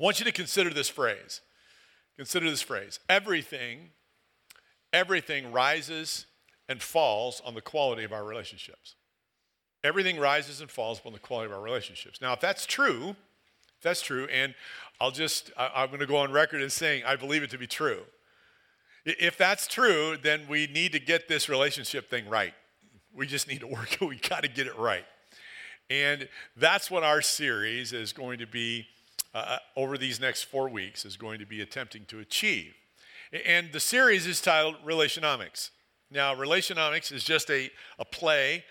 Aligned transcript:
I 0.00 0.02
want 0.02 0.18
you 0.18 0.24
to 0.24 0.32
consider 0.32 0.70
this 0.70 0.88
phrase. 0.88 1.42
Consider 2.16 2.48
this 2.48 2.62
phrase. 2.62 2.98
Everything, 3.08 3.90
everything 4.92 5.52
rises 5.52 6.26
and 6.68 6.80
falls 6.80 7.42
on 7.44 7.54
the 7.54 7.60
quality 7.60 8.04
of 8.04 8.12
our 8.12 8.24
relationships. 8.24 8.94
Everything 9.84 10.18
rises 10.18 10.60
and 10.60 10.70
falls 10.70 10.98
upon 10.98 11.12
the 11.12 11.18
quality 11.18 11.50
of 11.50 11.56
our 11.56 11.62
relationships. 11.62 12.20
Now, 12.20 12.32
if 12.32 12.40
that's 12.40 12.64
true, 12.64 13.10
if 13.10 13.82
that's 13.82 14.00
true, 14.00 14.26
and 14.32 14.54
I'll 15.00 15.10
just, 15.10 15.50
I, 15.56 15.82
am 15.82 15.88
going 15.88 16.00
to 16.00 16.06
go 16.06 16.16
on 16.16 16.32
record 16.32 16.62
as 16.62 16.72
saying 16.72 17.02
I 17.04 17.16
believe 17.16 17.42
it 17.42 17.50
to 17.50 17.58
be 17.58 17.66
true. 17.66 18.00
If 19.04 19.36
that's 19.36 19.66
true, 19.66 20.16
then 20.22 20.42
we 20.48 20.66
need 20.66 20.92
to 20.92 21.00
get 21.00 21.28
this 21.28 21.48
relationship 21.48 22.08
thing 22.08 22.28
right. 22.28 22.54
We 23.14 23.26
just 23.26 23.48
need 23.48 23.60
to 23.60 23.66
work, 23.66 23.98
we 24.00 24.16
got 24.16 24.44
to 24.44 24.48
get 24.48 24.66
it 24.66 24.78
right. 24.78 25.04
And 25.90 26.28
that's 26.56 26.90
what 26.90 27.02
our 27.02 27.20
series 27.20 27.92
is 27.92 28.12
going 28.12 28.38
to 28.38 28.46
be 28.46 28.86
uh, 29.34 29.38
uh, 29.38 29.58
over 29.76 29.96
these 29.96 30.20
next 30.20 30.44
four 30.44 30.68
weeks, 30.68 31.04
is 31.04 31.16
going 31.16 31.38
to 31.38 31.46
be 31.46 31.60
attempting 31.60 32.04
to 32.06 32.18
achieve. 32.18 32.74
And 33.46 33.72
the 33.72 33.80
series 33.80 34.26
is 34.26 34.40
titled 34.40 34.76
Relationomics. 34.84 35.70
Now, 36.10 36.34
Relationomics 36.34 37.12
is 37.12 37.22
just 37.22 37.50
a, 37.50 37.70
a 37.98 38.04
play 38.04 38.64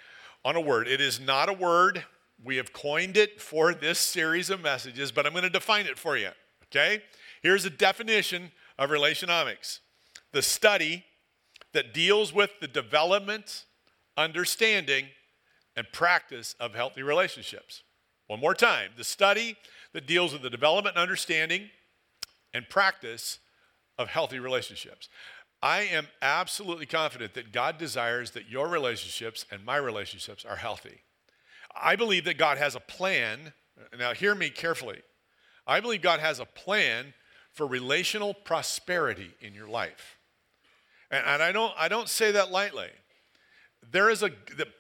on 0.44 0.56
a 0.56 0.62
word. 0.62 0.88
It 0.88 1.00
is 1.00 1.20
not 1.20 1.48
a 1.48 1.54
word. 1.54 2.04
We 2.44 2.58
have 2.58 2.74
coined 2.74 3.16
it 3.16 3.42
for 3.42 3.74
this 3.74 4.00
series 4.00 4.50
of 4.50 4.62
messages, 4.62 5.12
but 5.12 5.26
I'm 5.26 5.32
going 5.32 5.44
to 5.44 5.50
define 5.50 5.86
it 5.86 5.98
for 5.98 6.18
you. 6.18 6.30
Okay? 6.66 7.04
Here's 7.42 7.66
a 7.66 7.70
definition 7.70 8.52
of 8.78 8.90
Relationomics 8.90 9.80
the 10.32 10.42
study 10.42 11.06
that 11.74 11.94
deals 11.94 12.34
with 12.34 12.52
the 12.62 12.68
development, 12.68 13.66
understanding, 14.18 15.08
and 15.76 15.88
practice 15.92 16.56
of 16.60 16.76
healthy 16.76 17.02
relationships. 17.02 17.84
One 18.28 18.40
more 18.40 18.54
time 18.54 18.92
the 18.98 19.04
study 19.04 19.56
that 19.94 20.08
deals 20.08 20.34
with 20.34 20.42
the 20.42 20.50
development, 20.50 20.96
and 20.96 21.02
understanding, 21.02 21.70
and 22.54 22.70
practice 22.70 23.40
of 23.98 24.10
healthy 24.10 24.40
relationships. 24.40 25.10
I 25.62 25.82
am 25.82 26.08
absolutely 26.22 26.86
confident 26.86 27.34
that 27.34 27.52
God 27.52 27.78
desires 27.78 28.32
that 28.32 28.50
your 28.50 28.68
relationships 28.68 29.46
and 29.52 29.66
my 29.66 29.76
relationships 29.76 30.46
are 30.46 30.56
healthy. 30.56 31.02
I 31.80 31.96
believe 31.96 32.26
that 32.26 32.38
God 32.38 32.58
has 32.58 32.76
a 32.76 32.80
plan. 32.80 33.54
Now, 33.98 34.14
hear 34.14 34.36
me 34.36 34.50
carefully. 34.50 35.02
I 35.68 35.82
believe 35.82 36.02
God 36.02 36.20
has 36.20 36.40
a 36.40 36.46
plan 36.46 37.14
for 37.52 37.68
relational 37.68 38.34
prosperity 38.34 39.32
in 39.42 39.54
your 39.54 39.68
life. 39.68 40.18
And, 41.12 41.26
and 41.26 41.44
I, 41.44 41.52
don't, 41.52 41.74
I 41.78 41.90
don't 41.90 42.08
say 42.08 42.32
that 42.32 42.52
lightly. 42.52 42.90
There 43.92 44.10
is, 44.10 44.24
a, 44.24 44.32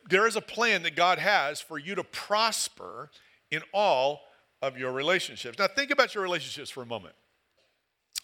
there 0.09 0.27
is 0.27 0.35
a 0.35 0.41
plan 0.41 0.83
that 0.83 0.95
God 0.95 1.19
has 1.19 1.59
for 1.59 1.77
you 1.77 1.95
to 1.95 2.03
prosper 2.03 3.09
in 3.51 3.61
all 3.73 4.21
of 4.61 4.77
your 4.77 4.91
relationships. 4.91 5.57
Now, 5.57 5.67
think 5.67 5.91
about 5.91 6.13
your 6.13 6.23
relationships 6.23 6.69
for 6.69 6.83
a 6.83 6.85
moment. 6.85 7.15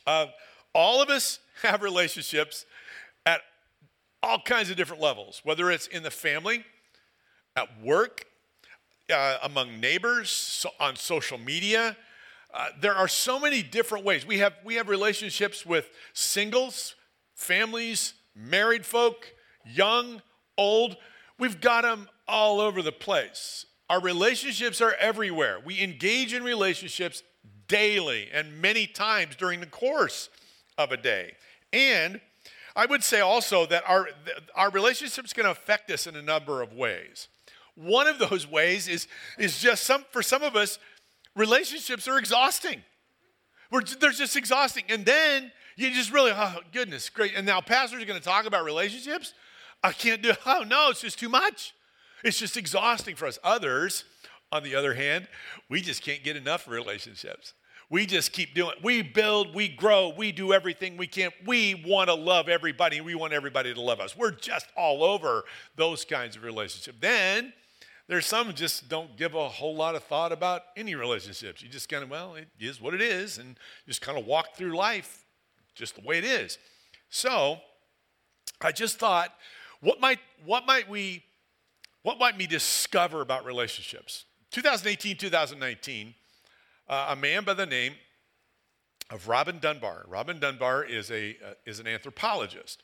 Uh, 0.05 0.27
all 0.73 1.01
of 1.01 1.09
us 1.09 1.39
have 1.61 1.81
relationships 1.81 2.65
at 3.25 3.41
all 4.21 4.39
kinds 4.39 4.69
of 4.69 4.77
different 4.77 5.01
levels, 5.01 5.41
whether 5.43 5.71
it's 5.71 5.87
in 5.87 6.03
the 6.03 6.11
family, 6.11 6.65
at 7.55 7.81
work, 7.81 8.25
uh, 9.13 9.37
among 9.43 9.79
neighbors, 9.79 10.29
so 10.29 10.69
on 10.79 10.95
social 10.95 11.37
media. 11.37 11.95
Uh, 12.53 12.69
there 12.79 12.95
are 12.95 13.07
so 13.07 13.39
many 13.39 13.61
different 13.61 14.05
ways. 14.05 14.25
We 14.25 14.39
have, 14.39 14.53
we 14.63 14.75
have 14.75 14.89
relationships 14.89 15.65
with 15.65 15.89
singles, 16.13 16.95
families, 17.35 18.13
married 18.35 18.85
folk, 18.85 19.33
young, 19.65 20.21
old. 20.57 20.97
We've 21.37 21.59
got 21.59 21.81
them 21.81 22.07
all 22.27 22.59
over 22.59 22.81
the 22.81 22.91
place. 22.91 23.65
Our 23.89 24.01
relationships 24.01 24.81
are 24.81 24.93
everywhere. 24.99 25.59
We 25.63 25.81
engage 25.81 26.33
in 26.33 26.43
relationships 26.43 27.23
daily 27.67 28.29
and 28.33 28.61
many 28.61 28.87
times 28.87 29.35
during 29.35 29.59
the 29.59 29.67
course 29.67 30.29
of 30.77 30.91
a 30.91 30.97
day. 30.97 31.33
And 31.71 32.19
I 32.75 32.85
would 32.85 33.03
say 33.03 33.21
also 33.21 33.65
that 33.67 33.83
our, 33.87 34.09
our 34.55 34.69
relationships 34.71 35.33
can 35.33 35.45
affect 35.45 35.91
us 35.91 36.07
in 36.07 36.15
a 36.15 36.21
number 36.21 36.61
of 36.61 36.73
ways. 36.73 37.27
One 37.75 38.07
of 38.07 38.19
those 38.19 38.49
ways 38.49 38.87
is, 38.87 39.07
is 39.37 39.59
just 39.59 39.83
some, 39.83 40.05
for 40.11 40.23
some 40.23 40.41
of 40.41 40.55
us, 40.55 40.79
relationships 41.35 42.07
are 42.07 42.17
exhausting. 42.17 42.83
We're, 43.71 43.81
they're 43.81 44.11
just 44.11 44.35
exhausting. 44.35 44.85
And 44.89 45.05
then 45.05 45.51
you 45.75 45.91
just 45.91 46.11
really, 46.11 46.31
oh, 46.33 46.59
goodness, 46.71 47.09
great. 47.09 47.33
And 47.35 47.45
now 47.45 47.61
pastors 47.61 48.01
are 48.01 48.05
going 48.05 48.19
to 48.19 48.25
talk 48.25 48.45
about 48.45 48.63
relationships. 48.63 49.33
I 49.83 49.91
can't 49.91 50.21
do, 50.21 50.33
oh, 50.45 50.63
no, 50.67 50.89
it's 50.89 51.01
just 51.01 51.19
too 51.19 51.29
much. 51.29 51.74
It's 52.25 52.39
just 52.39 52.57
exhausting 52.57 53.15
for 53.15 53.27
us. 53.27 53.37
Others, 53.43 54.03
on 54.51 54.63
the 54.63 54.73
other 54.73 54.95
hand, 54.95 55.27
we 55.69 55.79
just 55.79 56.01
can't 56.01 56.23
get 56.23 56.35
enough 56.35 56.67
relationships. 56.67 57.53
We 57.87 58.07
just 58.07 58.33
keep 58.33 58.55
doing. 58.55 58.73
We 58.81 59.03
build, 59.03 59.53
we 59.53 59.67
grow, 59.67 60.09
we 60.09 60.31
do 60.31 60.51
everything 60.51 60.97
we 60.97 61.05
can. 61.05 61.29
We 61.45 61.83
want 61.85 62.09
to 62.09 62.15
love 62.15 62.49
everybody. 62.49 62.99
We 62.99 63.13
want 63.13 63.33
everybody 63.33 63.75
to 63.75 63.79
love 63.79 63.99
us. 63.99 64.17
We're 64.17 64.31
just 64.31 64.65
all 64.75 65.03
over 65.03 65.43
those 65.75 66.03
kinds 66.03 66.35
of 66.35 66.43
relationships. 66.43 66.97
Then 66.99 67.53
there's 68.07 68.25
some 68.25 68.51
just 68.55 68.89
don't 68.89 69.15
give 69.17 69.35
a 69.35 69.47
whole 69.47 69.75
lot 69.75 69.93
of 69.93 70.03
thought 70.03 70.31
about 70.31 70.63
any 70.75 70.95
relationships. 70.95 71.61
You 71.61 71.69
just 71.69 71.89
kind 71.89 72.03
of, 72.03 72.09
well, 72.09 72.33
it 72.33 72.47
is 72.59 72.81
what 72.81 72.95
it 72.95 73.01
is, 73.01 73.37
and 73.37 73.55
just 73.85 74.01
kind 74.01 74.17
of 74.17 74.25
walk 74.25 74.55
through 74.55 74.75
life 74.75 75.25
just 75.75 75.93
the 75.93 76.01
way 76.01 76.17
it 76.17 76.25
is. 76.25 76.57
So 77.11 77.59
I 78.61 78.71
just 78.71 78.97
thought, 78.97 79.31
what 79.79 80.01
might 80.01 80.17
what 80.43 80.65
might 80.65 80.89
we 80.89 81.23
what 82.05 82.19
might 82.19 82.37
we 82.37 82.45
discover 82.45 83.21
about 83.21 83.45
relationships? 83.45 84.25
2018, 84.51 85.17
2019 85.17 86.13
uh, 86.87 87.07
a 87.09 87.15
man 87.15 87.43
by 87.43 87.55
the 87.55 87.65
name 87.65 87.95
of 89.09 89.27
Robin 89.27 89.57
Dunbar. 89.57 90.05
Robin 90.07 90.39
Dunbar 90.39 90.83
is, 90.83 91.09
a, 91.09 91.35
uh, 91.43 91.53
is 91.65 91.79
an 91.79 91.87
anthropologist, 91.87 92.83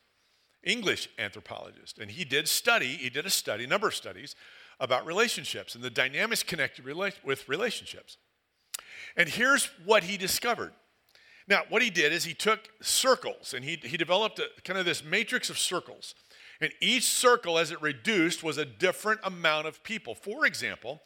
English 0.63 1.07
anthropologist, 1.19 1.99
and 1.99 2.09
he 2.09 2.25
did 2.25 2.47
study, 2.47 2.95
he 2.95 3.11
did 3.11 3.27
a 3.27 3.29
study, 3.29 3.65
a 3.65 3.67
number 3.67 3.87
of 3.87 3.93
studies 3.93 4.35
about 4.79 5.05
relationships 5.05 5.75
and 5.75 5.83
the 5.83 5.91
dynamics 5.91 6.41
connected 6.41 6.83
rela- 6.83 7.13
with 7.23 7.47
relationships. 7.47 8.17
And 9.15 9.29
here's 9.29 9.65
what 9.85 10.05
he 10.05 10.17
discovered. 10.17 10.71
Now, 11.47 11.61
what 11.69 11.83
he 11.83 11.91
did 11.91 12.11
is 12.11 12.23
he 12.23 12.33
took 12.33 12.69
circles 12.81 13.53
and 13.53 13.63
he, 13.63 13.75
he 13.83 13.97
developed 13.97 14.39
a, 14.39 14.47
kind 14.63 14.79
of 14.79 14.85
this 14.85 15.03
matrix 15.03 15.51
of 15.51 15.59
circles. 15.59 16.15
And 16.61 16.71
each 16.79 17.05
circle, 17.05 17.57
as 17.57 17.71
it 17.71 17.81
reduced, 17.81 18.43
was 18.43 18.57
a 18.57 18.65
different 18.65 19.19
amount 19.23 19.65
of 19.65 19.83
people. 19.83 20.13
For 20.13 20.45
example, 20.45 21.01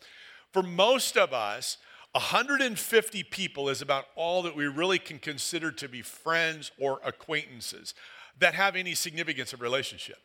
for 0.52 0.62
most 0.62 1.18
of 1.18 1.34
us, 1.34 1.78
150 2.12 3.24
people 3.24 3.70
is 3.70 3.82
about 3.82 4.06
all 4.16 4.42
that 4.44 4.56
we 4.56 4.68
really 4.68 5.00
can 5.00 5.18
consider 5.18 5.72
to 5.72 5.88
be 5.90 6.02
friends 6.02 6.72
or 6.78 7.00
acquaintances 7.04 7.94
that 8.40 8.54
have 8.54 8.76
any 8.76 8.96
significance 8.96 9.54
of 9.54 9.62
relationship. 9.62 10.18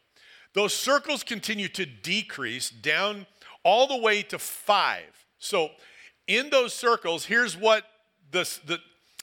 Those 0.53 0.75
circles 0.75 1.23
continue 1.23 1.69
to 1.69 1.87
decrease 1.87 2.71
down 2.71 3.27
all 3.65 3.87
the 3.87 3.97
way 3.97 4.23
to 4.23 4.39
five. 4.39 5.25
So, 5.39 5.71
in 6.27 6.51
those 6.51 6.75
circles, 6.75 7.25
here's 7.25 7.57
what 7.57 7.85
the, 8.31 8.43
the, 8.65 8.79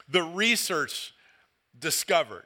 the 0.10 0.24
research 0.24 1.14
discovered 1.80 2.46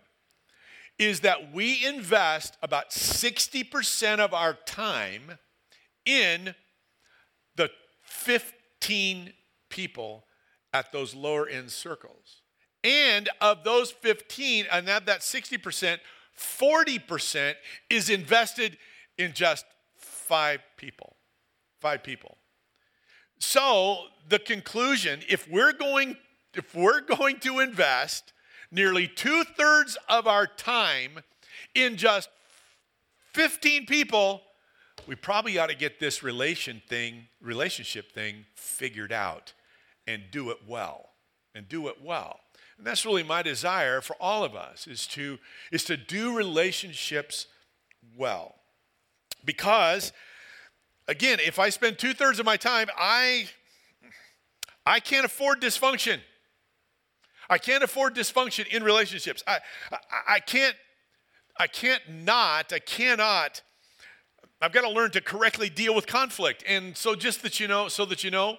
is 1.02 1.22
that 1.22 1.52
we 1.52 1.84
invest 1.84 2.56
about 2.62 2.92
60% 2.92 4.20
of 4.20 4.36
our 4.36 4.54
time 4.54 5.40
in 6.06 6.54
the 7.56 7.72
15 8.04 9.34
people 9.70 10.26
at 10.72 10.92
those 10.92 11.16
lower 11.16 11.48
end 11.48 11.72
circles. 11.72 12.44
And 12.84 13.30
of 13.42 13.64
those 13.64 13.90
15, 13.90 14.68
and 14.72 14.88
of 14.88 15.06
that 15.08 15.22
60%, 15.22 15.98
40% 16.38 17.54
is 17.90 18.12
invested 18.12 18.78
in 19.18 19.34
just 19.34 19.66
five 19.96 20.60
people. 20.78 21.16
Five 21.80 22.04
people. 22.04 22.38
So 23.40 24.04
the 24.30 24.38
conclusion, 24.38 25.22
if 25.28 25.50
we're 25.50 25.74
going, 25.74 26.18
if 26.54 26.76
we're 26.76 27.02
going 27.18 27.40
to 27.40 27.60
invest 27.60 28.34
nearly 28.72 29.08
two-thirds 29.08 29.98
of 30.08 30.28
our 30.28 30.48
time 30.48 31.20
in 31.76 31.98
just 31.98 32.30
15 33.34 33.86
people, 33.86 34.42
we 35.08 35.16
probably 35.16 35.58
ought 35.58 35.70
to 35.70 35.76
get 35.76 36.00
this 36.00 36.24
relation 36.24 36.82
thing, 36.88 37.28
relationship 37.42 38.12
thing 38.12 38.46
figured 38.56 39.12
out 39.12 39.54
and 40.08 40.24
do 40.32 40.50
it 40.50 40.58
well. 40.68 41.10
And 41.54 41.68
do 41.68 41.90
it 41.90 41.98
well. 42.02 42.40
And 42.78 42.88
that's 42.88 43.06
really 43.06 43.24
my 43.24 43.42
desire 43.42 44.00
for 44.00 44.16
all 44.22 44.44
of 44.44 44.56
us 44.56 44.88
is 44.88 45.06
to, 45.08 45.38
is 45.72 45.84
to 45.84 45.98
do 45.98 46.36
relationships 46.36 47.48
well. 48.18 48.56
Because, 49.44 50.14
again, 51.08 51.40
if 51.46 51.60
I 51.60 51.70
spend 51.70 52.00
two 52.00 52.14
thirds 52.14 52.40
of 52.40 52.46
my 52.46 52.58
time, 52.58 52.88
I, 52.98 53.50
I 54.86 55.00
can't 55.00 55.26
afford 55.26 55.62
dysfunction. 55.62 56.20
I 57.50 57.58
can't 57.58 57.84
afford 57.84 58.16
dysfunction 58.16 58.68
in 58.68 58.84
relationships. 58.84 59.44
I, 59.48 59.60
I, 59.92 59.98
I 60.36 60.40
can't, 60.40 60.76
I 61.60 61.68
can't 61.68 62.02
not, 62.10 62.72
I 62.72 62.80
cannot, 62.80 63.62
I've 64.62 64.72
got 64.72 64.82
to 64.82 64.90
learn 64.90 65.12
to 65.12 65.22
correctly 65.22 65.70
deal 65.70 65.94
with 65.96 66.08
conflict. 66.08 66.64
And 66.68 66.96
so 66.96 67.16
just 67.16 67.42
that 67.44 67.60
you 67.60 67.68
know, 67.68 67.88
so 67.88 68.06
that 68.06 68.24
you 68.24 68.32
know, 68.32 68.58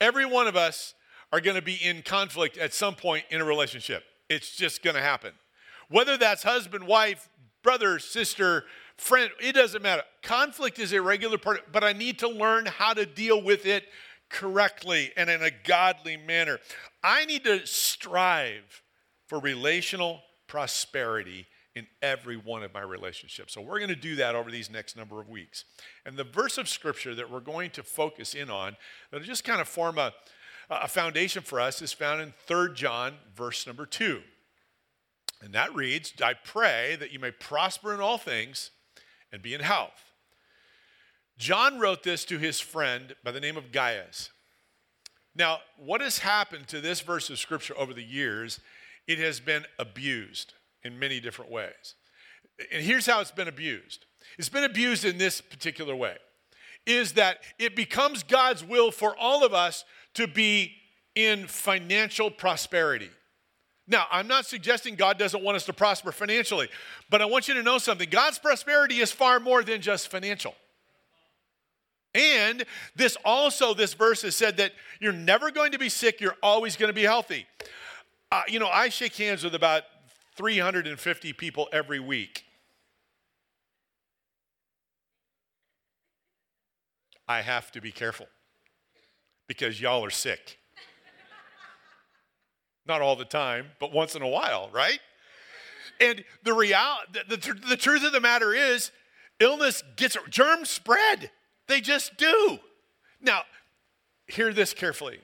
Every 0.00 0.24
one 0.24 0.46
of 0.46 0.56
us 0.56 0.94
are 1.32 1.40
going 1.40 1.56
to 1.56 1.62
be 1.62 1.74
in 1.74 2.02
conflict 2.02 2.56
at 2.56 2.72
some 2.72 2.94
point 2.94 3.24
in 3.30 3.40
a 3.40 3.44
relationship. 3.44 4.04
It's 4.28 4.56
just 4.56 4.82
going 4.82 4.96
to 4.96 5.02
happen. 5.02 5.32
Whether 5.88 6.16
that's 6.16 6.42
husband, 6.42 6.86
wife, 6.86 7.28
brother, 7.62 7.98
sister, 7.98 8.64
friend, 8.96 9.30
it 9.40 9.54
doesn't 9.54 9.82
matter. 9.82 10.02
Conflict 10.22 10.78
is 10.78 10.92
a 10.92 11.02
regular 11.02 11.38
part, 11.38 11.72
but 11.72 11.82
I 11.82 11.92
need 11.92 12.18
to 12.20 12.28
learn 12.28 12.66
how 12.66 12.94
to 12.94 13.06
deal 13.06 13.42
with 13.42 13.66
it 13.66 13.84
correctly 14.28 15.12
and 15.16 15.30
in 15.30 15.42
a 15.42 15.50
godly 15.50 16.16
manner. 16.16 16.58
I 17.02 17.24
need 17.24 17.44
to 17.44 17.66
strive 17.66 18.82
for 19.26 19.38
relational 19.38 20.20
prosperity 20.46 21.46
in 21.74 21.86
every 22.02 22.36
one 22.36 22.62
of 22.62 22.74
my 22.74 22.80
relationships. 22.80 23.54
So 23.54 23.60
we're 23.60 23.78
going 23.78 23.88
to 23.88 23.96
do 23.96 24.16
that 24.16 24.34
over 24.34 24.50
these 24.50 24.70
next 24.70 24.96
number 24.96 25.20
of 25.20 25.28
weeks. 25.28 25.64
And 26.04 26.16
the 26.16 26.24
verse 26.24 26.58
of 26.58 26.68
scripture 26.68 27.14
that 27.14 27.30
we're 27.30 27.40
going 27.40 27.70
to 27.72 27.82
focus 27.82 28.34
in 28.34 28.50
on, 28.50 28.76
that'll 29.10 29.26
just 29.26 29.44
kind 29.44 29.60
of 29.60 29.68
form 29.68 29.96
a, 29.98 30.12
a 30.68 30.88
foundation 30.88 31.42
for 31.42 31.60
us, 31.60 31.80
is 31.80 31.92
found 31.92 32.20
in 32.20 32.34
3 32.46 32.74
John, 32.74 33.14
verse 33.34 33.66
number 33.66 33.86
2. 33.86 34.20
And 35.40 35.52
that 35.54 35.72
reads, 35.74 36.12
I 36.22 36.34
pray 36.34 36.96
that 36.98 37.12
you 37.12 37.20
may 37.20 37.30
prosper 37.30 37.94
in 37.94 38.00
all 38.00 38.18
things 38.18 38.72
and 39.30 39.40
be 39.40 39.54
in 39.54 39.60
health. 39.60 40.07
John 41.38 41.78
wrote 41.78 42.02
this 42.02 42.24
to 42.26 42.38
his 42.38 42.60
friend 42.60 43.14
by 43.24 43.30
the 43.30 43.40
name 43.40 43.56
of 43.56 43.70
Gaius. 43.72 44.30
Now, 45.34 45.58
what 45.78 46.00
has 46.00 46.18
happened 46.18 46.66
to 46.68 46.80
this 46.80 47.00
verse 47.00 47.30
of 47.30 47.38
scripture 47.38 47.74
over 47.78 47.94
the 47.94 48.02
years? 48.02 48.60
It 49.06 49.18
has 49.20 49.38
been 49.38 49.64
abused 49.78 50.54
in 50.82 50.98
many 50.98 51.20
different 51.20 51.50
ways. 51.50 51.94
And 52.72 52.82
here's 52.82 53.06
how 53.06 53.20
it's 53.20 53.30
been 53.30 53.48
abused 53.48 54.04
it's 54.36 54.48
been 54.48 54.64
abused 54.64 55.04
in 55.04 55.16
this 55.16 55.40
particular 55.40 55.94
way 55.94 56.16
is 56.86 57.12
that 57.12 57.38
it 57.58 57.76
becomes 57.76 58.22
God's 58.22 58.64
will 58.64 58.90
for 58.90 59.16
all 59.16 59.44
of 59.44 59.52
us 59.52 59.84
to 60.14 60.26
be 60.26 60.72
in 61.14 61.46
financial 61.46 62.30
prosperity. 62.30 63.10
Now, 63.86 64.06
I'm 64.10 64.26
not 64.26 64.46
suggesting 64.46 64.94
God 64.94 65.18
doesn't 65.18 65.42
want 65.42 65.56
us 65.56 65.66
to 65.66 65.72
prosper 65.72 66.12
financially, 66.12 66.68
but 67.10 67.22
I 67.22 67.26
want 67.26 67.46
you 67.46 67.54
to 67.54 67.62
know 67.62 67.78
something. 67.78 68.08
God's 68.08 68.38
prosperity 68.38 69.00
is 69.00 69.12
far 69.12 69.38
more 69.38 69.62
than 69.62 69.80
just 69.80 70.08
financial. 70.08 70.54
And 72.18 72.64
this 72.96 73.16
also, 73.24 73.74
this 73.74 73.94
verse 73.94 74.22
has 74.22 74.34
said 74.34 74.56
that 74.56 74.72
you're 74.98 75.12
never 75.12 75.52
going 75.52 75.70
to 75.70 75.78
be 75.78 75.88
sick, 75.88 76.20
you're 76.20 76.36
always 76.42 76.76
going 76.76 76.88
to 76.88 76.94
be 76.94 77.04
healthy. 77.04 77.46
Uh, 78.32 78.42
you 78.48 78.58
know, 78.58 78.66
I 78.66 78.88
shake 78.88 79.14
hands 79.16 79.44
with 79.44 79.54
about 79.54 79.84
350 80.36 81.32
people 81.34 81.68
every 81.72 82.00
week. 82.00 82.44
I 87.28 87.42
have 87.42 87.70
to 87.72 87.80
be 87.80 87.92
careful 87.92 88.26
because 89.46 89.80
y'all 89.80 90.04
are 90.04 90.10
sick. 90.10 90.58
Not 92.86 93.00
all 93.00 93.16
the 93.16 93.26
time, 93.26 93.66
but 93.78 93.92
once 93.92 94.16
in 94.16 94.22
a 94.22 94.28
while, 94.28 94.70
right? 94.72 94.98
And 96.00 96.24
the 96.42 96.52
real 96.52 96.78
the, 97.12 97.36
the, 97.36 97.54
the 97.68 97.76
truth 97.76 98.02
of 98.02 98.12
the 98.12 98.20
matter 98.20 98.54
is 98.54 98.90
illness 99.38 99.84
gets 99.96 100.16
germs 100.30 100.68
spread. 100.68 101.30
They 101.68 101.80
just 101.80 102.16
do. 102.16 102.58
Now, 103.20 103.42
hear 104.26 104.52
this 104.52 104.74
carefully. 104.74 105.20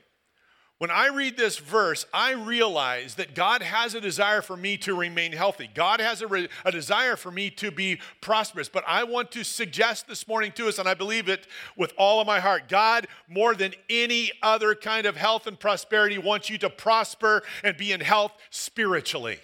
When 0.77 0.91
I 0.91 1.07
read 1.07 1.37
this 1.37 1.57
verse, 1.57 2.05
I 2.13 2.33
realize 2.33 3.15
that 3.15 3.33
God 3.33 3.61
has 3.61 3.95
a 3.95 4.01
desire 4.01 4.41
for 4.41 4.57
me 4.57 4.75
to 4.79 4.93
remain 4.93 5.31
healthy. 5.31 5.69
God 5.73 6.01
has 6.01 6.21
a, 6.21 6.27
re- 6.27 6.49
a, 6.65 6.71
desire 6.71 7.15
for 7.15 7.31
me 7.31 7.49
to 7.51 7.71
be 7.71 8.01
prosperous. 8.19 8.67
But 8.67 8.83
I 8.85 9.05
want 9.05 9.31
to 9.31 9.45
suggest 9.45 10.05
this 10.05 10.27
morning 10.27 10.51
to 10.53 10.67
us, 10.67 10.77
and 10.77 10.87
I 10.87 10.93
believe 10.93 11.29
it 11.29 11.47
with 11.77 11.93
all 11.97 12.19
of 12.19 12.27
my 12.27 12.41
heart 12.41 12.67
God, 12.67 13.07
more 13.29 13.55
than 13.55 13.73
any 13.89 14.31
other 14.43 14.75
kind 14.75 15.05
of 15.05 15.15
health 15.15 15.47
and 15.47 15.57
prosperity, 15.57 16.17
wants 16.17 16.49
you 16.49 16.57
to 16.57 16.69
prosper 16.69 17.43
and 17.63 17.77
be 17.77 17.93
in 17.93 18.01
health 18.01 18.33
spiritually. 18.49 19.39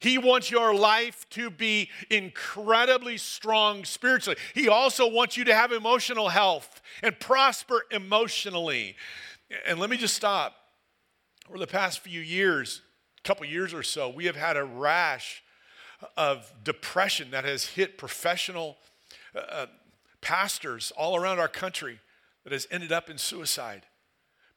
He 0.00 0.16
wants 0.16 0.50
your 0.50 0.74
life 0.74 1.26
to 1.30 1.50
be 1.50 1.90
incredibly 2.08 3.18
strong 3.18 3.84
spiritually. 3.84 4.38
He 4.54 4.68
also 4.68 5.08
wants 5.08 5.36
you 5.36 5.44
to 5.44 5.54
have 5.54 5.72
emotional 5.72 6.28
health 6.28 6.80
and 7.02 7.18
prosper 7.18 7.82
emotionally. 7.90 8.94
And 9.66 9.80
let 9.80 9.90
me 9.90 9.96
just 9.96 10.14
stop. 10.14 10.54
Over 11.48 11.58
the 11.58 11.66
past 11.66 12.00
few 12.00 12.20
years, 12.20 12.82
a 13.18 13.22
couple 13.26 13.46
years 13.46 13.74
or 13.74 13.82
so, 13.82 14.08
we 14.08 14.26
have 14.26 14.36
had 14.36 14.56
a 14.56 14.64
rash 14.64 15.42
of 16.16 16.52
depression 16.62 17.30
that 17.32 17.44
has 17.44 17.64
hit 17.64 17.98
professional 17.98 18.76
uh, 19.34 19.38
uh 19.38 19.66
pastors 20.20 20.92
all 20.96 21.16
around 21.16 21.38
our 21.38 21.48
country 21.48 22.00
that 22.44 22.52
has 22.52 22.66
ended 22.70 22.92
up 22.92 23.08
in 23.08 23.18
suicide 23.18 23.82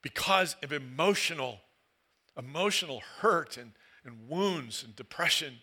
because 0.02 0.56
of 0.64 0.72
emotional 0.72 1.60
emotional 2.38 3.02
hurt 3.20 3.58
and 3.58 3.74
and 4.06 4.28
wounds 4.28 4.84
and 4.84 4.96
depression. 4.96 5.56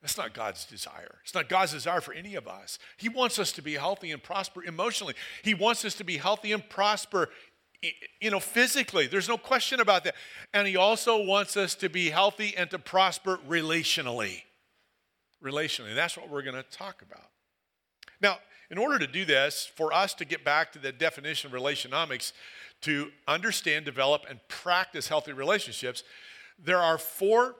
That's 0.00 0.18
not 0.18 0.34
God's 0.34 0.64
desire. 0.64 1.18
It's 1.22 1.34
not 1.34 1.48
God's 1.48 1.72
desire 1.72 2.00
for 2.00 2.12
any 2.12 2.34
of 2.34 2.48
us. 2.48 2.78
He 2.96 3.08
wants 3.08 3.38
us 3.38 3.52
to 3.52 3.62
be 3.62 3.74
healthy 3.74 4.10
and 4.10 4.22
prosper 4.22 4.64
emotionally. 4.64 5.14
He 5.44 5.54
wants 5.54 5.84
us 5.84 5.94
to 5.94 6.04
be 6.04 6.16
healthy 6.16 6.52
and 6.52 6.68
prosper 6.68 7.28
you 8.20 8.30
know 8.30 8.40
physically. 8.40 9.06
There's 9.06 9.28
no 9.28 9.38
question 9.38 9.80
about 9.80 10.04
that. 10.04 10.14
And 10.54 10.66
he 10.66 10.76
also 10.76 11.22
wants 11.24 11.56
us 11.56 11.74
to 11.76 11.88
be 11.88 12.10
healthy 12.10 12.54
and 12.56 12.70
to 12.70 12.78
prosper 12.78 13.38
relationally. 13.48 14.42
Relationally. 15.42 15.94
That's 15.94 16.16
what 16.16 16.30
we're 16.30 16.42
going 16.42 16.56
to 16.56 16.62
talk 16.62 17.02
about. 17.02 17.30
Now, 18.20 18.38
in 18.70 18.78
order 18.78 18.98
to 18.98 19.06
do 19.06 19.24
this, 19.24 19.70
for 19.74 19.92
us 19.92 20.14
to 20.14 20.24
get 20.24 20.44
back 20.44 20.72
to 20.72 20.78
the 20.78 20.92
definition 20.92 21.52
of 21.52 21.60
relationomics, 21.60 22.32
to 22.82 23.10
understand, 23.26 23.84
develop, 23.84 24.22
and 24.28 24.40
practice 24.48 25.08
healthy 25.08 25.32
relationships, 25.32 26.04
there 26.58 26.78
are 26.78 26.98
four 26.98 27.56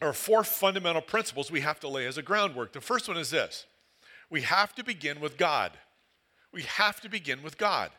or 0.00 0.12
four 0.12 0.44
fundamental 0.44 1.02
principles 1.02 1.50
we 1.50 1.60
have 1.60 1.80
to 1.80 1.88
lay 1.88 2.06
as 2.06 2.18
a 2.18 2.22
groundwork. 2.22 2.72
The 2.72 2.80
first 2.80 3.08
one 3.08 3.16
is 3.16 3.30
this 3.30 3.66
we 4.30 4.42
have 4.42 4.74
to 4.74 4.84
begin 4.84 5.20
with 5.20 5.36
God. 5.36 5.72
We 6.52 6.62
have 6.62 7.00
to 7.02 7.08
begin 7.08 7.42
with 7.42 7.58
God. 7.58 7.90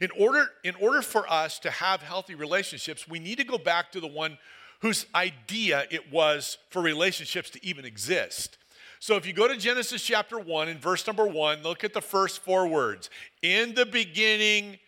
In 0.00 0.10
order, 0.16 0.50
in 0.62 0.74
order 0.76 1.02
for 1.02 1.30
us 1.30 1.58
to 1.60 1.70
have 1.70 2.02
healthy 2.02 2.34
relationships, 2.34 3.08
we 3.08 3.18
need 3.18 3.38
to 3.38 3.44
go 3.44 3.58
back 3.58 3.90
to 3.92 4.00
the 4.00 4.06
one 4.06 4.38
whose 4.80 5.06
idea 5.14 5.84
it 5.90 6.12
was 6.12 6.58
for 6.70 6.80
relationships 6.80 7.50
to 7.50 7.66
even 7.66 7.84
exist. 7.84 8.58
So 9.00 9.16
if 9.16 9.26
you 9.26 9.32
go 9.32 9.48
to 9.48 9.56
Genesis 9.56 10.02
chapter 10.02 10.38
1 10.38 10.68
and 10.68 10.80
verse 10.80 11.06
number 11.06 11.26
1, 11.26 11.62
look 11.62 11.84
at 11.84 11.94
the 11.94 12.00
first 12.00 12.40
four 12.40 12.66
words. 12.66 13.10
In 13.42 13.74
the 13.74 13.86
beginning, 13.86 14.78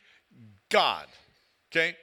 God. 0.68 1.06
Okay? 1.70 1.96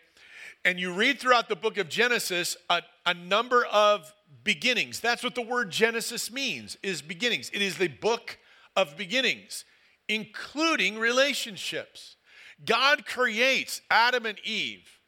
And 0.68 0.78
you 0.78 0.92
read 0.92 1.18
throughout 1.18 1.48
the 1.48 1.56
book 1.56 1.78
of 1.78 1.88
Genesis 1.88 2.58
a, 2.70 2.82
a 3.06 3.14
number 3.14 3.66
of 3.68 4.14
beginnings. 4.44 5.00
That's 5.00 5.24
what 5.24 5.34
the 5.34 5.42
word 5.42 5.72
Genesis 5.72 6.30
means, 6.30 6.76
is 6.84 7.02
beginnings. 7.02 7.50
It 7.54 7.62
is 7.62 7.78
the 7.78 7.88
book 7.88 8.38
of 8.76 8.98
beginnings, 8.98 9.64
including 10.10 11.00
relationships. 11.00 12.18
God 12.66 13.06
creates 13.06 13.82
Adam 13.90 14.26
and 14.26 14.38
Eve, 14.44 15.00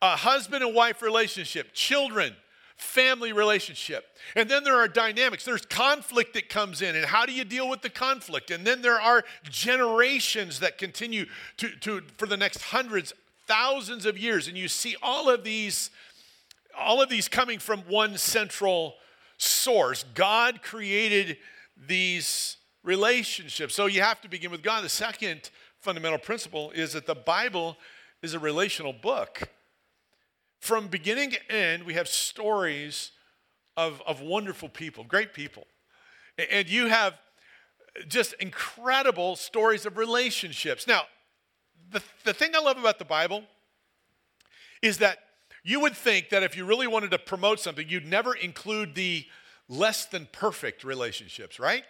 a 0.00 0.14
husband 0.14 0.62
and 0.62 0.72
wife 0.72 1.02
relationship, 1.02 1.72
children, 1.72 2.36
family 2.76 3.32
relationship. 3.32 4.04
And 4.36 4.48
then 4.48 4.62
there 4.62 4.76
are 4.76 4.86
dynamics. 4.86 5.44
There's 5.44 5.66
conflict 5.66 6.34
that 6.34 6.48
comes 6.48 6.80
in, 6.80 6.94
and 6.94 7.06
how 7.06 7.26
do 7.26 7.32
you 7.32 7.42
deal 7.42 7.68
with 7.68 7.82
the 7.82 7.90
conflict? 7.90 8.52
And 8.52 8.64
then 8.64 8.82
there 8.82 9.00
are 9.00 9.24
generations 9.42 10.60
that 10.60 10.78
continue 10.78 11.26
to, 11.56 11.70
to 11.80 12.02
for 12.18 12.26
the 12.26 12.36
next 12.36 12.62
hundreds 12.62 13.12
thousands 13.52 14.06
of 14.06 14.16
years, 14.16 14.48
and 14.48 14.56
you 14.56 14.66
see 14.66 14.96
all 15.02 15.28
of 15.28 15.44
these, 15.44 15.90
all 16.78 17.02
of 17.02 17.10
these 17.10 17.28
coming 17.28 17.58
from 17.58 17.80
one 17.80 18.16
central 18.16 18.94
source. 19.36 20.06
God 20.14 20.62
created 20.62 21.36
these 21.76 22.56
relationships. 22.82 23.74
So 23.74 23.86
you 23.86 24.00
have 24.00 24.22
to 24.22 24.28
begin 24.28 24.50
with 24.50 24.62
God. 24.62 24.82
The 24.82 24.88
second 24.88 25.50
fundamental 25.80 26.18
principle 26.18 26.70
is 26.70 26.94
that 26.94 27.06
the 27.06 27.14
Bible 27.14 27.76
is 28.22 28.32
a 28.32 28.38
relational 28.38 28.94
book. 28.94 29.42
From 30.60 30.88
beginning 30.88 31.32
to 31.32 31.52
end, 31.52 31.82
we 31.82 31.92
have 31.92 32.08
stories 32.08 33.10
of, 33.76 34.00
of 34.06 34.22
wonderful 34.22 34.70
people, 34.70 35.04
great 35.04 35.34
people. 35.34 35.66
And 36.50 36.70
you 36.70 36.86
have 36.86 37.18
just 38.08 38.32
incredible 38.40 39.36
stories 39.36 39.84
of 39.84 39.98
relationships. 39.98 40.86
Now, 40.86 41.02
the, 41.92 42.02
the 42.24 42.34
thing 42.34 42.52
I 42.54 42.60
love 42.60 42.78
about 42.78 42.98
the 42.98 43.04
Bible 43.04 43.44
is 44.80 44.98
that 44.98 45.18
you 45.62 45.80
would 45.80 45.96
think 45.96 46.30
that 46.30 46.42
if 46.42 46.56
you 46.56 46.64
really 46.64 46.86
wanted 46.86 47.12
to 47.12 47.18
promote 47.18 47.60
something, 47.60 47.88
you'd 47.88 48.06
never 48.06 48.34
include 48.34 48.94
the 48.94 49.24
less 49.68 50.06
than 50.06 50.28
perfect 50.32 50.82
relationships, 50.82 51.60
right? 51.60 51.84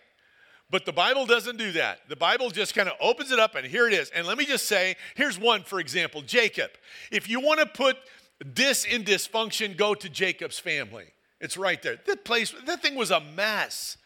But 0.70 0.86
the 0.86 0.92
Bible 0.92 1.26
doesn't 1.26 1.56
do 1.58 1.72
that. 1.72 2.00
The 2.08 2.16
Bible 2.16 2.50
just 2.50 2.74
kind 2.74 2.88
of 2.88 2.94
opens 3.00 3.30
it 3.30 3.38
up 3.38 3.54
and 3.54 3.66
here 3.66 3.86
it 3.86 3.94
is. 3.94 4.10
And 4.10 4.26
let 4.26 4.38
me 4.38 4.44
just 4.44 4.66
say 4.66 4.96
here's 5.14 5.38
one, 5.38 5.64
for 5.64 5.80
example 5.80 6.22
Jacob. 6.22 6.70
If 7.10 7.28
you 7.28 7.40
want 7.40 7.60
to 7.60 7.66
put 7.66 7.96
this 8.44 8.84
in 8.84 9.04
dysfunction, 9.04 9.76
go 9.76 9.94
to 9.94 10.08
Jacob's 10.08 10.58
family. 10.58 11.06
It's 11.40 11.56
right 11.56 11.82
there. 11.82 11.98
That 12.06 12.24
place, 12.24 12.54
that 12.66 12.82
thing 12.82 12.94
was 12.94 13.10
a 13.10 13.20
mess. 13.20 13.96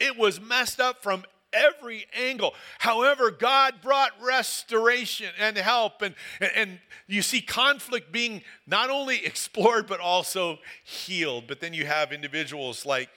It 0.00 0.16
was 0.16 0.40
messed 0.40 0.80
up 0.80 1.02
from 1.02 1.24
every 1.56 2.06
angle. 2.14 2.54
However, 2.78 3.30
God 3.30 3.74
brought 3.82 4.12
restoration 4.20 5.28
and 5.38 5.56
help, 5.56 6.02
and, 6.02 6.14
and, 6.40 6.50
and 6.54 6.78
you 7.06 7.22
see 7.22 7.40
conflict 7.40 8.12
being 8.12 8.42
not 8.66 8.90
only 8.90 9.16
explored 9.24 9.86
but 9.86 10.00
also 10.00 10.58
healed. 10.84 11.44
But 11.46 11.60
then 11.60 11.72
you 11.72 11.86
have 11.86 12.12
individuals 12.12 12.84
like 12.84 13.08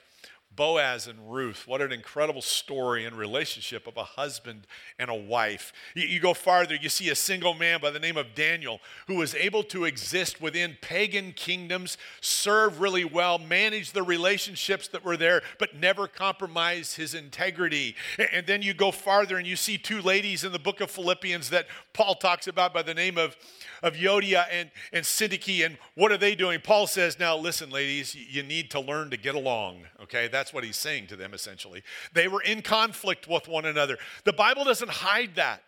Boaz 0.54 1.06
and 1.06 1.32
Ruth. 1.32 1.66
What 1.66 1.80
an 1.80 1.92
incredible 1.92 2.42
story 2.42 3.04
and 3.04 3.16
relationship 3.16 3.86
of 3.86 3.96
a 3.96 4.02
husband 4.02 4.66
and 4.98 5.08
a 5.08 5.14
wife. 5.14 5.72
You, 5.94 6.06
you, 6.06 6.18
go 6.18 6.34
farther, 6.34 6.74
you 6.74 6.88
see 6.88 7.08
a 7.08 7.14
single 7.14 7.54
man 7.54 7.80
by 7.80 7.90
the 7.90 8.00
name 8.00 8.16
of 8.16 8.34
Daniel 8.34 8.80
who 9.06 9.14
was 9.14 9.34
able 9.36 9.62
to 9.64 9.84
exist 9.84 10.40
within 10.40 10.76
pagan 10.80 11.32
kingdoms, 11.32 11.96
serve 12.20 12.80
really 12.80 13.04
well, 13.04 13.38
manage 13.38 13.92
the 13.92 14.02
relationships 14.02 14.88
that 14.88 15.04
were 15.04 15.16
there, 15.16 15.42
but 15.58 15.76
never 15.76 16.08
compromise 16.08 16.94
his 16.94 17.14
integrity. 17.14 17.94
And, 18.18 18.28
and 18.32 18.46
then 18.46 18.60
you 18.60 18.74
go 18.74 18.90
farther 18.90 19.38
and 19.38 19.46
you 19.46 19.56
see 19.56 19.78
two 19.78 20.02
ladies 20.02 20.42
in 20.42 20.50
the 20.50 20.58
book 20.58 20.80
of 20.80 20.90
Philippians 20.90 21.50
that 21.50 21.68
Paul 21.92 22.16
talks 22.16 22.48
about 22.48 22.74
by 22.74 22.82
the 22.82 22.94
name 22.94 23.18
of 23.18 23.36
of 23.82 23.94
Euodia 23.94 24.44
and, 24.50 24.70
and 24.92 25.04
Syntyche, 25.04 25.64
and 25.64 25.78
what 25.94 26.12
are 26.12 26.18
they 26.18 26.34
doing? 26.34 26.60
Paul 26.60 26.86
says, 26.86 27.18
Now 27.18 27.36
listen, 27.36 27.70
ladies, 27.70 28.14
you 28.14 28.42
need 28.42 28.70
to 28.72 28.80
learn 28.80 29.10
to 29.10 29.16
get 29.16 29.34
along. 29.34 29.82
Okay, 30.02 30.28
that's 30.28 30.52
what 30.52 30.64
he's 30.64 30.76
saying 30.76 31.06
to 31.08 31.16
them 31.16 31.34
essentially. 31.34 31.82
They 32.12 32.28
were 32.28 32.42
in 32.42 32.62
conflict 32.62 33.28
with 33.28 33.48
one 33.48 33.64
another. 33.64 33.98
The 34.24 34.32
Bible 34.32 34.64
doesn't 34.64 34.90
hide 34.90 35.34
that 35.36 35.62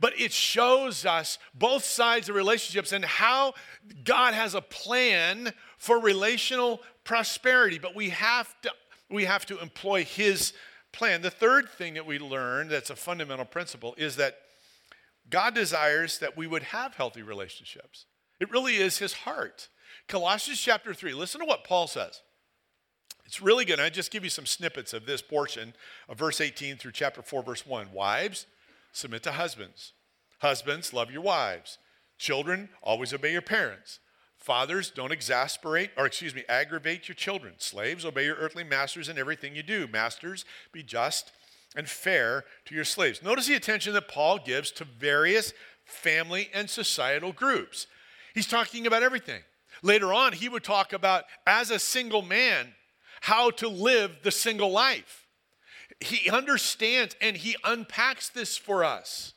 but 0.00 0.18
it 0.18 0.32
shows 0.32 1.04
us 1.04 1.38
both 1.54 1.84
sides 1.84 2.28
of 2.28 2.34
relationships 2.34 2.92
and 2.92 3.04
how 3.04 3.54
God 4.04 4.34
has 4.34 4.54
a 4.54 4.60
plan 4.60 5.52
for 5.78 5.98
relational 5.98 6.80
prosperity. 7.04 7.78
But 7.78 7.94
we 7.94 8.10
have 8.10 8.54
to, 8.62 8.72
we 9.10 9.24
have 9.24 9.46
to 9.46 9.58
employ 9.60 10.04
His 10.04 10.52
plan. 10.92 11.22
The 11.22 11.30
third 11.30 11.68
thing 11.68 11.94
that 11.94 12.06
we 12.06 12.18
learn 12.18 12.68
that's 12.68 12.90
a 12.90 12.96
fundamental 12.96 13.44
principle 13.44 13.94
is 13.96 14.16
that 14.16 14.38
God 15.32 15.54
desires 15.54 16.18
that 16.18 16.36
we 16.36 16.46
would 16.46 16.62
have 16.62 16.94
healthy 16.94 17.22
relationships. 17.22 18.04
It 18.38 18.50
really 18.50 18.76
is 18.76 18.98
his 18.98 19.14
heart. 19.14 19.68
Colossians 20.06 20.60
chapter 20.60 20.92
3, 20.92 21.14
listen 21.14 21.40
to 21.40 21.46
what 21.46 21.64
Paul 21.64 21.86
says. 21.86 22.20
It's 23.24 23.40
really 23.40 23.64
good. 23.64 23.80
I 23.80 23.88
just 23.88 24.10
give 24.10 24.24
you 24.24 24.30
some 24.30 24.44
snippets 24.44 24.92
of 24.92 25.06
this 25.06 25.22
portion 25.22 25.72
of 26.06 26.18
verse 26.18 26.40
18 26.40 26.76
through 26.76 26.92
chapter 26.92 27.22
4, 27.22 27.42
verse 27.42 27.66
1. 27.66 27.92
Wives, 27.92 28.46
submit 28.92 29.22
to 29.22 29.32
husbands. 29.32 29.94
Husbands, 30.40 30.92
love 30.92 31.10
your 31.10 31.22
wives. 31.22 31.78
Children, 32.18 32.68
always 32.82 33.14
obey 33.14 33.32
your 33.32 33.40
parents. 33.40 34.00
Fathers, 34.36 34.90
don't 34.90 35.12
exasperate, 35.12 35.92
or 35.96 36.04
excuse 36.04 36.34
me, 36.34 36.44
aggravate 36.46 37.08
your 37.08 37.14
children. 37.14 37.54
Slaves, 37.56 38.04
obey 38.04 38.26
your 38.26 38.36
earthly 38.36 38.64
masters 38.64 39.08
in 39.08 39.16
everything 39.16 39.56
you 39.56 39.62
do. 39.62 39.88
Masters, 39.88 40.44
be 40.72 40.82
just 40.82 41.32
and 41.76 41.88
fair 41.88 42.44
to 42.66 42.74
your 42.74 42.84
slaves. 42.84 43.22
Notice 43.22 43.46
the 43.46 43.54
attention 43.54 43.94
that 43.94 44.08
Paul 44.08 44.38
gives 44.38 44.70
to 44.72 44.84
various 44.84 45.52
family 45.84 46.50
and 46.52 46.68
societal 46.68 47.32
groups. 47.32 47.86
He's 48.34 48.46
talking 48.46 48.86
about 48.86 49.02
everything. 49.02 49.42
Later 49.82 50.12
on, 50.12 50.32
he 50.32 50.48
would 50.48 50.64
talk 50.64 50.92
about, 50.92 51.24
as 51.46 51.70
a 51.70 51.78
single 51.78 52.22
man, 52.22 52.74
how 53.22 53.50
to 53.50 53.68
live 53.68 54.18
the 54.22 54.30
single 54.30 54.70
life. 54.70 55.26
He 56.00 56.30
understands 56.30 57.16
and 57.20 57.36
he 57.36 57.56
unpacks 57.64 58.28
this 58.28 58.56
for 58.56 58.84
us. 58.84 59.34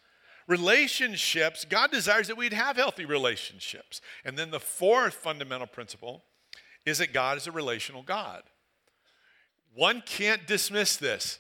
Relationships, 0.48 1.66
God 1.66 1.92
desires 1.92 2.28
that 2.28 2.38
we'd 2.38 2.54
have 2.54 2.78
healthy 2.78 3.06
relationships. 3.06 4.02
And 4.24 4.38
then 4.38 4.52
the 4.52 4.60
fourth 4.60 5.16
fundamental 5.16 5.68
principle 5.68 6.24
is 6.86 7.00
that 7.00 7.14
God 7.14 7.38
is 7.38 7.48
a 7.48 7.52
relational 7.52 8.04
God. 8.04 8.44
One 9.74 10.04
can't 10.06 10.46
dismiss 10.46 10.98
this. 10.98 11.40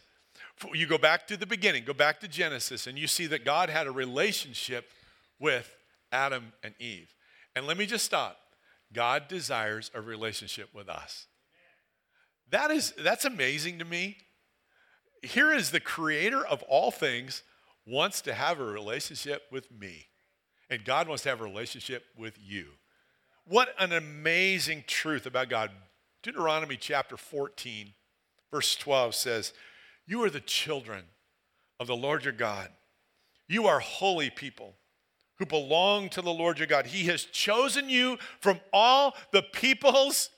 You 0.74 0.88
go 0.88 0.98
back 0.98 1.28
to 1.28 1.38
the 1.38 1.46
beginning, 1.46 1.84
go 1.84 1.94
back 1.94 2.20
to 2.22 2.28
Genesis, 2.28 2.88
and 2.88 2.98
you 2.98 3.08
see 3.08 3.28
that 3.28 3.44
God 3.44 3.70
had 3.70 3.88
a 3.88 3.92
relationship 3.92 4.90
with 5.40 5.70
Adam 6.12 6.54
and 6.64 6.74
Eve. 6.80 7.14
And 7.56 7.68
let 7.68 7.78
me 7.78 7.86
just 7.86 8.06
stop. 8.06 8.38
God 8.94 9.28
desires 9.28 9.92
a 9.94 10.02
relationship 10.02 10.70
with 10.74 10.88
us. 10.88 11.28
That 12.50 12.72
is 12.72 12.94
that's 12.98 13.26
amazing 13.26 13.80
to 13.80 13.86
me. 13.86 14.18
Here 15.24 15.52
is 15.52 15.72
the 15.72 15.80
creator 15.80 16.46
of 16.46 16.62
all 16.64 16.92
things 16.92 17.44
wants 17.86 18.22
to 18.22 18.34
have 18.34 18.60
a 18.60 18.66
relationship 18.66 19.44
with 19.52 19.72
me. 19.72 20.08
And 20.70 20.86
God 20.86 21.08
wants 21.08 21.24
to 21.24 21.30
have 21.30 21.42
a 21.42 21.44
relationship 21.44 22.06
with 22.18 22.38
you. 22.42 22.68
What 23.46 23.70
an 23.80 23.92
amazing 23.92 24.86
truth 24.88 25.26
about 25.26 25.50
God. 25.50 25.72
Deuteronomy 26.24 26.78
chapter 26.78 27.18
14, 27.18 27.94
verse 28.52 28.76
12 28.76 29.14
says, 29.14 29.54
you 30.08 30.24
are 30.24 30.30
the 30.30 30.40
children 30.40 31.04
of 31.80 31.88
the 31.88 31.96
Lord 31.96 32.24
your 32.24 32.34
God. 32.34 32.70
You 33.48 33.68
are 33.68 33.80
holy 33.80 34.30
people 34.30 34.76
who 35.38 35.46
belong 35.46 36.10
to 36.10 36.22
the 36.22 36.34
Lord 36.34 36.60
your 36.60 36.68
God. 36.68 36.86
He 36.86 37.06
has 37.08 37.26
chosen 37.26 37.90
you 37.90 38.18
from 38.40 38.60
all 38.72 39.16
the 39.32 39.42
peoples 39.42 40.30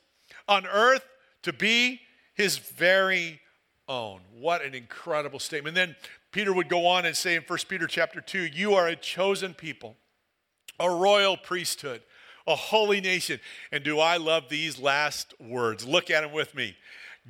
on 0.48 0.66
earth 0.66 1.06
to 1.44 1.54
be 1.54 2.02
his 2.34 2.58
very 2.58 3.40
own. 3.88 4.22
What 4.40 4.64
an 4.64 4.74
incredible 4.74 5.40
statement. 5.40 5.78
And 5.78 5.90
then 5.90 5.96
Peter 6.32 6.54
would 6.54 6.70
go 6.70 6.86
on 6.88 7.06
and 7.06 7.16
say 7.16 7.36
in 7.36 7.44
1 7.44 7.60
Peter 7.70 7.88
chapter 7.88 8.22
2, 8.22 8.40
you 8.40 8.74
are 8.74 8.88
a 8.88 8.96
chosen 8.96 9.54
people, 9.54 9.96
a 10.80 10.90
royal 10.90 11.38
priesthood, 11.38 12.02
a 12.46 12.56
holy 12.56 13.02
nation. 13.02 13.40
And 13.72 13.84
do 13.84 14.00
I 14.00 14.18
love 14.18 14.50
these 14.50 14.80
last 14.80 15.34
words? 15.40 15.86
Look 15.86 16.10
at 16.10 16.22
them 16.22 16.32
with 16.32 16.56
me. 16.56 16.76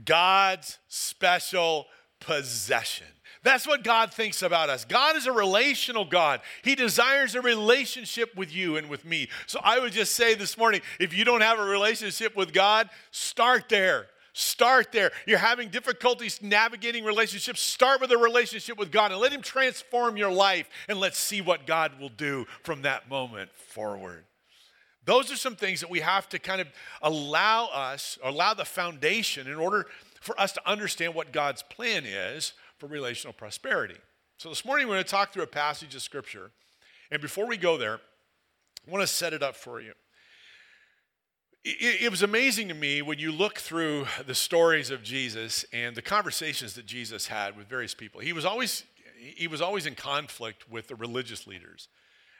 God's 0.06 0.78
special 0.88 1.88
possession. 2.20 3.08
That's 3.44 3.68
what 3.68 3.84
God 3.84 4.14
thinks 4.14 4.42
about 4.42 4.70
us. 4.70 4.84
God 4.84 5.16
is 5.16 5.26
a 5.26 5.32
relational 5.32 6.06
God. 6.06 6.42
He 6.64 6.76
desires 6.76 7.36
a 7.36 7.42
relationship 7.42 8.36
with 8.36 8.54
you 8.54 8.78
and 8.78 8.90
with 8.90 9.06
me. 9.06 9.30
So 9.46 9.60
I 9.64 9.80
would 9.80 9.94
just 9.94 10.16
say 10.16 10.34
this 10.34 10.58
morning 10.58 10.82
if 11.00 11.14
you 11.14 11.24
don't 11.24 11.42
have 11.42 11.60
a 11.60 11.64
relationship 11.64 12.36
with 12.36 12.52
God, 12.52 12.90
start 13.12 13.70
there. 13.70 14.08
Start 14.34 14.92
there. 14.92 15.12
You're 15.26 15.40
having 15.40 15.70
difficulties 15.70 16.44
navigating 16.44 17.04
relationships. 17.04 17.60
Start 17.60 18.02
with 18.02 18.12
a 18.12 18.18
relationship 18.18 18.78
with 18.78 18.92
God 18.92 19.12
and 19.12 19.20
let 19.20 19.32
Him 19.32 19.42
transform 19.42 20.16
your 20.16 20.32
life, 20.32 20.70
and 20.88 21.00
let's 21.00 21.18
see 21.18 21.42
what 21.42 21.66
God 21.66 22.00
will 22.00 22.10
do 22.10 22.46
from 22.62 22.84
that 22.84 23.10
moment 23.10 23.50
forward. 23.56 24.26
Those 25.06 25.32
are 25.32 25.38
some 25.38 25.56
things 25.56 25.80
that 25.80 25.90
we 25.90 26.02
have 26.02 26.30
to 26.30 26.38
kind 26.38 26.62
of 26.62 26.68
allow 27.02 27.68
us, 27.68 28.20
allow 28.22 28.54
the 28.54 28.66
foundation 28.66 29.48
in 29.48 29.56
order 29.56 29.88
for 30.22 30.40
us 30.40 30.52
to 30.54 30.70
understand 30.70 31.14
what 31.14 31.32
God's 31.32 31.64
plan 31.64 32.06
is 32.06 32.54
for 32.78 32.88
relational 32.88 33.34
prosperity. 33.34 33.98
So 34.38 34.50
this 34.50 34.64
morning 34.66 34.88
we're 34.88 34.96
going 34.96 35.04
to 35.04 35.10
talk 35.10 35.34
through 35.34 35.44
a 35.44 35.48
passage 35.48 35.96
of 35.96 36.02
Scripture. 36.02 36.52
And 37.12 37.22
before 37.22 37.48
we 37.48 37.58
go 37.58 37.78
there, 37.78 38.00
I 38.88 38.92
want 38.92 39.02
to 39.02 39.08
set 39.08 39.34
it 39.34 39.42
up 39.42 39.56
for 39.56 39.82
you. 39.82 39.94
It, 41.70 42.10
was 42.10 42.24
amazing 42.24 42.70
to 42.70 42.74
me 42.74 43.02
when 43.02 43.20
you 43.20 43.30
look 43.30 43.58
through 43.58 44.06
the 44.26 44.36
stories 44.36 44.90
of 44.90 45.04
Jesus 45.04 45.66
and 45.74 45.98
the 45.98 46.02
conversations 46.02 46.76
that 46.76 46.86
Jesus 46.86 47.28
had 47.28 47.58
with 47.58 47.68
various 47.68 47.94
people. 47.94 48.22
He 48.22 48.32
was 48.32 48.46
always, 48.46 48.86
he 49.36 49.50
was 49.50 49.60
always 49.60 49.86
in 49.86 49.94
conflict 49.94 50.70
with 50.70 50.88
the 50.88 50.96
religious 50.96 51.46
leaders. 51.46 51.90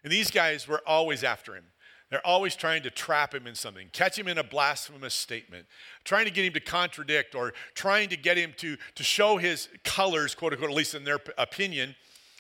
And 0.04 0.14
these 0.14 0.32
guys 0.32 0.66
were 0.66 0.82
always 0.88 1.26
after 1.26 1.56
him. 1.56 1.66
They're 2.10 2.26
always 2.26 2.56
trying 2.56 2.84
to 2.84 2.90
trap 2.90 3.36
him 3.36 3.48
in 3.48 3.56
something, 3.56 3.90
catch 3.92 4.18
him 4.18 4.28
in 4.30 4.38
a 4.38 4.44
blasphemous 4.44 5.14
statement, 5.14 5.66
trying 6.06 6.26
to 6.26 6.32
get 6.32 6.46
him 6.46 6.54
to 6.54 6.62
contradict 6.62 7.36
or 7.36 7.54
trying 7.74 8.10
to 8.10 8.18
get 8.18 8.38
him 8.38 8.54
to, 8.58 8.78
to 8.96 9.04
show 9.04 9.38
his 9.38 9.68
colors, 9.84 10.34
quote 10.34 10.54
unquote, 10.54 10.72
at 10.72 10.76
least 10.76 10.96
in 10.96 11.04
their 11.04 11.20
opinion, 11.38 11.96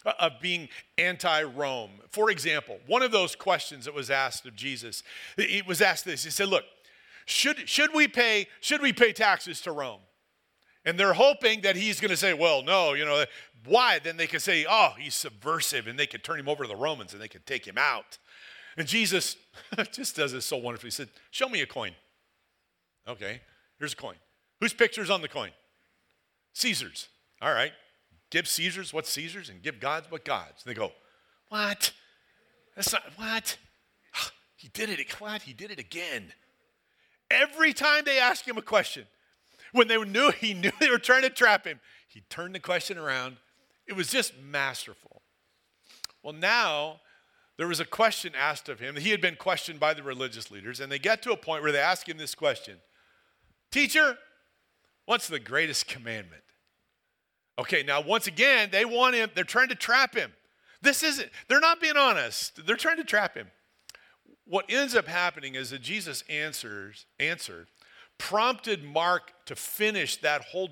uh, 0.05 0.13
of 0.19 0.39
being 0.41 0.69
anti 0.97 1.43
Rome. 1.43 1.91
For 2.09 2.31
example, 2.31 2.79
one 2.87 3.01
of 3.01 3.11
those 3.11 3.35
questions 3.35 3.85
that 3.85 3.93
was 3.93 4.09
asked 4.09 4.45
of 4.45 4.55
Jesus, 4.55 5.03
he 5.35 5.61
was 5.67 5.81
asked 5.81 6.05
this. 6.05 6.23
He 6.23 6.29
said, 6.29 6.47
Look, 6.47 6.63
should, 7.25 7.67
should, 7.67 7.93
we, 7.93 8.07
pay, 8.07 8.47
should 8.61 8.81
we 8.81 8.93
pay 8.93 9.11
taxes 9.11 9.59
to 9.61 9.73
Rome? 9.73 9.99
And 10.85 10.97
they're 10.97 11.11
hoping 11.11 11.59
that 11.61 11.75
he's 11.75 11.99
going 11.99 12.11
to 12.11 12.17
say, 12.17 12.33
well, 12.33 12.63
no, 12.63 12.93
you 12.93 13.03
know, 13.03 13.25
why? 13.65 13.99
Then 13.99 14.15
they 14.15 14.27
can 14.27 14.39
say, 14.39 14.65
oh, 14.69 14.93
he's 14.97 15.13
subversive, 15.13 15.87
and 15.87 15.99
they 15.99 16.07
could 16.07 16.23
turn 16.23 16.39
him 16.39 16.47
over 16.47 16.63
to 16.63 16.69
the 16.69 16.77
Romans 16.77 17.11
and 17.11 17.21
they 17.21 17.27
could 17.27 17.45
take 17.45 17.67
him 17.67 17.77
out. 17.77 18.17
And 18.77 18.87
Jesus 18.87 19.35
just 19.91 20.15
does 20.15 20.31
this 20.31 20.45
so 20.45 20.57
wonderfully. 20.57 20.87
He 20.87 20.91
said, 20.91 21.09
Show 21.31 21.49
me 21.49 21.61
a 21.61 21.65
coin. 21.65 21.91
Okay, 23.07 23.41
here's 23.79 23.93
a 23.93 23.97
coin. 23.97 24.15
Whose 24.59 24.73
picture's 24.73 25.09
on 25.09 25.21
the 25.21 25.27
coin? 25.27 25.51
Caesar's. 26.53 27.09
All 27.41 27.53
right. 27.53 27.71
Give 28.29 28.47
Caesar's 28.47 28.93
what's 28.93 29.09
Caesar's 29.11 29.49
and 29.49 29.61
give 29.61 29.79
God's 29.79 30.11
what 30.11 30.25
God's. 30.25 30.63
And 30.63 30.75
they 30.75 30.77
go, 30.77 30.91
What? 31.49 31.91
That's 32.75 32.93
not, 32.93 33.03
what? 33.15 33.57
He 34.55 34.69
did 34.69 34.89
it. 34.89 35.21
What? 35.21 35.43
He 35.43 35.53
did 35.53 35.69
it 35.69 35.79
again. 35.79 36.33
Every 37.29 37.73
time 37.73 38.03
they 38.05 38.17
ask 38.17 38.47
him 38.47 38.57
a 38.57 38.61
question, 38.61 39.05
when 39.71 39.87
they 39.87 39.97
knew 40.03 40.31
he 40.31 40.55
knew 40.55 40.71
they 40.79 40.89
were 40.89 40.97
trying 40.97 41.21
to 41.21 41.29
trap 41.29 41.65
him, 41.65 41.79
he 42.07 42.21
turned 42.21 42.55
the 42.55 42.59
question 42.59 42.97
around. 42.97 43.37
It 43.85 43.95
was 43.95 44.09
just 44.09 44.33
masterful. 44.39 45.21
Well, 46.23 46.33
now 46.33 47.01
there 47.57 47.67
was 47.67 47.79
a 47.79 47.85
question 47.85 48.33
asked 48.37 48.69
of 48.69 48.79
him. 48.79 48.95
He 48.95 49.09
had 49.09 49.21
been 49.21 49.35
questioned 49.35 49.79
by 49.79 49.93
the 49.93 50.03
religious 50.03 50.51
leaders, 50.51 50.79
and 50.79 50.91
they 50.91 50.99
get 50.99 51.23
to 51.23 51.31
a 51.31 51.37
point 51.37 51.63
where 51.63 51.71
they 51.71 51.79
ask 51.79 52.07
him 52.07 52.17
this 52.17 52.35
question 52.35 52.77
Teacher, 53.71 54.17
what's 55.05 55.27
the 55.27 55.39
greatest 55.39 55.87
commandment? 55.87 56.43
Okay, 57.59 57.83
now 57.83 58.01
once 58.01 58.27
again, 58.27 58.69
they 58.71 58.85
want 58.85 59.15
him, 59.15 59.31
they're 59.33 59.43
trying 59.43 59.69
to 59.69 59.75
trap 59.75 60.15
him. 60.15 60.31
This 60.81 61.01
isn't, 61.01 61.29
they're 61.47 61.59
not 61.59 61.81
being 61.81 61.97
honest. 61.97 62.65
They're 62.65 62.75
trying 62.75 62.97
to 62.97 63.03
trap 63.03 63.35
him. 63.35 63.47
What 64.45 64.65
ends 64.69 64.95
up 64.95 65.07
happening 65.07 65.55
is 65.55 65.71
that 65.71 65.81
Jesus 65.81 66.23
answers, 66.29 67.07
answered, 67.19 67.67
prompted 68.19 68.83
Mark 68.83 69.33
to 69.45 69.55
finish 69.55 70.17
that 70.17 70.41
whole, 70.41 70.69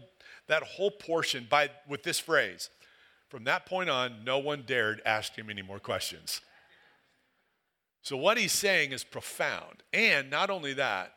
that 0.47 0.61
whole 0.63 0.91
portion 0.91 1.47
by, 1.49 1.71
with 1.87 2.03
this 2.03 2.19
phrase. 2.19 2.69
From 3.29 3.45
that 3.45 3.65
point 3.65 3.89
on, 3.89 4.23
no 4.23 4.37
one 4.37 4.63
dared 4.65 5.01
ask 5.05 5.35
him 5.35 5.49
any 5.49 5.63
more 5.63 5.79
questions. 5.79 6.41
So, 8.05 8.15
what 8.15 8.37
he's 8.37 8.51
saying 8.51 8.91
is 8.91 9.03
profound. 9.03 9.81
And 9.91 10.29
not 10.29 10.51
only 10.51 10.73
that, 10.73 11.15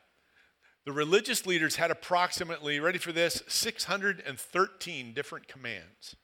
the 0.87 0.93
religious 0.93 1.45
leaders 1.45 1.77
had 1.77 1.91
approximately, 1.91 2.81
ready 2.81 2.97
for 2.97 3.13
this, 3.13 3.43
613 3.47 5.13
different 5.13 5.49
commands 5.49 6.17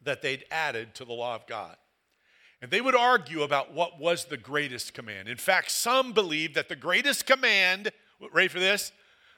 that 0.00 0.22
they'd 0.22 0.44
added 0.52 0.94
to 0.94 1.04
the 1.04 1.12
law 1.12 1.34
of 1.34 1.48
God. 1.48 1.74
And 2.60 2.70
they 2.70 2.80
would 2.80 2.94
argue 2.94 3.42
about 3.42 3.74
what 3.74 3.98
was 3.98 4.26
the 4.26 4.36
greatest 4.36 4.94
command. 4.94 5.26
In 5.26 5.36
fact, 5.36 5.72
some 5.72 6.12
believed 6.12 6.54
that 6.54 6.68
the 6.68 6.76
greatest 6.76 7.26
command, 7.26 7.90
ready 8.32 8.46
for 8.46 8.60
this, 8.60 8.92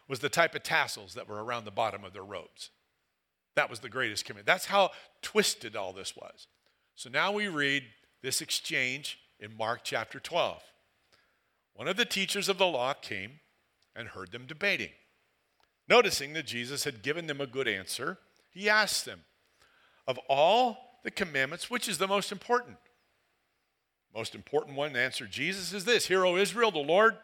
was 0.08 0.18
the 0.18 0.28
type 0.28 0.54
of 0.54 0.62
tassels 0.62 1.14
that 1.14 1.26
were 1.26 1.42
around 1.42 1.64
the 1.64 1.70
bottom 1.70 2.04
of 2.04 2.12
their 2.12 2.22
robes. 2.22 2.68
That 3.56 3.70
was 3.70 3.80
the 3.80 3.88
greatest 3.88 4.26
command. 4.26 4.44
That's 4.44 4.66
how 4.66 4.90
twisted 5.22 5.74
all 5.74 5.94
this 5.94 6.14
was. 6.14 6.48
So 6.96 7.08
now 7.08 7.32
we 7.32 7.48
read 7.48 7.84
this 8.20 8.42
exchange 8.42 9.20
in 9.38 9.56
Mark 9.56 9.80
chapter 9.84 10.20
12. 10.20 10.62
One 11.74 11.88
of 11.88 11.96
the 11.96 12.04
teachers 12.04 12.48
of 12.48 12.58
the 12.58 12.66
law 12.66 12.92
came 12.94 13.40
and 13.94 14.08
heard 14.08 14.32
them 14.32 14.46
debating. 14.46 14.90
Noticing 15.88 16.32
that 16.32 16.46
Jesus 16.46 16.84
had 16.84 17.02
given 17.02 17.26
them 17.26 17.40
a 17.40 17.46
good 17.46 17.68
answer, 17.68 18.18
he 18.50 18.68
asked 18.68 19.04
them, 19.04 19.20
Of 20.06 20.18
all 20.28 21.00
the 21.02 21.10
commandments, 21.10 21.68
which 21.68 21.88
is 21.88 21.98
the 21.98 22.08
most 22.08 22.32
important? 22.32 22.78
Most 24.14 24.34
important 24.34 24.76
one, 24.76 24.96
answered 24.96 25.30
Jesus, 25.30 25.72
is 25.72 25.84
this 25.84 26.06
Hear, 26.06 26.24
O 26.24 26.36
Israel, 26.36 26.70
the 26.70 26.78
Lord, 26.78 27.16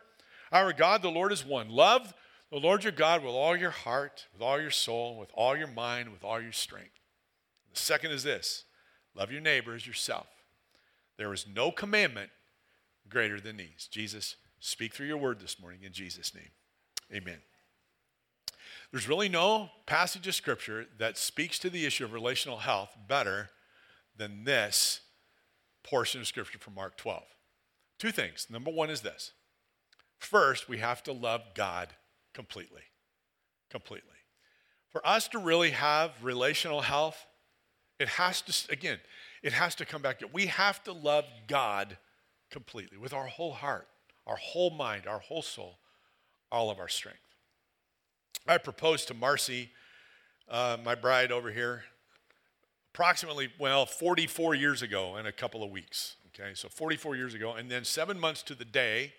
our 0.52 0.72
God, 0.72 1.02
the 1.02 1.10
Lord 1.10 1.32
is 1.32 1.44
one. 1.44 1.70
Love 1.70 2.12
the 2.50 2.58
Lord 2.58 2.82
your 2.82 2.92
God 2.92 3.22
with 3.22 3.32
all 3.32 3.56
your 3.56 3.70
heart, 3.70 4.26
with 4.32 4.42
all 4.42 4.60
your 4.60 4.72
soul, 4.72 5.16
with 5.16 5.30
all 5.34 5.56
your 5.56 5.68
mind, 5.68 6.10
with 6.10 6.24
all 6.24 6.40
your 6.40 6.52
strength. 6.52 6.98
The 7.72 7.78
second 7.78 8.10
is 8.10 8.24
this 8.24 8.64
love 9.14 9.30
your 9.30 9.40
neighbor 9.40 9.74
as 9.74 9.86
yourself. 9.86 10.26
There 11.20 11.34
is 11.34 11.46
no 11.54 11.70
commandment 11.70 12.30
greater 13.10 13.42
than 13.42 13.58
these. 13.58 13.90
Jesus, 13.90 14.36
speak 14.58 14.94
through 14.94 15.06
your 15.06 15.18
word 15.18 15.38
this 15.38 15.60
morning 15.60 15.80
in 15.82 15.92
Jesus' 15.92 16.34
name. 16.34 16.48
Amen. 17.12 17.40
There's 18.90 19.06
really 19.06 19.28
no 19.28 19.68
passage 19.84 20.26
of 20.26 20.34
scripture 20.34 20.86
that 20.96 21.18
speaks 21.18 21.58
to 21.58 21.68
the 21.68 21.84
issue 21.84 22.06
of 22.06 22.14
relational 22.14 22.56
health 22.56 22.96
better 23.06 23.50
than 24.16 24.44
this 24.44 25.02
portion 25.82 26.22
of 26.22 26.26
scripture 26.26 26.58
from 26.58 26.74
Mark 26.74 26.96
12. 26.96 27.22
Two 27.98 28.12
things. 28.12 28.46
Number 28.48 28.70
one 28.70 28.88
is 28.88 29.02
this 29.02 29.32
first, 30.16 30.70
we 30.70 30.78
have 30.78 31.02
to 31.02 31.12
love 31.12 31.42
God 31.54 31.88
completely. 32.32 32.84
Completely. 33.68 34.08
For 34.88 35.06
us 35.06 35.28
to 35.28 35.38
really 35.38 35.72
have 35.72 36.12
relational 36.22 36.80
health, 36.80 37.26
it 37.98 38.08
has 38.08 38.40
to, 38.40 38.72
again, 38.72 39.00
it 39.42 39.52
has 39.52 39.74
to 39.76 39.84
come 39.84 40.02
back 40.02 40.22
we 40.32 40.46
have 40.46 40.82
to 40.84 40.92
love 40.92 41.24
God 41.46 41.96
completely 42.50 42.98
with 42.98 43.12
our 43.12 43.26
whole 43.26 43.52
heart, 43.52 43.88
our 44.26 44.36
whole 44.36 44.70
mind, 44.70 45.06
our 45.06 45.20
whole 45.20 45.42
soul, 45.42 45.78
all 46.50 46.70
of 46.70 46.78
our 46.78 46.88
strength. 46.88 47.18
I 48.46 48.58
proposed 48.58 49.08
to 49.08 49.14
Marcy, 49.14 49.70
uh, 50.48 50.76
my 50.84 50.94
bride 50.94 51.30
over 51.30 51.50
here, 51.50 51.84
approximately, 52.92 53.50
well, 53.58 53.86
44 53.86 54.54
years 54.54 54.82
ago 54.82 55.16
in 55.16 55.26
a 55.26 55.32
couple 55.32 55.62
of 55.62 55.70
weeks. 55.70 56.16
Okay, 56.28 56.50
so 56.54 56.68
44 56.68 57.16
years 57.16 57.34
ago. 57.34 57.52
And 57.54 57.70
then 57.70 57.84
seven 57.84 58.18
months 58.18 58.42
to 58.44 58.54
the 58.54 58.64
day, 58.64 59.12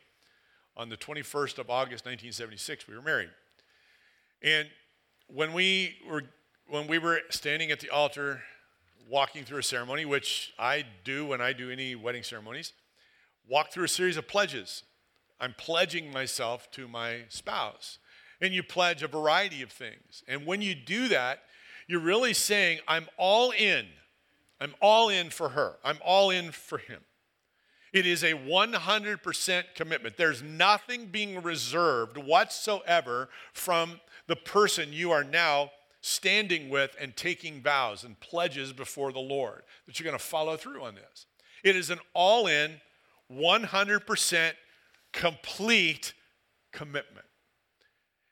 on 0.78 0.90
the 0.90 0.98
21st 0.98 1.60
of 1.60 1.70
August 1.70 2.06
1976, 2.06 2.88
we 2.88 2.96
were 2.96 3.02
married. 3.02 3.30
And 4.42 4.70
when 5.28 5.54
we 5.54 5.98
were, 6.10 6.24
when 6.68 6.88
we 6.88 6.98
were 6.98 7.20
standing 7.30 7.72
at 7.72 7.80
the 7.80 7.90
altar, 7.90 8.42
walking 9.12 9.44
through 9.44 9.60
a 9.60 9.64
ceremony, 9.64 10.06
which 10.06 10.54
I 10.58 10.86
do 11.04 11.26
when 11.26 11.42
I 11.42 11.52
do 11.52 11.70
any 11.70 11.96
wedding 11.96 12.24
ceremonies, 12.24 12.72
walk 13.46 13.72
through 13.72 13.84
a 13.84 13.90
series 13.90 14.16
of 14.16 14.26
pledges. 14.26 14.84
I'm 15.38 15.54
pledging 15.58 16.14
myself 16.14 16.72
to 16.72 16.88
my 16.88 17.24
spouse. 17.28 18.00
And 18.40 18.54
you 18.54 18.64
pledge 18.64 19.04
a 19.04 19.08
variety 19.08 19.62
of 19.62 19.70
things. 19.70 20.24
And 20.30 20.46
when 20.46 20.62
you 20.62 20.74
do 20.74 21.10
that, 21.10 21.44
you're 21.88 22.00
really 22.00 22.34
saying, 22.34 22.80
I'm 22.88 23.08
all 23.18 23.52
in. 23.52 23.86
I'm 24.62 24.74
all 24.82 25.10
in 25.10 25.30
for 25.30 25.50
her. 25.50 25.76
I'm 25.84 26.00
all 26.06 26.30
in 26.30 26.52
for 26.52 26.78
him. 26.78 27.02
It 27.92 28.06
is 28.06 28.24
a 28.24 28.34
100% 28.34 29.64
commitment. 29.76 30.16
There's 30.16 30.42
nothing 30.42 31.08
being 31.08 31.44
reserved 31.44 32.18
whatsoever 32.18 33.28
from 33.52 34.00
the 34.28 34.38
person 34.38 34.94
you 34.94 35.12
are 35.12 35.26
now 35.26 35.72
standing 36.02 36.70
with 36.70 36.96
and 37.00 37.16
taking 37.16 37.62
vows 37.62 38.04
and 38.04 38.20
pledges 38.20 38.74
before 38.74 39.12
the 39.12 39.20
Lord 39.20 39.62
that 39.86 40.00
you're 40.00 40.06
going 40.06 40.18
to 40.18 40.24
follow 40.24 40.58
through 40.58 40.84
on 40.84 40.96
this. 40.96 41.28
It 41.64 41.76
is 41.76 41.90
an 41.90 42.00
all 42.14 42.48
in, 42.48 42.82
100% 43.32 44.52
complete 45.14 46.14
commitment. 46.72 47.26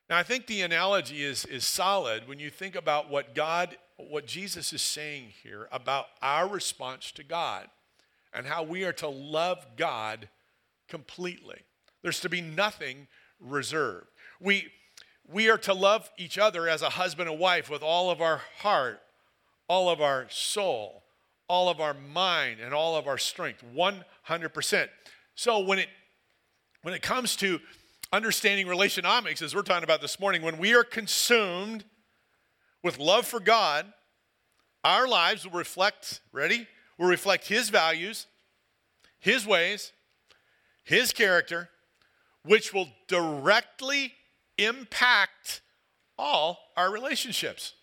Now, 0.10 0.18
I 0.18 0.24
think 0.24 0.48
the 0.48 0.62
analogy 0.62 1.24
is, 1.24 1.46
is 1.46 1.64
solid 1.64 2.28
when 2.28 2.40
you 2.40 2.50
think 2.50 2.76
about 2.76 3.10
what 3.10 3.36
God, 3.36 3.78
what 3.98 4.26
Jesus 4.26 4.74
is 4.74 4.82
saying 4.82 5.34
here 5.44 5.68
about 5.72 6.08
our 6.22 6.48
response 6.48 7.12
to 7.12 7.24
God 7.24 7.68
and 8.34 8.48
how 8.48 8.64
we 8.64 8.84
are 8.84 8.94
to 8.94 9.08
love 9.08 9.66
God 9.78 10.28
completely. 10.88 11.62
There's 12.02 12.20
to 12.22 12.30
be 12.30 12.42
nothing 12.42 13.08
reserved. 13.40 14.08
We, 14.40 14.70
we 15.32 15.50
are 15.50 15.58
to 15.60 15.74
love 15.74 16.10
each 16.18 16.38
other 16.38 16.68
as 16.68 16.82
a 16.82 16.90
husband 16.90 17.30
and 17.30 17.40
wife 17.40 17.70
with 17.70 17.84
all 17.84 18.10
of 18.10 18.22
our 18.22 18.42
heart, 18.60 19.00
all 19.68 19.90
of 19.90 20.02
our 20.02 20.28
soul, 20.30 21.04
all 21.48 21.70
of 21.70 21.80
our 21.80 21.94
mind, 21.94 22.60
and 22.60 22.74
all 22.74 22.96
of 22.96 23.08
our 23.08 23.18
strength, 23.18 23.64
100%. 23.76 24.88
So 25.36 25.60
when 25.60 25.80
it, 25.80 25.90
when 26.82 26.94
it 26.94 27.02
comes 27.02 27.36
to 27.38 27.60
understanding 28.12 28.66
relationomics, 28.66 29.42
as 29.42 29.56
we're 29.56 29.62
talking 29.62 29.84
about 29.84 30.02
this 30.02 30.20
morning, 30.20 30.42
when 30.42 30.58
we 30.58 30.74
are 30.74 30.84
consumed 30.84 31.84
with 32.84 32.98
love 32.98 33.26
for 33.26 33.40
God, 33.40 33.86
our 34.84 35.08
lives 35.08 35.46
will 35.46 35.58
reflect, 35.58 36.22
ready? 36.32 36.68
Will 36.98 37.08
reflect 37.08 37.48
His 37.48 37.70
values, 37.70 38.26
His 39.20 39.46
ways, 39.46 39.92
His 40.84 41.12
character, 41.12 41.70
which 42.44 42.74
will 42.74 42.88
directly 43.08 44.14
impact 44.66 45.62
all 46.18 46.60
our 46.76 46.92
relationships. 46.92 47.74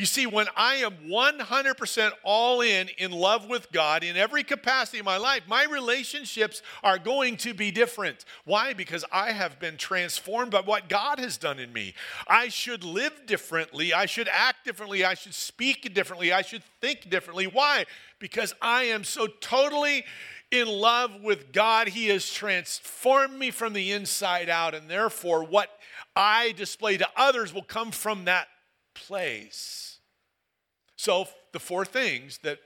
You 0.00 0.06
see, 0.06 0.24
when 0.24 0.46
I 0.56 0.76
am 0.76 0.94
100% 1.10 2.12
all 2.24 2.62
in, 2.62 2.88
in 2.96 3.10
love 3.10 3.50
with 3.50 3.70
God 3.70 4.02
in 4.02 4.16
every 4.16 4.42
capacity 4.42 5.00
of 5.00 5.04
my 5.04 5.18
life, 5.18 5.42
my 5.46 5.64
relationships 5.64 6.62
are 6.82 6.98
going 6.98 7.36
to 7.36 7.52
be 7.52 7.70
different. 7.70 8.24
Why? 8.46 8.72
Because 8.72 9.04
I 9.12 9.32
have 9.32 9.60
been 9.60 9.76
transformed 9.76 10.52
by 10.52 10.62
what 10.62 10.88
God 10.88 11.18
has 11.18 11.36
done 11.36 11.58
in 11.58 11.70
me. 11.74 11.92
I 12.26 12.48
should 12.48 12.82
live 12.82 13.26
differently. 13.26 13.92
I 13.92 14.06
should 14.06 14.28
act 14.32 14.64
differently. 14.64 15.04
I 15.04 15.12
should 15.12 15.34
speak 15.34 15.92
differently. 15.92 16.32
I 16.32 16.40
should 16.40 16.62
think 16.80 17.10
differently. 17.10 17.46
Why? 17.46 17.84
Because 18.18 18.54
I 18.62 18.84
am 18.84 19.04
so 19.04 19.26
totally 19.26 20.06
in 20.50 20.66
love 20.68 21.22
with 21.22 21.52
God. 21.52 21.88
He 21.88 22.08
has 22.08 22.30
transformed 22.30 23.38
me 23.38 23.50
from 23.50 23.72
the 23.72 23.92
inside 23.92 24.48
out, 24.48 24.74
and 24.74 24.88
therefore, 24.88 25.44
what 25.44 25.70
I 26.16 26.52
display 26.52 26.96
to 26.96 27.08
others 27.16 27.54
will 27.54 27.62
come 27.62 27.90
from 27.90 28.24
that 28.24 28.48
place. 28.94 29.98
So, 30.96 31.28
the 31.52 31.60
four 31.60 31.84
things 31.84 32.38
that 32.42 32.58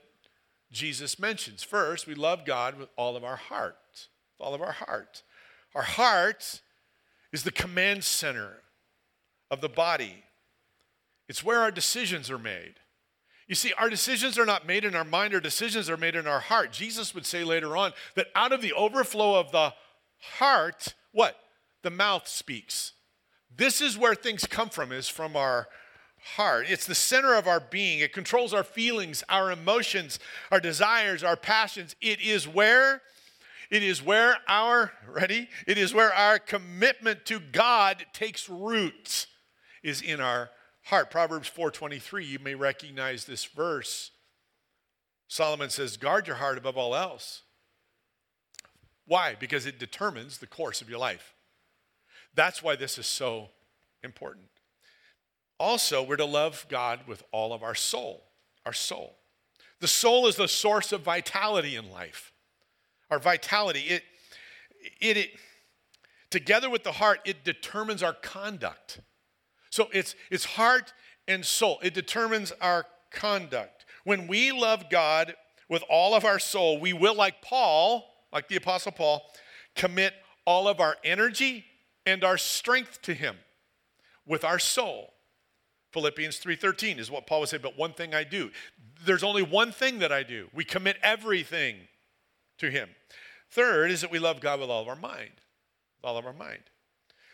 Jesus 0.71 1.19
mentions 1.19 1.63
first, 1.63 2.07
we 2.07 2.15
love 2.15 2.45
God 2.45 2.77
with 2.77 2.89
all 2.97 3.15
of 3.15 3.23
our 3.23 3.37
heart, 3.37 4.09
all 4.39 4.53
of 4.53 4.61
our 4.61 4.73
heart. 4.73 5.23
Our 5.73 5.83
heart 5.83 6.61
is 7.31 7.43
the 7.43 7.51
command 7.51 8.03
center 8.03 8.61
of 9.51 9.61
the 9.61 9.69
body, 9.69 10.23
it's 11.27 11.43
where 11.43 11.61
our 11.61 11.71
decisions 11.71 12.29
are 12.29 12.39
made. 12.39 12.75
You 13.47 13.55
see, 13.55 13.73
our 13.73 13.89
decisions 13.89 14.39
are 14.39 14.45
not 14.45 14.65
made 14.65 14.85
in 14.85 14.95
our 14.95 15.03
mind, 15.03 15.33
our 15.33 15.39
decisions 15.39 15.89
are 15.89 15.97
made 15.97 16.15
in 16.15 16.25
our 16.25 16.39
heart. 16.39 16.71
Jesus 16.71 17.13
would 17.13 17.25
say 17.25 17.43
later 17.43 17.77
on 17.77 17.93
that 18.15 18.27
out 18.33 18.51
of 18.51 18.61
the 18.61 18.73
overflow 18.73 19.39
of 19.39 19.51
the 19.51 19.73
heart, 20.37 20.95
what? 21.11 21.37
The 21.83 21.91
mouth 21.91 22.27
speaks. 22.27 22.93
This 23.55 23.81
is 23.81 23.97
where 23.97 24.15
things 24.15 24.45
come 24.47 24.69
from, 24.69 24.91
is 24.91 25.07
from 25.07 25.35
our 25.35 25.67
heart. 26.35 26.65
It's 26.67 26.87
the 26.87 26.95
center 26.95 27.35
of 27.35 27.47
our 27.47 27.59
being. 27.59 27.99
It 27.99 28.13
controls 28.13 28.53
our 28.53 28.63
feelings, 28.63 29.23
our 29.29 29.51
emotions, 29.51 30.19
our 30.51 30.59
desires, 30.59 31.23
our 31.23 31.37
passions. 31.37 31.95
It 32.01 32.19
is 32.21 32.47
where 32.47 33.01
it 33.71 33.81
is 33.81 34.01
where 34.01 34.37
our 34.47 34.91
ready? 35.07 35.49
It 35.65 35.77
is 35.77 35.93
where 35.93 36.13
our 36.13 36.37
commitment 36.37 37.25
to 37.25 37.39
God 37.39 38.05
takes 38.13 38.47
root 38.47 39.25
is 39.83 40.01
in 40.01 40.19
our 40.21 40.49
heart. 40.85 41.11
Proverbs 41.11 41.47
4:23, 41.49 42.25
you 42.25 42.39
may 42.39 42.55
recognize 42.55 43.25
this 43.25 43.45
verse. 43.45 44.11
Solomon 45.27 45.69
says, 45.69 45.97
"Guard 45.97 46.27
your 46.27 46.37
heart 46.37 46.57
above 46.57 46.77
all 46.77 46.95
else." 46.95 47.43
Why? 49.05 49.35
Because 49.35 49.65
it 49.65 49.77
determines 49.77 50.37
the 50.37 50.47
course 50.47 50.81
of 50.81 50.89
your 50.89 50.99
life. 50.99 51.35
That's 52.33 52.61
why 52.61 52.75
this 52.75 52.97
is 52.97 53.07
so 53.07 53.51
important. 54.03 54.49
Also, 55.59 56.03
we're 56.03 56.17
to 56.17 56.25
love 56.25 56.65
God 56.69 57.07
with 57.07 57.23
all 57.31 57.53
of 57.53 57.63
our 57.63 57.75
soul, 57.75 58.31
our 58.65 58.73
soul. 58.73 59.19
The 59.79 59.87
soul 59.87 60.27
is 60.27 60.35
the 60.35 60.47
source 60.47 60.91
of 60.91 61.01
vitality 61.01 61.75
in 61.75 61.89
life. 61.89 62.33
Our 63.09 63.19
vitality, 63.19 63.81
it, 63.81 64.03
it, 64.99 65.17
it 65.17 65.39
together 66.29 66.69
with 66.69 66.83
the 66.83 66.93
heart, 66.93 67.21
it 67.25 67.43
determines 67.43 68.03
our 68.03 68.13
conduct. 68.13 68.99
So 69.75 69.89
it's, 69.91 70.15
it's 70.31 70.45
heart 70.45 70.93
and 71.27 71.43
soul. 71.45 71.79
It 71.83 71.93
determines 71.93 72.53
our 72.61 72.85
conduct. 73.11 73.85
When 74.05 74.25
we 74.25 74.53
love 74.53 74.89
God 74.89 75.35
with 75.67 75.83
all 75.89 76.15
of 76.15 76.23
our 76.23 76.39
soul, 76.39 76.79
we 76.79 76.93
will, 76.93 77.13
like 77.13 77.41
Paul, 77.41 78.05
like 78.31 78.47
the 78.47 78.55
Apostle 78.55 78.93
Paul, 78.93 79.21
commit 79.75 80.13
all 80.45 80.69
of 80.69 80.79
our 80.79 80.95
energy 81.03 81.65
and 82.05 82.23
our 82.23 82.37
strength 82.37 83.01
to 83.01 83.13
Him 83.13 83.35
with 84.25 84.45
our 84.45 84.59
soul. 84.59 85.11
Philippians 85.91 86.39
3:13 86.39 86.97
is 86.97 87.11
what 87.11 87.27
Paul 87.27 87.41
would 87.41 87.49
say, 87.49 87.57
but 87.57 87.77
one 87.77 87.91
thing 87.91 88.15
I 88.15 88.23
do. 88.23 88.51
There's 89.03 89.23
only 89.23 89.43
one 89.43 89.73
thing 89.73 89.99
that 89.99 90.11
I 90.11 90.23
do. 90.23 90.49
We 90.53 90.63
commit 90.63 90.95
everything 91.03 91.89
to 92.59 92.71
him. 92.71 92.95
Third 93.51 93.91
is 93.91 93.99
that 93.99 94.11
we 94.11 94.19
love 94.19 94.39
God 94.39 94.61
with 94.61 94.69
all 94.69 94.83
of 94.83 94.87
our 94.87 94.95
mind. 94.95 95.33
With 95.97 96.05
all 96.05 96.17
of 96.17 96.25
our 96.25 96.33
mind. 96.33 96.63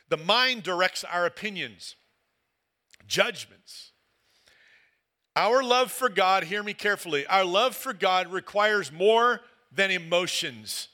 The 0.09 0.17
mind 0.17 0.63
directs 0.63 1.03
our 1.03 1.27
opinions, 1.27 1.95
judgments. 3.11 3.91
Our 5.35 5.61
love 5.61 5.91
for 5.91 6.09
God, 6.09 6.45
hear 6.45 6.63
me 6.63 6.73
carefully, 6.73 7.25
our 7.27 7.43
love 7.43 7.75
for 7.75 7.93
God 7.93 8.31
requires 8.31 8.91
more 8.91 9.41
than 9.71 9.91
emotions. 9.91 10.87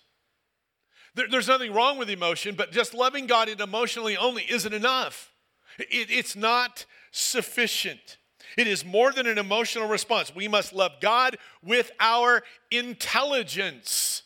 There, 1.14 1.28
there's 1.30 1.48
nothing 1.48 1.74
wrong 1.74 1.98
with 1.98 2.10
emotion, 2.10 2.56
but 2.56 2.72
just 2.72 2.94
loving 2.94 3.28
God 3.28 3.50
emotionally 3.50 4.18
only 4.18 4.44
isn't 4.50 4.74
enough. 4.74 5.32
It, 5.78 6.10
it's 6.10 6.36
not 6.36 6.86
sufficient. 7.12 8.18
It 8.58 8.68
is 8.68 8.84
more 8.84 9.12
than 9.12 9.28
an 9.28 9.38
emotional 9.38 9.88
response. 9.88 10.34
We 10.36 10.48
must 10.48 10.74
love 10.74 10.94
God 11.00 11.38
with 11.64 11.92
our 12.00 12.44
intelligence. 12.72 14.24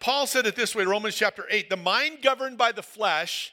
Paul 0.00 0.26
said 0.26 0.46
it 0.46 0.56
this 0.56 0.74
way, 0.74 0.84
Romans 0.84 1.16
chapter 1.16 1.46
8 1.50 1.70
the 1.70 1.76
mind 1.76 2.18
governed 2.22 2.58
by 2.58 2.72
the 2.72 2.82
flesh 2.82 3.52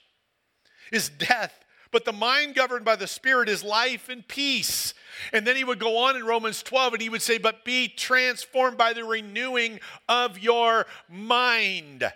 is 0.91 1.09
death, 1.09 1.62
but 1.93 2.03
the 2.03 2.11
mind 2.11 2.55
governed 2.55 2.83
by 2.83 2.97
the 2.97 3.07
Spirit 3.07 3.47
is 3.47 3.63
life 3.63 4.09
and 4.09 4.27
peace. 4.27 4.93
And 5.31 5.47
then 5.47 5.55
he 5.55 5.63
would 5.63 5.79
go 5.79 5.97
on 5.99 6.17
in 6.17 6.25
Romans 6.25 6.61
12 6.63 6.93
and 6.93 7.01
he 7.01 7.07
would 7.07 7.21
say, 7.21 7.37
But 7.37 7.63
be 7.63 7.87
transformed 7.87 8.77
by 8.77 8.91
the 8.91 9.05
renewing 9.05 9.79
of 10.09 10.39
your 10.39 10.87
mind. 11.07 12.11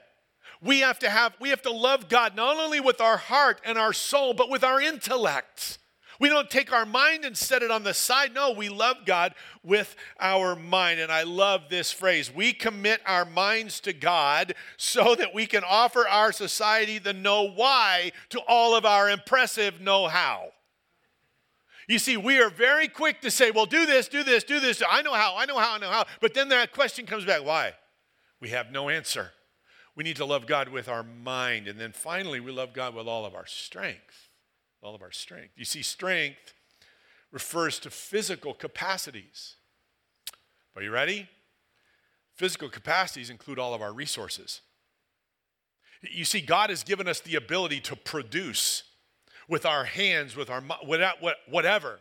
We 0.61 0.79
have 0.79 0.99
to 0.99 1.09
have, 1.09 1.33
we 1.39 1.49
have 1.49 1.61
to 1.61 1.71
love 1.71 2.09
God 2.09 2.35
not 2.35 2.57
only 2.57 2.79
with 2.79 2.99
our 2.99 3.17
heart 3.17 3.61
and 3.63 3.77
our 3.77 3.93
soul, 3.93 4.33
but 4.33 4.49
with 4.49 4.63
our 4.63 4.81
intellect. 4.81 5.77
We 6.19 6.29
don't 6.29 6.49
take 6.49 6.73
our 6.73 6.85
mind 6.85 7.25
and 7.25 7.37
set 7.37 7.63
it 7.63 7.71
on 7.71 7.83
the 7.83 7.93
side. 7.93 8.33
No, 8.33 8.51
we 8.51 8.69
love 8.69 8.97
God 9.05 9.35
with 9.63 9.95
our 10.19 10.55
mind. 10.55 10.99
And 10.99 11.11
I 11.11 11.23
love 11.23 11.63
this 11.69 11.91
phrase. 11.91 12.33
We 12.33 12.53
commit 12.53 13.01
our 13.05 13.25
minds 13.25 13.79
to 13.81 13.93
God 13.93 14.55
so 14.77 15.15
that 15.15 15.33
we 15.33 15.45
can 15.45 15.63
offer 15.63 16.07
our 16.07 16.31
society 16.31 16.97
the 16.97 17.13
know 17.13 17.49
why 17.49 18.11
to 18.29 18.39
all 18.47 18.75
of 18.75 18.85
our 18.85 19.09
impressive 19.09 19.79
know 19.79 20.07
how. 20.07 20.49
You 21.87 21.99
see, 21.99 22.17
we 22.17 22.39
are 22.39 22.49
very 22.49 22.87
quick 22.89 23.21
to 23.21 23.31
say, 23.31 23.51
well, 23.51 23.65
do 23.65 23.85
this, 23.85 24.09
do 24.09 24.23
this, 24.23 24.43
do 24.43 24.59
this. 24.59 24.83
I 24.87 25.01
know 25.03 25.13
how, 25.13 25.35
I 25.37 25.45
know 25.45 25.57
how, 25.57 25.75
I 25.75 25.77
know 25.77 25.89
how. 25.89 26.05
But 26.19 26.33
then 26.33 26.49
that 26.49 26.73
question 26.73 27.05
comes 27.05 27.23
back 27.23 27.45
why? 27.45 27.73
We 28.41 28.49
have 28.49 28.71
no 28.71 28.89
answer. 28.89 29.31
We 29.95 30.03
need 30.03 30.17
to 30.17 30.25
love 30.25 30.47
God 30.47 30.69
with 30.69 30.89
our 30.89 31.01
mind. 31.03 31.67
And 31.67 31.79
then 31.79 31.93
finally, 31.93 32.39
we 32.39 32.51
love 32.51 32.73
God 32.73 32.93
with 32.93 33.07
all 33.07 33.25
of 33.25 33.33
our 33.33 33.47
strength. 33.47 34.26
All 34.81 34.95
of 34.95 35.01
our 35.01 35.11
strength. 35.11 35.53
You 35.55 35.65
see, 35.65 35.81
strength 35.81 36.53
refers 37.31 37.79
to 37.79 37.89
physical 37.89 38.53
capacities. 38.53 39.55
Are 40.75 40.81
you 40.81 40.91
ready? 40.91 41.27
Physical 42.35 42.69
capacities 42.69 43.29
include 43.29 43.59
all 43.59 43.73
of 43.73 43.81
our 43.81 43.91
resources. 43.91 44.61
You 46.01 46.25
see, 46.25 46.41
God 46.41 46.69
has 46.69 46.83
given 46.83 47.07
us 47.07 47.19
the 47.19 47.35
ability 47.35 47.79
to 47.81 47.95
produce 47.95 48.83
with 49.49 49.65
our 49.65 49.83
hands, 49.83 50.35
with 50.35 50.49
our 50.49 50.61
whatever. 51.49 51.99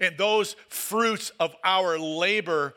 And 0.00 0.18
those 0.18 0.56
fruits 0.68 1.30
of 1.38 1.54
our 1.62 1.98
labor 1.98 2.74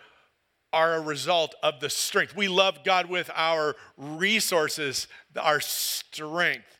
are 0.71 0.95
a 0.95 1.01
result 1.01 1.55
of 1.63 1.79
the 1.79 1.89
strength. 1.89 2.35
We 2.35 2.47
love 2.47 2.83
God 2.83 3.07
with 3.07 3.29
our 3.33 3.75
resources, 3.97 5.07
our 5.35 5.59
strength. 5.59 6.77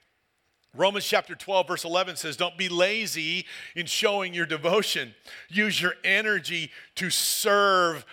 Romans 0.73 1.05
chapter 1.05 1.35
12, 1.35 1.67
verse 1.67 1.83
11 1.83 2.15
says, 2.15 2.37
Don't 2.37 2.57
be 2.57 2.69
lazy 2.69 3.45
in 3.75 3.85
showing 3.85 4.33
your 4.33 4.45
devotion. 4.45 5.13
Use 5.49 5.81
your 5.81 5.95
energy 6.03 6.71
to 6.95 7.09
serve 7.09 8.05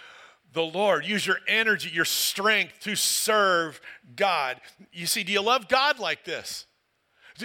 the 0.52 0.62
Lord. 0.62 1.06
Use 1.06 1.24
your 1.24 1.38
energy, 1.46 1.88
your 1.90 2.04
strength 2.04 2.80
to 2.80 2.96
serve 2.96 3.80
God. 4.16 4.60
You 4.92 5.06
see, 5.06 5.22
do 5.22 5.32
you 5.32 5.42
love 5.42 5.68
God 5.68 6.00
like 6.00 6.24
this? 6.24 6.66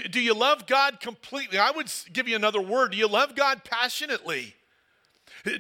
Do 0.10 0.20
you 0.20 0.34
love 0.34 0.66
God 0.66 1.00
completely? 1.00 1.60
I 1.60 1.70
would 1.70 1.92
give 2.12 2.28
you 2.28 2.36
another 2.36 2.62
word. 2.62 2.92
Do 2.92 2.98
you 2.98 3.08
love 3.08 3.36
God 3.36 3.64
passionately? 3.64 4.56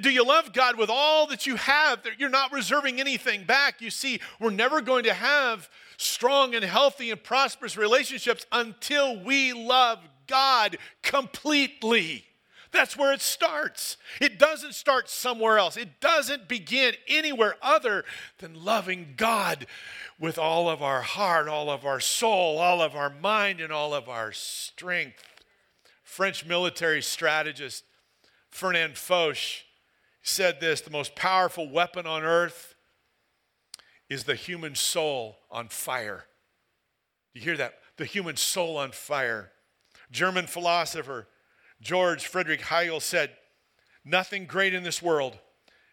Do 0.01 0.09
you 0.09 0.25
love 0.25 0.53
God 0.53 0.77
with 0.77 0.89
all 0.89 1.27
that 1.27 1.45
you 1.45 1.57
have? 1.57 1.99
You're 2.17 2.29
not 2.29 2.51
reserving 2.51 2.99
anything 2.99 3.43
back. 3.43 3.81
You 3.81 3.91
see, 3.91 4.19
we're 4.39 4.49
never 4.49 4.81
going 4.81 5.03
to 5.03 5.13
have 5.13 5.69
strong 5.97 6.55
and 6.55 6.63
healthy 6.63 7.11
and 7.11 7.23
prosperous 7.23 7.77
relationships 7.77 8.45
until 8.51 9.19
we 9.19 9.53
love 9.53 9.99
God 10.27 10.77
completely. 11.01 12.25
That's 12.71 12.97
where 12.97 13.13
it 13.13 13.21
starts. 13.21 13.97
It 14.19 14.39
doesn't 14.39 14.73
start 14.73 15.07
somewhere 15.07 15.59
else. 15.59 15.77
It 15.77 15.99
doesn't 16.01 16.47
begin 16.47 16.95
anywhere 17.07 17.55
other 17.61 18.03
than 18.39 18.65
loving 18.65 19.13
God 19.15 19.67
with 20.19 20.39
all 20.39 20.67
of 20.67 20.81
our 20.81 21.01
heart, 21.01 21.47
all 21.47 21.69
of 21.69 21.85
our 21.85 21.99
soul, 21.99 22.57
all 22.57 22.81
of 22.81 22.95
our 22.95 23.11
mind, 23.11 23.61
and 23.61 23.71
all 23.71 23.93
of 23.93 24.09
our 24.09 24.31
strength. 24.31 25.23
French 26.03 26.45
military 26.45 27.01
strategist 27.01 27.83
Fernand 28.49 28.97
Foch 28.97 29.65
said 30.23 30.59
this 30.59 30.81
the 30.81 30.89
most 30.89 31.15
powerful 31.15 31.69
weapon 31.69 32.07
on 32.07 32.23
earth 32.23 32.72
is 34.13 34.23
the 34.25 34.35
human 34.35 34.75
soul 34.75 35.39
on 35.49 35.67
fire. 35.67 36.25
You 37.33 37.41
hear 37.41 37.57
that? 37.57 37.79
The 37.97 38.05
human 38.05 38.37
soul 38.37 38.77
on 38.77 38.91
fire. 38.91 39.51
German 40.11 40.47
philosopher 40.47 41.27
George 41.81 42.27
Friedrich 42.27 42.61
Hegel 42.61 43.01
said, 43.01 43.31
Nothing 44.05 44.45
great 44.45 44.73
in 44.73 44.83
this 44.83 45.01
world 45.01 45.37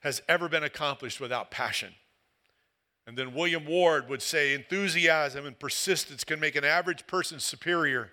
has 0.02 0.22
ever 0.28 0.48
been 0.48 0.62
accomplished 0.62 1.20
without 1.20 1.50
passion. 1.50 1.94
And 3.06 3.16
then 3.16 3.34
William 3.34 3.66
Ward 3.66 4.08
would 4.08 4.22
say, 4.22 4.54
Enthusiasm 4.54 5.46
and 5.46 5.58
persistence 5.58 6.22
can 6.22 6.38
make 6.38 6.54
an 6.54 6.64
average 6.64 7.06
person 7.06 7.40
superior. 7.40 8.10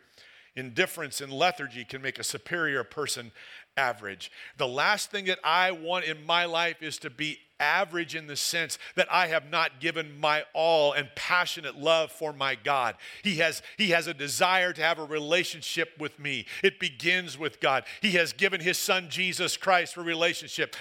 Indifference 0.56 1.22
and 1.22 1.32
lethargy 1.32 1.86
can 1.86 2.02
make 2.02 2.18
a 2.18 2.24
superior 2.24 2.84
person 2.84 3.32
average. 3.76 4.32
The 4.58 4.68
last 4.68 5.12
thing 5.12 5.26
that 5.26 5.40
I 5.44 5.72
want 5.72 6.06
in 6.06 6.26
my 6.26 6.46
life 6.46 6.82
is 6.82 6.98
to 7.00 7.12
be 7.12 7.38
average 7.60 8.16
in 8.16 8.28
the 8.28 8.36
sense 8.36 8.78
that 8.96 9.08
I 9.12 9.28
have 9.28 9.50
not 9.50 9.80
given 9.80 10.20
my 10.20 10.44
all 10.54 10.94
and 10.94 11.10
passionate 11.16 11.78
love 11.78 12.12
for 12.12 12.34
my 12.34 12.56
God. 12.56 12.96
He 13.24 13.38
has, 13.38 13.62
he 13.78 13.90
has 13.92 14.08
a 14.08 14.14
desire 14.14 14.74
to 14.74 14.82
have 14.82 15.00
a 15.00 15.06
relationship 15.06 15.90
with 16.00 16.20
me. 16.20 16.46
It 16.64 16.80
begins 16.80 17.38
with 17.38 17.60
God. 17.60 17.84
He 18.02 18.12
has 18.12 18.34
given 18.34 18.62
his 18.62 18.78
son 18.78 19.08
Jesus 19.10 19.58
Christ 19.58 19.94
for 19.94 20.04
relationship. 20.04 20.76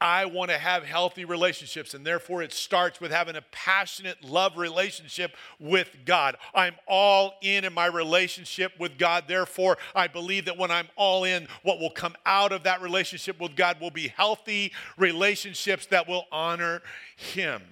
I 0.00 0.24
want 0.24 0.50
to 0.50 0.58
have 0.58 0.84
healthy 0.84 1.24
relationships, 1.24 1.92
and 1.92 2.06
therefore 2.06 2.42
it 2.42 2.52
starts 2.52 3.00
with 3.00 3.10
having 3.10 3.36
a 3.36 3.42
passionate 3.52 4.24
love 4.24 4.56
relationship 4.56 5.34
with 5.58 5.94
God. 6.06 6.36
I'm 6.54 6.74
all 6.88 7.34
in 7.42 7.64
in 7.64 7.74
my 7.74 7.86
relationship 7.86 8.72
with 8.78 8.96
God. 8.96 9.24
Therefore, 9.28 9.76
I 9.94 10.08
believe 10.08 10.46
that 10.46 10.56
when 10.56 10.70
I'm 10.70 10.88
all 10.96 11.24
in, 11.24 11.48
what 11.62 11.78
will 11.78 11.90
come 11.90 12.14
out 12.24 12.52
of 12.52 12.62
that 12.62 12.80
relationship 12.80 13.38
with 13.40 13.56
God 13.56 13.80
will 13.80 13.90
be 13.90 14.08
healthy 14.08 14.72
relationships 14.96 15.86
that 15.86 16.08
will 16.08 16.24
honor 16.32 16.80
Him. 17.16 17.62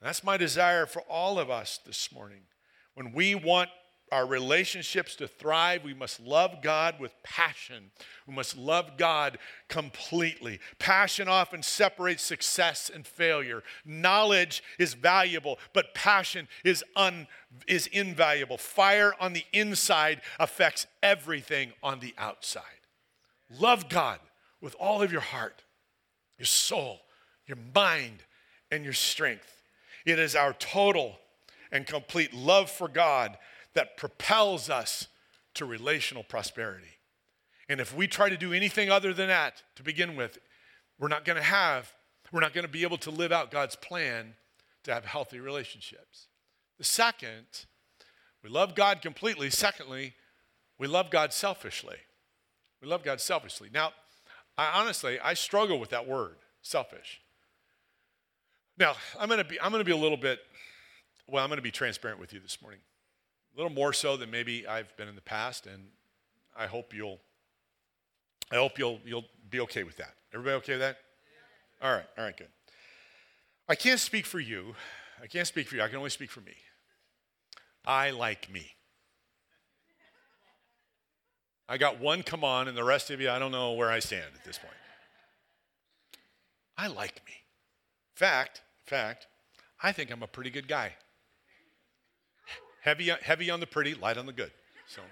That's 0.00 0.22
my 0.22 0.36
desire 0.36 0.86
for 0.86 1.02
all 1.02 1.38
of 1.38 1.50
us 1.50 1.80
this 1.84 2.12
morning. 2.12 2.42
When 2.94 3.12
we 3.12 3.34
want 3.34 3.70
our 4.12 4.26
relationships 4.26 5.14
to 5.16 5.28
thrive, 5.28 5.84
we 5.84 5.94
must 5.94 6.20
love 6.20 6.62
God 6.62 6.98
with 6.98 7.12
passion. 7.22 7.90
We 8.26 8.34
must 8.34 8.56
love 8.56 8.96
God 8.96 9.38
completely. 9.68 10.58
Passion 10.78 11.28
often 11.28 11.62
separates 11.62 12.22
success 12.22 12.90
and 12.92 13.06
failure. 13.06 13.62
Knowledge 13.84 14.62
is 14.78 14.94
valuable, 14.94 15.58
but 15.72 15.94
passion 15.94 16.48
is, 16.64 16.84
un, 16.96 17.28
is 17.68 17.86
invaluable. 17.88 18.58
Fire 18.58 19.14
on 19.20 19.32
the 19.32 19.44
inside 19.52 20.20
affects 20.38 20.86
everything 21.02 21.72
on 21.82 22.00
the 22.00 22.14
outside. 22.18 22.62
Love 23.58 23.88
God 23.88 24.18
with 24.60 24.74
all 24.78 25.02
of 25.02 25.12
your 25.12 25.20
heart, 25.20 25.62
your 26.38 26.46
soul, 26.46 27.00
your 27.46 27.58
mind, 27.74 28.24
and 28.70 28.84
your 28.84 28.92
strength. 28.92 29.62
It 30.04 30.18
is 30.18 30.34
our 30.34 30.52
total 30.54 31.18
and 31.72 31.86
complete 31.86 32.34
love 32.34 32.70
for 32.70 32.88
God 32.88 33.36
that 33.74 33.96
propels 33.96 34.68
us 34.68 35.08
to 35.54 35.64
relational 35.64 36.22
prosperity. 36.22 36.98
And 37.68 37.80
if 37.80 37.94
we 37.94 38.06
try 38.06 38.28
to 38.28 38.36
do 38.36 38.52
anything 38.52 38.90
other 38.90 39.14
than 39.14 39.28
that 39.28 39.62
to 39.76 39.82
begin 39.82 40.16
with, 40.16 40.38
we're 40.98 41.08
not 41.08 41.24
going 41.24 41.36
to 41.36 41.42
have, 41.42 41.92
we're 42.32 42.40
not 42.40 42.52
going 42.52 42.66
to 42.66 42.70
be 42.70 42.82
able 42.82 42.98
to 42.98 43.10
live 43.10 43.32
out 43.32 43.50
God's 43.50 43.76
plan 43.76 44.34
to 44.84 44.92
have 44.92 45.04
healthy 45.04 45.38
relationships. 45.38 46.26
The 46.78 46.84
second, 46.84 47.46
we 48.42 48.50
love 48.50 48.74
God 48.74 49.02
completely. 49.02 49.50
Secondly, 49.50 50.14
we 50.78 50.86
love 50.86 51.10
God 51.10 51.32
selfishly. 51.32 51.98
We 52.80 52.88
love 52.88 53.02
God 53.02 53.20
selfishly. 53.20 53.68
Now, 53.72 53.92
I 54.56 54.80
honestly, 54.80 55.20
I 55.20 55.34
struggle 55.34 55.78
with 55.78 55.90
that 55.90 56.08
word, 56.08 56.36
selfish. 56.62 57.20
Now, 58.78 58.94
I'm 59.18 59.28
going 59.28 59.38
to 59.38 59.44
be 59.44 59.60
I'm 59.60 59.70
going 59.70 59.80
to 59.80 59.84
be 59.84 59.92
a 59.92 59.96
little 59.96 60.16
bit 60.16 60.40
well, 61.26 61.44
I'm 61.44 61.50
going 61.50 61.58
to 61.58 61.62
be 61.62 61.70
transparent 61.70 62.18
with 62.18 62.32
you 62.32 62.40
this 62.40 62.60
morning. 62.60 62.80
A 63.54 63.56
little 63.56 63.72
more 63.72 63.92
so 63.92 64.16
than 64.16 64.30
maybe 64.30 64.66
I've 64.66 64.96
been 64.96 65.08
in 65.08 65.14
the 65.14 65.20
past 65.20 65.66
and 65.66 65.88
I 66.56 66.66
hope 66.66 66.94
you'll 66.94 67.20
I 68.52 68.56
hope 68.56 68.78
you'll 68.78 69.00
you'll 69.04 69.26
be 69.48 69.60
okay 69.60 69.82
with 69.82 69.96
that. 69.96 70.14
Everybody 70.32 70.56
okay 70.56 70.72
with 70.72 70.80
that? 70.80 70.98
All 71.82 71.92
right. 71.92 72.06
All 72.18 72.24
right, 72.24 72.36
good. 72.36 72.48
I 73.68 73.74
can't 73.74 74.00
speak 74.00 74.26
for 74.26 74.40
you. 74.40 74.74
I 75.22 75.26
can't 75.26 75.46
speak 75.46 75.68
for 75.68 75.76
you. 75.76 75.82
I 75.82 75.88
can 75.88 75.96
only 75.96 76.10
speak 76.10 76.30
for 76.30 76.40
me. 76.40 76.54
I 77.84 78.10
like 78.10 78.50
me. 78.50 78.72
I 81.68 81.78
got 81.78 82.00
one 82.00 82.24
come 82.24 82.42
on, 82.42 82.66
and 82.66 82.76
the 82.76 82.82
rest 82.82 83.10
of 83.10 83.20
you, 83.20 83.30
I 83.30 83.38
don't 83.38 83.52
know 83.52 83.74
where 83.74 83.90
I 83.90 84.00
stand 84.00 84.24
at 84.34 84.44
this 84.44 84.58
point. 84.58 84.74
I 86.76 86.88
like 86.88 87.22
me. 87.26 87.34
Fact, 88.14 88.62
fact, 88.86 89.28
I 89.80 89.92
think 89.92 90.10
I'm 90.10 90.22
a 90.22 90.26
pretty 90.26 90.50
good 90.50 90.66
guy. 90.66 90.94
Heavy, 92.80 93.10
heavy 93.22 93.50
on 93.50 93.60
the 93.60 93.66
pretty, 93.66 93.94
light 93.94 94.16
on 94.16 94.26
the 94.26 94.32
good. 94.32 94.50
So 94.88 95.02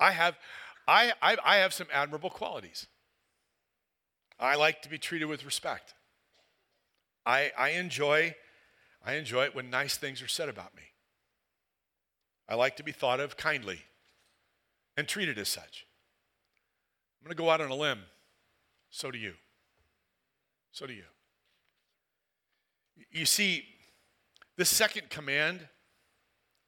I 0.00 0.12
have, 0.12 0.36
I, 0.88 1.12
I, 1.20 1.36
I 1.44 1.56
have 1.56 1.72
some 1.72 1.86
admirable 1.92 2.30
qualities. 2.30 2.86
I 4.38 4.56
like 4.56 4.82
to 4.82 4.90
be 4.90 4.98
treated 4.98 5.26
with 5.26 5.44
respect. 5.44 5.94
I, 7.24 7.50
I 7.58 7.70
enjoy, 7.70 8.34
I 9.04 9.14
enjoy 9.14 9.44
it 9.44 9.54
when 9.54 9.70
nice 9.70 9.96
things 9.96 10.22
are 10.22 10.28
said 10.28 10.48
about 10.48 10.74
me. 10.76 10.82
I 12.48 12.54
like 12.54 12.76
to 12.76 12.82
be 12.82 12.92
thought 12.92 13.20
of 13.20 13.36
kindly 13.36 13.80
and 14.96 15.08
treated 15.08 15.38
as 15.38 15.48
such. 15.48 15.86
I'm 17.20 17.26
going 17.26 17.36
to 17.36 17.42
go 17.42 17.50
out 17.50 17.60
on 17.60 17.70
a 17.70 17.74
limb. 17.74 18.00
So 18.90 19.10
do 19.10 19.18
you. 19.18 19.34
So 20.70 20.86
do 20.86 20.92
you. 20.92 21.02
You 23.10 23.26
see, 23.26 23.64
the 24.56 24.64
second 24.64 25.10
command 25.10 25.68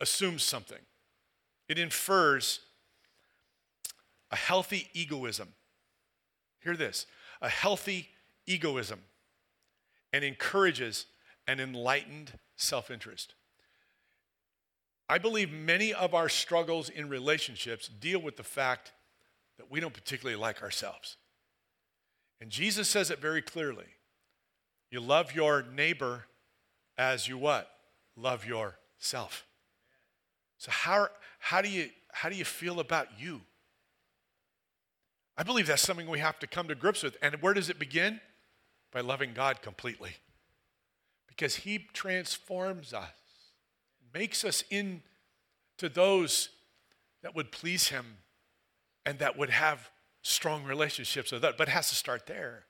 assumes 0.01 0.43
something, 0.43 0.79
it 1.69 1.79
infers 1.79 2.61
a 4.31 4.37
healthy 4.37 4.89
egoism. 4.93 5.49
Hear 6.61 6.77
this 6.77 7.07
a 7.41 7.49
healthy 7.49 8.09
egoism 8.47 9.01
and 10.13 10.25
encourages 10.25 11.07
an 11.47 11.61
enlightened 11.61 12.33
self 12.57 12.91
interest. 12.91 13.35
I 15.09 15.19
believe 15.19 15.51
many 15.51 15.95
of 15.95 16.15
our 16.15 16.29
struggles 16.29 16.91
in 16.91 17.09
relationships 17.09 17.89
deal 17.89 18.21
with 18.21 18.37
the 18.37 18.43
fact 18.43 18.93
that 19.57 19.71
we 19.71 19.81
don't 19.81 19.95
particularly 19.95 20.39
like 20.39 20.63
ourselves. 20.63 21.17
And 22.41 22.51
Jesus 22.51 22.89
says 22.89 23.11
it 23.11 23.19
very 23.19 23.41
clearly. 23.41 23.87
You 24.91 25.01
love 25.01 25.35
your 25.35 25.63
neighbor 25.63 26.27
as 26.97 27.27
you 27.27 27.39
what? 27.39 27.71
Love 28.21 28.45
yourself. 28.45 29.47
So 30.57 30.71
how, 30.73 31.09
how, 31.39 31.63
do 31.63 31.69
you, 31.69 31.91
how 32.13 32.29
do 32.29 32.35
you 32.35 32.45
feel 32.45 32.81
about 32.81 33.09
you? 33.19 33.43
I 35.37 35.45
believe 35.45 35.69
that's 35.69 35.83
something 35.83 36.09
we 36.09 36.19
have 36.19 36.39
to 36.41 36.49
come 36.49 36.67
to 36.67 36.75
grips 36.75 37.05
with. 37.05 37.17
And 37.23 37.37
where 37.37 37.55
does 37.55 37.71
it 37.71 37.79
begin? 37.79 38.21
By 38.93 39.01
loving 39.03 39.35
God 39.35 39.63
completely. 39.63 40.17
Because 41.29 41.57
He 41.57 41.79
transforms 41.93 42.93
us 42.93 43.07
makes 44.13 44.45
us 44.45 44.65
into 44.71 45.01
those 45.93 46.49
that 47.23 47.37
would 47.37 47.53
please 47.53 47.89
Him 47.89 48.17
and 49.07 49.21
that 49.21 49.39
would 49.39 49.51
have 49.51 49.91
strong 50.23 50.65
relationships 50.65 51.31
with 51.31 51.43
that, 51.43 51.57
but 51.57 51.69
it 51.69 51.71
has 51.71 51.89
to 51.91 51.95
start 51.95 52.27
there. 52.27 52.65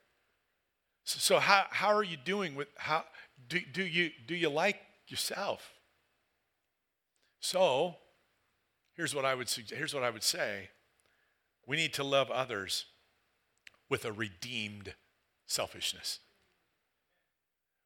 So, 1.04 1.18
so 1.18 1.38
how, 1.38 1.64
how 1.70 1.88
are 1.88 2.02
you 2.02 2.18
doing 2.18 2.54
with 2.54 2.68
how 2.76 3.04
do, 3.48 3.60
do 3.72 3.82
you 3.82 4.10
do 4.26 4.34
you 4.34 4.50
like 4.50 4.76
yourself? 5.10 5.74
So 7.40 7.96
here's 8.94 9.14
what 9.14 9.24
I 9.24 9.34
would 9.34 9.48
suggest, 9.48 9.78
here's 9.78 9.94
what 9.94 10.02
I 10.02 10.10
would 10.10 10.22
say. 10.22 10.70
We 11.66 11.76
need 11.76 11.92
to 11.94 12.04
love 12.04 12.30
others 12.30 12.86
with 13.90 14.04
a 14.04 14.12
redeemed 14.12 14.94
selfishness. 15.46 16.20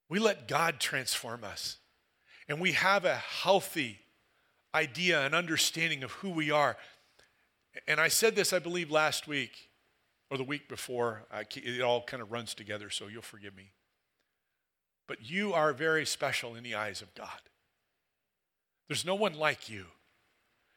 We 0.08 0.18
let 0.18 0.46
God 0.46 0.78
transform 0.78 1.42
us 1.44 1.78
and 2.48 2.60
we 2.60 2.72
have 2.72 3.04
a 3.04 3.14
healthy 3.14 4.00
idea 4.74 5.24
and 5.24 5.34
understanding 5.34 6.02
of 6.02 6.12
who 6.12 6.30
we 6.30 6.50
are. 6.50 6.76
And 7.86 8.00
I 8.00 8.08
said 8.08 8.36
this, 8.36 8.52
I 8.52 8.58
believe, 8.58 8.90
last 8.90 9.26
week 9.26 9.70
or 10.30 10.36
the 10.36 10.44
week 10.44 10.68
before. 10.68 11.24
it 11.32 11.80
all 11.80 12.02
kind 12.02 12.22
of 12.22 12.32
runs 12.32 12.54
together, 12.54 12.90
so 12.90 13.06
you'll 13.08 13.22
forgive 13.22 13.56
me. 13.56 13.72
But 15.06 15.28
you 15.28 15.52
are 15.52 15.72
very 15.72 16.06
special 16.06 16.54
in 16.54 16.62
the 16.62 16.74
eyes 16.74 17.02
of 17.02 17.14
God. 17.14 17.28
There's 18.88 19.04
no 19.04 19.14
one 19.14 19.34
like 19.34 19.68
you. 19.68 19.86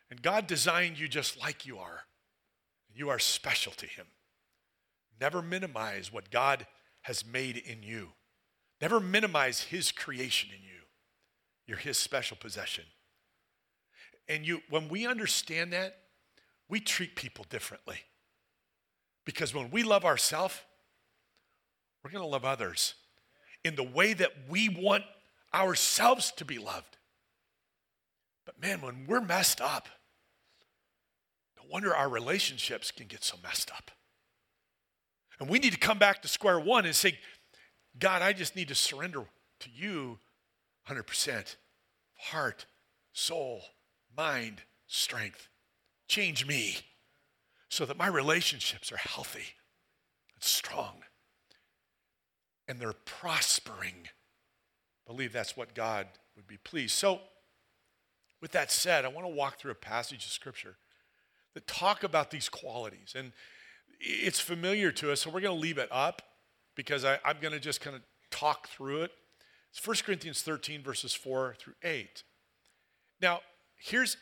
And 0.10 0.22
God 0.22 0.48
designed 0.48 1.00
you 1.00 1.08
just 1.08 1.40
like 1.40 1.66
you 1.66 1.78
are. 1.78 2.02
You 2.94 3.10
are 3.10 3.20
special 3.20 3.72
to 3.74 3.86
Him. 3.86 4.08
Never 5.20 5.42
minimize 5.42 6.12
what 6.12 6.32
God 6.32 6.68
has 7.04 7.26
made 7.26 7.58
in 7.58 7.84
you, 7.84 8.10
never 8.82 9.00
minimize 9.00 9.62
His 9.62 9.92
creation 9.92 10.50
in 10.56 10.64
you. 10.64 10.76
You're 11.68 11.78
his 11.78 11.98
special 11.98 12.38
possession. 12.38 12.84
And 14.28 14.46
you 14.46 14.62
when 14.70 14.90
we 14.90 15.08
understand 15.08 15.74
that, 15.74 15.98
we 16.70 16.80
treat 16.80 17.16
people 17.16 17.46
differently. 17.50 17.98
Because 19.26 19.54
when 19.54 19.72
we 19.72 19.84
love 19.84 20.06
ourselves, 20.06 20.60
we're 22.04 22.12
going 22.12 22.24
to 22.24 22.30
love 22.30 22.46
others 22.46 22.94
in 23.66 23.76
the 23.76 23.84
way 23.84 24.14
that 24.14 24.32
we 24.48 24.70
want 24.70 25.04
ourselves 25.52 26.32
to 26.34 26.46
be 26.46 26.60
loved. 26.60 26.98
But 28.46 28.62
man, 28.62 28.80
when 28.80 29.08
we're 29.08 29.22
messed 29.22 29.60
up, 29.60 29.90
no 31.58 31.64
wonder 31.72 31.94
our 31.94 32.08
relationships 32.08 32.92
can 32.92 33.08
get 33.08 33.24
so 33.24 33.38
messed 33.42 33.72
up. 33.72 33.90
And 35.40 35.50
we 35.50 35.58
need 35.58 35.74
to 35.74 35.80
come 35.80 35.98
back 35.98 36.22
to 36.22 36.28
square 36.28 36.60
one 36.60 36.86
and 36.86 36.96
say, 36.96 37.18
God, 37.98 38.22
I 38.22 38.34
just 38.34 38.56
need 38.56 38.68
to 38.68 38.76
surrender 38.76 39.26
to 39.62 39.70
you 39.74 40.20
100%. 40.88 41.56
Heart, 42.18 42.68
soul, 43.14 43.64
mind, 44.16 44.62
strength. 44.86 45.50
Change 46.08 46.46
me 46.46 46.78
so 47.68 47.84
that 47.86 47.98
my 47.98 48.08
relationships 48.08 48.92
are 48.92 48.98
healthy 48.98 49.56
and 50.36 50.44
strong 50.44 51.02
and 52.68 52.80
they're 52.80 52.94
prospering. 52.94 54.08
I 55.08 55.12
believe 55.12 55.34
that's 55.34 55.56
what 55.56 55.76
God 55.76 56.08
would 56.36 56.48
be 56.48 56.58
pleased. 56.58 56.94
So, 56.94 57.20
with 58.42 58.52
that 58.52 58.72
said, 58.72 59.06
I 59.06 59.08
want 59.08 59.26
to 59.26 59.34
walk 59.34 59.60
through 59.60 59.72
a 59.72 59.76
passage 59.76 60.26
of 60.26 60.32
scripture 60.32 60.78
that 61.54 61.68
talk 61.68 62.04
about 62.04 62.32
these 62.32 62.50
qualities. 62.50 63.14
And 63.16 63.32
it's 64.00 64.40
familiar 64.40 64.92
to 64.94 65.12
us, 65.12 65.22
so 65.22 65.30
we're 65.30 65.42
going 65.42 65.56
to 65.56 65.62
leave 65.62 65.78
it 65.78 65.90
up 65.92 66.22
because 66.76 67.06
I, 67.06 67.18
am 67.26 67.38
going 67.42 67.54
to 67.54 67.60
just 67.60 67.82
kind 67.82 67.96
of 67.96 68.02
talk 68.30 68.68
through 68.68 69.04
it. 69.04 69.12
It's 69.72 69.86
1 69.86 69.98
Corinthians 70.06 70.42
13, 70.42 70.84
verses 70.84 71.14
4 71.14 71.56
through 71.58 71.74
8. 71.84 72.24
Now, 73.22 73.40
here's 73.78 74.18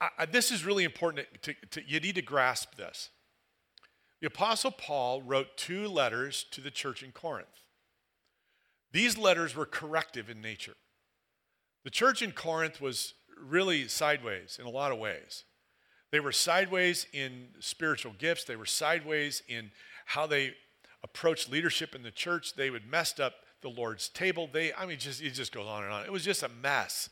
I, 0.00 0.08
I, 0.18 0.26
this 0.26 0.50
is 0.50 0.64
really 0.64 0.84
important. 0.84 1.26
To, 1.42 1.54
to, 1.72 1.82
you 1.86 2.00
need 2.00 2.14
to 2.14 2.22
grasp 2.22 2.76
this. 2.76 3.10
The 4.24 4.28
Apostle 4.28 4.70
Paul 4.70 5.20
wrote 5.20 5.58
two 5.58 5.86
letters 5.86 6.46
to 6.52 6.62
the 6.62 6.70
church 6.70 7.02
in 7.02 7.12
Corinth. 7.12 7.60
These 8.90 9.18
letters 9.18 9.54
were 9.54 9.66
corrective 9.66 10.30
in 10.30 10.40
nature. 10.40 10.76
The 11.84 11.90
church 11.90 12.22
in 12.22 12.32
Corinth 12.32 12.80
was 12.80 13.12
really 13.38 13.86
sideways 13.86 14.56
in 14.58 14.64
a 14.64 14.70
lot 14.70 14.92
of 14.92 14.98
ways. 14.98 15.44
They 16.10 16.20
were 16.20 16.32
sideways 16.32 17.06
in 17.12 17.48
spiritual 17.60 18.14
gifts, 18.16 18.44
they 18.44 18.56
were 18.56 18.64
sideways 18.64 19.42
in 19.46 19.72
how 20.06 20.26
they 20.26 20.54
approached 21.02 21.52
leadership 21.52 21.94
in 21.94 22.02
the 22.02 22.10
church. 22.10 22.54
They 22.54 22.70
would 22.70 22.90
messed 22.90 23.20
up 23.20 23.34
the 23.60 23.68
Lord's 23.68 24.08
table. 24.08 24.48
They, 24.50 24.72
I 24.72 24.86
mean, 24.86 24.98
just 24.98 25.20
it 25.20 25.34
just 25.34 25.52
goes 25.52 25.66
on 25.66 25.84
and 25.84 25.92
on. 25.92 26.02
It 26.02 26.12
was 26.12 26.24
just 26.24 26.42
a 26.42 26.48
mess. 26.48 27.10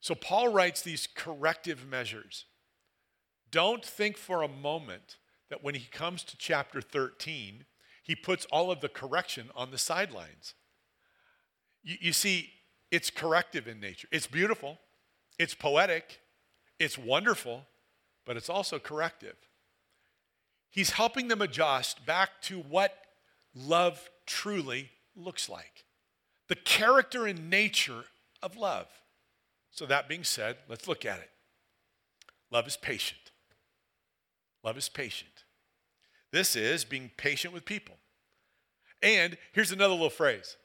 So 0.00 0.16
Paul 0.16 0.52
writes 0.52 0.82
these 0.82 1.06
corrective 1.14 1.86
measures. 1.86 2.46
Don't 3.52 3.84
think 3.84 4.16
for 4.16 4.42
a 4.42 4.48
moment 4.48 5.18
that 5.52 5.62
when 5.62 5.74
he 5.74 5.86
comes 5.90 6.24
to 6.24 6.34
chapter 6.38 6.80
13, 6.80 7.66
he 8.02 8.16
puts 8.16 8.46
all 8.46 8.70
of 8.70 8.80
the 8.80 8.88
correction 8.88 9.50
on 9.54 9.70
the 9.70 9.76
sidelines. 9.76 10.54
You, 11.82 11.96
you 12.00 12.12
see, 12.14 12.48
it's 12.90 13.10
corrective 13.10 13.68
in 13.68 13.78
nature. 13.78 14.08
It's 14.10 14.26
beautiful, 14.26 14.78
it's 15.38 15.54
poetic, 15.54 16.20
it's 16.78 16.96
wonderful, 16.96 17.66
but 18.24 18.38
it's 18.38 18.48
also 18.48 18.78
corrective. 18.78 19.36
He's 20.70 20.92
helping 20.92 21.28
them 21.28 21.42
adjust 21.42 22.06
back 22.06 22.40
to 22.44 22.58
what 22.58 22.96
love 23.54 24.08
truly 24.24 24.88
looks 25.14 25.50
like 25.50 25.84
the 26.48 26.54
character 26.54 27.26
and 27.26 27.50
nature 27.50 28.04
of 28.42 28.56
love. 28.56 28.86
So, 29.70 29.84
that 29.84 30.08
being 30.08 30.24
said, 30.24 30.56
let's 30.66 30.88
look 30.88 31.04
at 31.04 31.18
it. 31.18 31.30
Love 32.50 32.66
is 32.66 32.78
patient. 32.78 33.32
Love 34.64 34.78
is 34.78 34.88
patient. 34.88 35.31
This 36.32 36.56
is 36.56 36.84
being 36.84 37.10
patient 37.16 37.52
with 37.52 37.64
people. 37.64 37.96
And 39.02 39.36
here's 39.52 39.72
another 39.72 39.94
little 39.94 40.10
phrase 40.10 40.56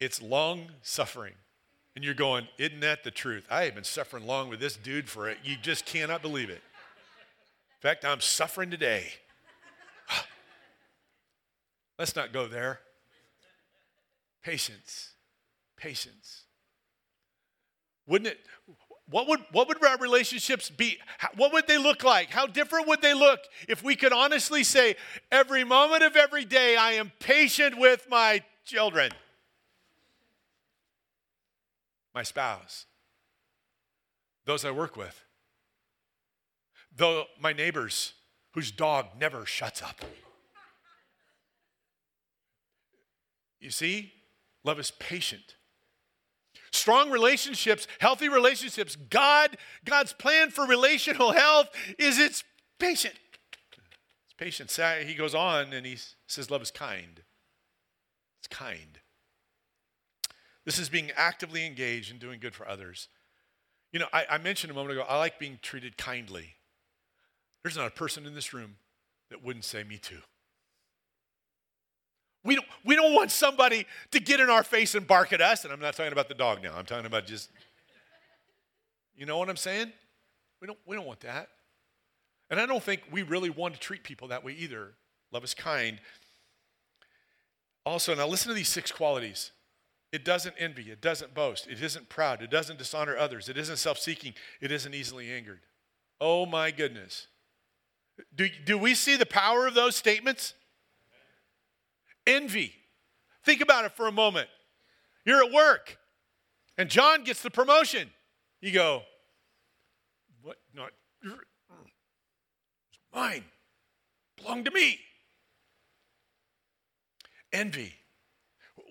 it's 0.00 0.20
long 0.20 0.66
suffering. 0.82 1.34
And 1.94 2.04
you're 2.04 2.12
going, 2.12 2.46
isn't 2.58 2.80
that 2.80 3.04
the 3.04 3.10
truth? 3.10 3.44
I 3.50 3.62
have 3.62 3.74
been 3.74 3.82
suffering 3.82 4.26
long 4.26 4.50
with 4.50 4.60
this 4.60 4.76
dude 4.76 5.08
for 5.08 5.30
it. 5.30 5.38
You 5.42 5.56
just 5.60 5.86
cannot 5.86 6.20
believe 6.20 6.50
it. 6.50 6.60
In 6.60 7.80
fact, 7.80 8.04
I'm 8.04 8.20
suffering 8.20 8.70
today. 8.70 9.12
Let's 11.98 12.14
not 12.14 12.34
go 12.34 12.46
there. 12.46 12.80
Patience. 14.42 15.14
Patience. 15.78 16.42
Wouldn't 18.06 18.28
it? 18.28 18.40
What 19.08 19.28
would, 19.28 19.40
what 19.52 19.68
would 19.68 19.84
our 19.84 19.98
relationships 19.98 20.68
be? 20.68 20.98
What 21.36 21.52
would 21.52 21.68
they 21.68 21.78
look 21.78 22.02
like? 22.02 22.30
How 22.30 22.46
different 22.46 22.88
would 22.88 23.02
they 23.02 23.14
look 23.14 23.40
if 23.68 23.84
we 23.84 23.94
could 23.94 24.12
honestly 24.12 24.64
say, 24.64 24.96
every 25.30 25.62
moment 25.62 26.02
of 26.02 26.16
every 26.16 26.44
day, 26.44 26.76
I 26.76 26.92
am 26.92 27.12
patient 27.20 27.78
with 27.78 28.06
my 28.10 28.42
children, 28.64 29.12
my 32.12 32.24
spouse, 32.24 32.86
those 34.44 34.64
I 34.64 34.72
work 34.72 34.96
with, 34.96 35.22
though 36.94 37.26
my 37.40 37.52
neighbors 37.52 38.12
whose 38.54 38.72
dog 38.72 39.06
never 39.20 39.46
shuts 39.46 39.82
up. 39.82 40.04
You 43.60 43.70
see, 43.70 44.12
love 44.64 44.80
is 44.80 44.90
patient. 44.90 45.54
Strong 46.76 47.10
relationships, 47.10 47.88
healthy 48.00 48.28
relationships, 48.28 48.96
God, 48.96 49.56
God's 49.84 50.12
plan 50.12 50.50
for 50.50 50.66
relational 50.66 51.32
health 51.32 51.68
is 51.98 52.18
it's 52.18 52.44
patient. 52.78 53.14
It's 54.26 54.34
patient. 54.36 54.70
He 55.06 55.14
goes 55.14 55.34
on 55.34 55.72
and 55.72 55.86
he 55.86 55.96
says, 56.26 56.50
Love 56.50 56.62
is 56.62 56.70
kind. 56.70 57.22
It's 58.40 58.48
kind. 58.48 59.00
This 60.66 60.78
is 60.78 60.88
being 60.88 61.10
actively 61.16 61.64
engaged 61.64 62.10
in 62.10 62.18
doing 62.18 62.40
good 62.40 62.54
for 62.54 62.68
others. 62.68 63.08
You 63.92 64.00
know, 64.00 64.08
I, 64.12 64.26
I 64.32 64.38
mentioned 64.38 64.70
a 64.70 64.74
moment 64.74 64.92
ago, 64.92 65.06
I 65.08 65.16
like 65.16 65.38
being 65.38 65.58
treated 65.62 65.96
kindly. 65.96 66.56
There's 67.62 67.76
not 67.76 67.86
a 67.86 67.90
person 67.90 68.26
in 68.26 68.34
this 68.34 68.52
room 68.52 68.76
that 69.30 69.42
wouldn't 69.42 69.64
say, 69.64 69.82
Me 69.82 69.96
too. 69.96 70.20
We 72.86 72.94
don't, 72.94 73.14
want 73.14 73.30
somebody 73.30 73.86
to 74.12 74.20
get 74.20 74.40
in 74.40 74.48
our 74.48 74.62
face 74.62 74.94
and 74.94 75.06
bark 75.06 75.32
at 75.32 75.40
us. 75.40 75.64
And 75.64 75.72
I'm 75.72 75.80
not 75.80 75.94
talking 75.94 76.12
about 76.12 76.28
the 76.28 76.34
dog 76.34 76.62
now. 76.62 76.74
I'm 76.76 76.84
talking 76.84 77.06
about 77.06 77.26
just, 77.26 77.50
you 79.16 79.26
know 79.26 79.38
what 79.38 79.48
I'm 79.48 79.56
saying? 79.56 79.92
We 80.60 80.66
don't, 80.66 80.78
we 80.86 80.96
don't 80.96 81.06
want 81.06 81.20
that. 81.20 81.48
And 82.50 82.60
I 82.60 82.66
don't 82.66 82.82
think 82.82 83.02
we 83.10 83.22
really 83.22 83.50
want 83.50 83.74
to 83.74 83.80
treat 83.80 84.04
people 84.04 84.28
that 84.28 84.44
way 84.44 84.52
either. 84.52 84.92
Love 85.32 85.44
is 85.44 85.54
kind. 85.54 85.98
Also, 87.84 88.14
now 88.14 88.26
listen 88.26 88.48
to 88.48 88.54
these 88.54 88.68
six 88.68 88.92
qualities. 88.92 89.52
It 90.12 90.24
doesn't 90.24 90.54
envy, 90.58 90.90
it 90.90 91.00
doesn't 91.00 91.34
boast, 91.34 91.66
it 91.66 91.82
isn't 91.82 92.08
proud, 92.08 92.40
it 92.40 92.50
doesn't 92.50 92.78
dishonor 92.78 93.16
others, 93.16 93.48
it 93.48 93.56
isn't 93.56 93.76
self 93.76 93.98
seeking, 93.98 94.34
it 94.60 94.70
isn't 94.70 94.94
easily 94.94 95.30
angered. 95.30 95.60
Oh 96.20 96.46
my 96.46 96.70
goodness. 96.70 97.26
Do, 98.34 98.48
do 98.64 98.78
we 98.78 98.94
see 98.94 99.16
the 99.16 99.26
power 99.26 99.66
of 99.66 99.74
those 99.74 99.96
statements? 99.96 100.54
Envy. 102.26 102.72
Think 103.44 103.60
about 103.60 103.84
it 103.84 103.92
for 103.92 104.08
a 104.08 104.12
moment. 104.12 104.48
You're 105.24 105.44
at 105.44 105.52
work, 105.52 105.98
and 106.76 106.88
John 106.90 107.24
gets 107.24 107.42
the 107.42 107.50
promotion. 107.50 108.10
You 108.60 108.72
go, 108.72 109.02
What? 110.42 110.56
Not, 110.74 110.90
it's 111.22 112.98
mine. 113.14 113.44
Belong 114.36 114.64
to 114.64 114.70
me. 114.70 114.98
Envy. 117.52 117.94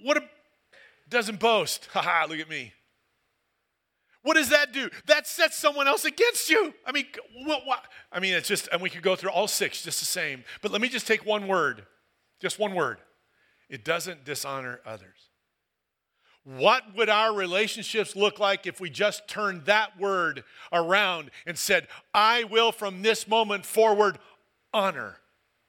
What 0.03 0.17
a, 0.17 0.23
doesn't 1.09 1.39
boast. 1.39 1.87
Haha, 1.93 2.27
look 2.27 2.39
at 2.39 2.49
me. 2.49 2.73
What 4.23 4.35
does 4.35 4.49
that 4.49 4.73
do? 4.73 4.89
That 5.05 5.27
sets 5.27 5.55
someone 5.57 5.87
else 5.87 6.03
against 6.03 6.49
you. 6.49 6.73
I 6.85 6.91
mean, 6.91 7.05
what, 7.45 7.65
what? 7.65 7.83
I 8.11 8.19
mean, 8.19 8.33
it's 8.33 8.47
just, 8.47 8.67
and 8.71 8.81
we 8.81 8.89
could 8.89 9.03
go 9.03 9.15
through 9.15 9.29
all 9.29 9.47
six 9.47 9.83
just 9.83 9.99
the 9.99 10.05
same. 10.05 10.43
But 10.61 10.71
let 10.71 10.81
me 10.81 10.89
just 10.89 11.05
take 11.05 11.25
one 11.25 11.47
word, 11.47 11.85
just 12.39 12.57
one 12.57 12.73
word 12.73 12.97
it 13.69 13.83
doesn't 13.83 14.25
dishonor 14.25 14.81
others. 14.85 15.29
What 16.43 16.95
would 16.95 17.09
our 17.09 17.33
relationships 17.33 18.15
look 18.15 18.39
like 18.39 18.67
if 18.67 18.79
we 18.79 18.91
just 18.91 19.27
turned 19.27 19.65
that 19.65 19.99
word 19.99 20.43
around 20.71 21.31
and 21.47 21.57
said, 21.57 21.87
I 22.13 22.43
will 22.43 22.71
from 22.71 23.01
this 23.01 23.27
moment 23.27 23.65
forward 23.65 24.19
honor 24.71 25.17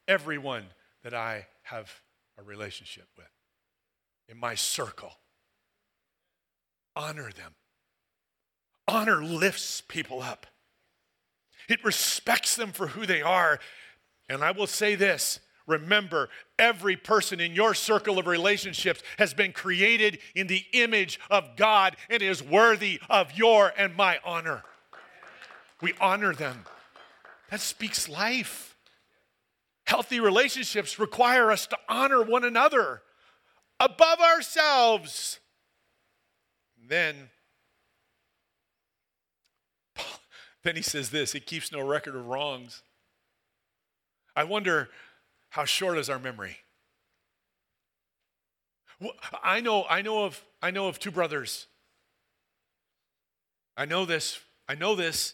everyone 0.07 0.67
that 1.03 1.15
I 1.15 1.47
have 1.63 1.91
a 2.39 2.43
relationship 2.43 3.07
with 3.17 3.31
in 4.29 4.39
my 4.39 4.55
circle? 4.55 5.13
Honor 6.95 7.31
them. 7.33 7.55
Honor 8.87 9.25
lifts 9.25 9.81
people 9.81 10.21
up, 10.21 10.47
it 11.69 11.83
respects 11.85 12.55
them 12.55 12.71
for 12.71 12.89
who 12.89 13.07
they 13.07 13.23
are. 13.23 13.59
And 14.29 14.43
I 14.43 14.51
will 14.51 14.67
say 14.67 14.95
this 14.97 15.41
Remember, 15.67 16.29
every 16.59 16.97
person 16.97 17.41
in 17.41 17.53
your 17.53 17.75
circle 17.75 18.19
of 18.19 18.27
relationships 18.27 19.03
has 19.19 19.35
been 19.35 19.53
created 19.53 20.19
in 20.35 20.47
the 20.47 20.65
image 20.73 21.19
of 21.29 21.57
God 21.57 21.97
and 22.09 22.23
is 22.23 22.43
worthy 22.43 23.01
of 23.11 23.37
your 23.37 23.73
and 23.77 23.97
my 23.97 24.21
honor. 24.25 24.63
We 25.81 25.95
honor 26.01 26.35
them. 26.35 26.65
That 27.51 27.61
speaks 27.61 28.09
life. 28.09 28.77
Healthy 29.87 30.21
relationships 30.21 30.99
require 30.99 31.51
us 31.51 31.67
to 31.69 31.79
honor 31.89 32.23
one 32.23 32.45
another 32.45 33.03
above 33.79 34.21
ourselves. 34.21 35.41
Then, 36.89 37.31
then 40.63 40.77
he 40.77 40.83
says 40.83 41.11
this 41.11 41.33
he 41.33 41.41
keeps 41.41 41.73
no 41.73 41.87
record 41.87 42.15
of 42.15 42.27
wrongs. 42.27 42.83
I 44.35 44.45
wonder 44.45 44.91
how 45.57 45.65
short 45.65 45.97
is 45.97 46.11
our 46.11 46.19
memory? 46.19 46.59
I 49.43 49.63
know, 49.63 49.87
I 49.89 50.03
know 50.03 50.25
of, 50.25 50.45
I 50.61 50.71
know 50.71 50.87
of 50.87 50.99
two 50.99 51.11
brothers. 51.11 51.67
I 53.75 53.87
know 53.87 54.05
this. 54.05 54.39
I 54.69 54.75
know 54.75 54.95
this. 54.95 55.33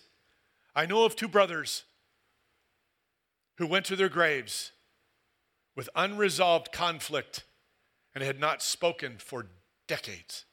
I 0.77 0.87
know 0.87 1.05
of 1.05 1.17
two 1.17 1.27
brothers 1.27 1.83
who 3.59 3.67
went 3.67 3.85
to 3.87 3.97
their 3.97 4.09
graves 4.09 4.71
with 5.75 5.91
unresolved 5.97 6.71
conflict 6.71 7.43
and 8.15 8.23
had 8.23 8.39
not 8.39 8.63
spoken 8.63 9.17
for 9.19 9.49
decades 9.89 10.45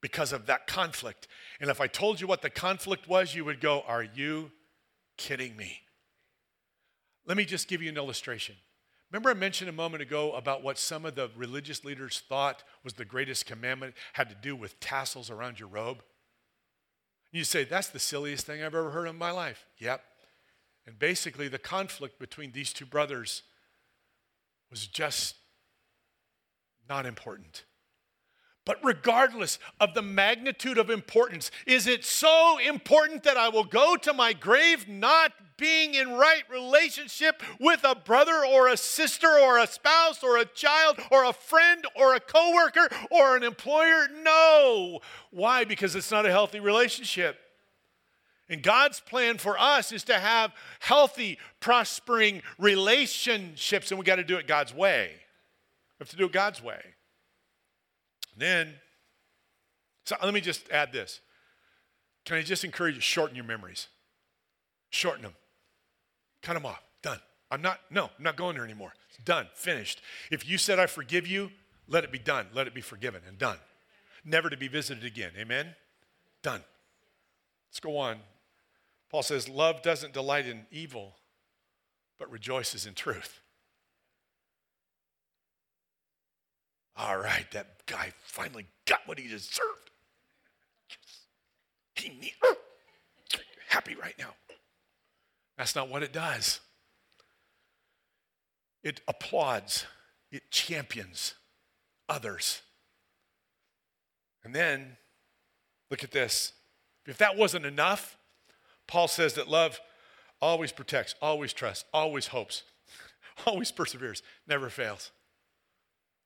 because 0.00 0.32
of 0.32 0.46
that 0.46 0.68
conflict. 0.68 1.26
And 1.60 1.68
if 1.68 1.80
I 1.80 1.88
told 1.88 2.20
you 2.20 2.28
what 2.28 2.42
the 2.42 2.50
conflict 2.50 3.08
was, 3.08 3.34
you 3.34 3.44
would 3.44 3.60
go, 3.60 3.82
Are 3.88 4.04
you 4.04 4.52
kidding 5.18 5.56
me? 5.56 5.80
Let 7.26 7.36
me 7.36 7.44
just 7.44 7.66
give 7.66 7.82
you 7.82 7.88
an 7.88 7.96
illustration. 7.96 8.54
Remember, 9.14 9.30
I 9.30 9.34
mentioned 9.34 9.70
a 9.70 9.72
moment 9.72 10.02
ago 10.02 10.32
about 10.32 10.64
what 10.64 10.76
some 10.76 11.04
of 11.04 11.14
the 11.14 11.30
religious 11.36 11.84
leaders 11.84 12.24
thought 12.28 12.64
was 12.82 12.94
the 12.94 13.04
greatest 13.04 13.46
commandment 13.46 13.94
had 14.14 14.28
to 14.28 14.34
do 14.34 14.56
with 14.56 14.80
tassels 14.80 15.30
around 15.30 15.60
your 15.60 15.68
robe? 15.68 16.02
You 17.30 17.44
say, 17.44 17.62
that's 17.62 17.86
the 17.86 18.00
silliest 18.00 18.44
thing 18.44 18.60
I've 18.60 18.74
ever 18.74 18.90
heard 18.90 19.06
in 19.06 19.16
my 19.16 19.30
life. 19.30 19.66
Yep. 19.78 20.02
And 20.88 20.98
basically, 20.98 21.46
the 21.46 21.60
conflict 21.60 22.18
between 22.18 22.50
these 22.50 22.72
two 22.72 22.86
brothers 22.86 23.44
was 24.68 24.88
just 24.88 25.36
not 26.88 27.06
important. 27.06 27.62
But 28.64 28.78
regardless 28.82 29.58
of 29.78 29.92
the 29.92 30.02
magnitude 30.02 30.78
of 30.78 30.88
importance, 30.88 31.50
is 31.66 31.86
it 31.86 32.04
so 32.04 32.58
important 32.58 33.22
that 33.24 33.36
I 33.36 33.50
will 33.50 33.64
go 33.64 33.96
to 33.96 34.14
my 34.14 34.32
grave 34.32 34.88
not 34.88 35.32
being 35.56 35.94
in 35.94 36.14
right 36.14 36.42
relationship 36.50 37.42
with 37.60 37.84
a 37.84 37.94
brother 37.94 38.44
or 38.44 38.68
a 38.68 38.76
sister 38.76 39.28
or 39.28 39.58
a 39.58 39.66
spouse 39.66 40.22
or 40.22 40.38
a 40.38 40.46
child 40.46 40.98
or 41.10 41.24
a 41.24 41.32
friend 41.32 41.84
or 41.94 42.14
a 42.14 42.20
coworker 42.20 42.88
or 43.10 43.36
an 43.36 43.42
employer? 43.42 44.08
No. 44.22 45.00
Why? 45.30 45.64
Because 45.64 45.94
it's 45.94 46.10
not 46.10 46.24
a 46.24 46.30
healthy 46.30 46.60
relationship. 46.60 47.38
And 48.48 48.62
God's 48.62 49.00
plan 49.00 49.38
for 49.38 49.58
us 49.58 49.92
is 49.92 50.04
to 50.04 50.18
have 50.18 50.52
healthy, 50.80 51.38
prospering 51.60 52.42
relationships, 52.58 53.90
and 53.90 53.98
we 53.98 54.04
got 54.04 54.16
to 54.16 54.24
do 54.24 54.36
it 54.36 54.46
God's 54.46 54.74
way. 54.74 55.10
We 55.98 56.04
have 56.04 56.10
to 56.10 56.16
do 56.16 56.26
it 56.26 56.32
God's 56.32 56.62
way. 56.62 56.93
Then, 58.36 58.74
so 60.04 60.16
let 60.22 60.34
me 60.34 60.40
just 60.40 60.70
add 60.70 60.92
this. 60.92 61.20
Can 62.24 62.36
I 62.36 62.42
just 62.42 62.64
encourage 62.64 62.94
you, 62.94 63.00
to 63.00 63.06
shorten 63.06 63.36
your 63.36 63.44
memories? 63.44 63.88
Shorten 64.90 65.22
them. 65.22 65.34
Cut 66.42 66.54
them 66.54 66.66
off. 66.66 66.82
Done. 67.02 67.20
I'm 67.50 67.62
not, 67.62 67.80
no, 67.90 68.04
I'm 68.16 68.24
not 68.24 68.36
going 68.36 68.56
there 68.56 68.64
anymore. 68.64 68.92
It's 69.08 69.18
done, 69.18 69.48
finished. 69.54 70.00
If 70.30 70.48
you 70.48 70.58
said, 70.58 70.78
I 70.78 70.86
forgive 70.86 71.26
you, 71.26 71.50
let 71.88 72.04
it 72.04 72.12
be 72.12 72.18
done. 72.18 72.46
Let 72.54 72.66
it 72.66 72.74
be 72.74 72.80
forgiven 72.80 73.22
and 73.28 73.38
done. 73.38 73.58
Never 74.24 74.48
to 74.48 74.56
be 74.56 74.68
visited 74.68 75.04
again. 75.04 75.32
Amen? 75.38 75.74
Done. 76.42 76.62
Let's 77.70 77.80
go 77.80 77.98
on. 77.98 78.18
Paul 79.10 79.22
says, 79.22 79.48
Love 79.48 79.82
doesn't 79.82 80.12
delight 80.12 80.46
in 80.46 80.66
evil, 80.70 81.14
but 82.18 82.30
rejoices 82.30 82.86
in 82.86 82.94
truth. 82.94 83.40
All 86.96 87.16
right, 87.16 87.46
that 87.52 87.86
guy 87.86 88.12
finally 88.22 88.66
got 88.86 89.00
what 89.06 89.18
he 89.18 89.28
deserved. 89.28 89.90
He 91.96 92.08
need, 92.10 92.34
happy 93.68 93.94
right 93.94 94.14
now. 94.18 94.34
That's 95.58 95.74
not 95.74 95.88
what 95.88 96.02
it 96.02 96.12
does. 96.12 96.60
It 98.82 99.00
applauds, 99.08 99.86
it 100.30 100.50
champions 100.50 101.34
others. 102.08 102.62
And 104.44 104.54
then, 104.54 104.98
look 105.90 106.04
at 106.04 106.10
this. 106.10 106.52
If 107.06 107.18
that 107.18 107.36
wasn't 107.36 107.66
enough, 107.66 108.18
Paul 108.86 109.08
says 109.08 109.34
that 109.34 109.48
love 109.48 109.80
always 110.40 110.72
protects, 110.72 111.14
always 111.22 111.52
trusts, 111.52 111.84
always 111.92 112.28
hopes, 112.28 112.62
always 113.46 113.72
perseveres, 113.72 114.22
never 114.46 114.68
fails. 114.68 115.10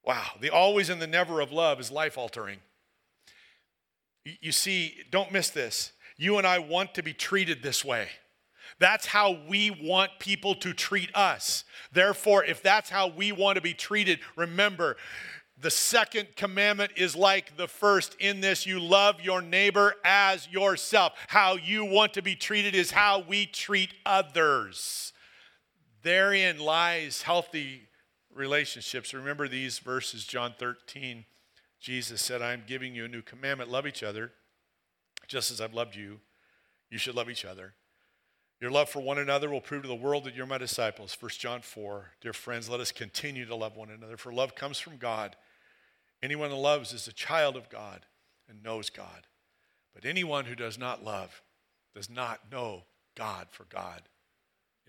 Wow, 0.05 0.24
the 0.40 0.51
always 0.51 0.88
and 0.88 1.03
the 1.03 1.07
never 1.07 1.40
of 1.40 1.53
love 1.53 1.80
is 1.80 1.90
life 1.90 2.16
altering. 2.16 2.59
You 4.40 4.53
see, 4.53 4.94
don't 5.11 5.32
miss 5.32 5.51
this. 5.51 5.92
You 6.16 6.38
and 6.38 6.46
I 6.46 6.59
want 6.59 6.94
to 6.94 7.03
be 7.03 7.12
treated 7.12 7.62
this 7.62 7.84
way. 7.84 8.09
That's 8.78 9.07
how 9.07 9.38
we 9.49 9.70
want 9.70 10.12
people 10.18 10.55
to 10.57 10.72
treat 10.72 11.14
us. 11.14 11.64
Therefore, 11.92 12.44
if 12.44 12.62
that's 12.62 12.90
how 12.90 13.09
we 13.09 13.32
want 13.32 13.57
to 13.57 13.62
be 13.62 13.74
treated, 13.74 14.20
remember, 14.36 14.96
the 15.61 15.70
second 15.70 16.28
commandment 16.36 16.92
is 16.96 17.16
like 17.16 17.57
the 17.57 17.66
first 17.66 18.14
in 18.20 18.40
this 18.40 18.64
you 18.66 18.78
love 18.78 19.20
your 19.20 19.42
neighbor 19.42 19.94
as 20.05 20.46
yourself. 20.49 21.14
How 21.26 21.57
you 21.57 21.84
want 21.84 22.14
to 22.14 22.22
be 22.22 22.36
treated 22.36 22.74
is 22.74 22.92
how 22.92 23.20
we 23.20 23.46
treat 23.46 23.92
others. 24.07 25.12
Therein 26.03 26.59
lies 26.61 27.22
healthy 27.22 27.88
relationships. 28.35 29.14
Remember 29.14 29.49
these 29.49 29.79
verses, 29.79 30.24
John 30.24 30.55
13. 30.59 31.24
Jesus 31.81 32.20
said, 32.20 32.43
I 32.43 32.53
am 32.53 32.64
giving 32.66 32.95
you 32.95 33.05
a 33.05 33.09
new 33.09 33.22
commandment 33.22 33.70
love 33.70 33.87
each 33.87 34.03
other. 34.03 34.33
Just 35.26 35.51
as 35.51 35.61
I've 35.61 35.74
loved 35.74 35.95
you, 35.95 36.20
you 36.91 36.99
should 36.99 37.14
love 37.14 37.31
each 37.31 37.45
other. 37.45 37.74
Your 38.61 38.70
love 38.70 38.89
for 38.89 39.01
one 39.01 39.18
another 39.18 39.49
will 39.49 39.61
prove 39.61 39.83
to 39.83 39.89
the 39.89 39.95
world 39.95 40.24
that 40.24 40.35
you're 40.35 40.47
my 40.47 40.59
disciples. 40.59 41.16
1 41.18 41.31
John 41.39 41.61
4. 41.61 42.11
Dear 42.20 42.33
friends, 42.33 42.68
let 42.68 42.81
us 42.81 42.91
continue 42.91 43.47
to 43.47 43.55
love 43.55 43.76
one 43.76 43.91
another, 43.91 44.16
for 44.16 44.33
love 44.33 44.57
comes 44.57 44.79
from 44.79 44.97
God. 44.97 45.37
Anyone 46.22 46.51
who 46.51 46.57
loves 46.57 46.93
is 46.93 47.07
a 47.07 47.12
child 47.12 47.57
of 47.57 47.68
God 47.68 48.07
and 48.49 48.62
knows 48.62 48.91
God. 48.91 49.26
But 49.95 50.05
anyone 50.05 50.47
who 50.47 50.57
does 50.57 50.76
not 50.76 51.05
love 51.05 51.43
does 51.95 52.11
not 52.11 52.51
know 52.51 52.85
God, 53.16 53.49
for 53.51 53.64
God 53.64 54.03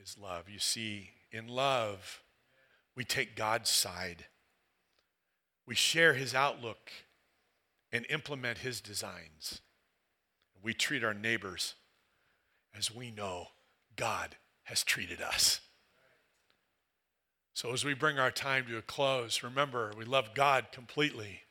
is 0.02 0.18
love. 0.20 0.50
You 0.50 0.60
see, 0.60 1.12
in 1.32 1.48
love, 1.48 2.24
we 3.00 3.06
take 3.06 3.34
God's 3.34 3.70
side. 3.70 4.26
We 5.66 5.74
share 5.74 6.16
his 6.16 6.36
outlook 6.36 6.91
and 7.93 8.06
implement 8.10 8.58
his 8.58 8.82
designs. 8.82 9.62
We 10.62 10.74
treat 10.74 11.02
our 11.02 11.14
neighbors 11.14 11.76
as 12.78 12.93
we 12.93 13.10
know 13.10 13.47
God 13.95 14.36
has 14.64 14.84
treated 14.84 15.22
us. 15.22 15.62
So, 17.54 17.72
as 17.72 17.86
we 17.86 17.93
bring 17.93 18.20
our 18.20 18.32
time 18.32 18.66
to 18.68 18.78
a 18.78 18.82
close, 18.82 19.43
remember 19.43 19.93
we 19.97 20.04
love 20.04 20.36
God 20.36 20.66
completely, 20.74 21.43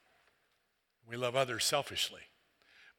we 1.09 1.17
love 1.17 1.35
others 1.35 1.65
selfishly. 1.65 2.21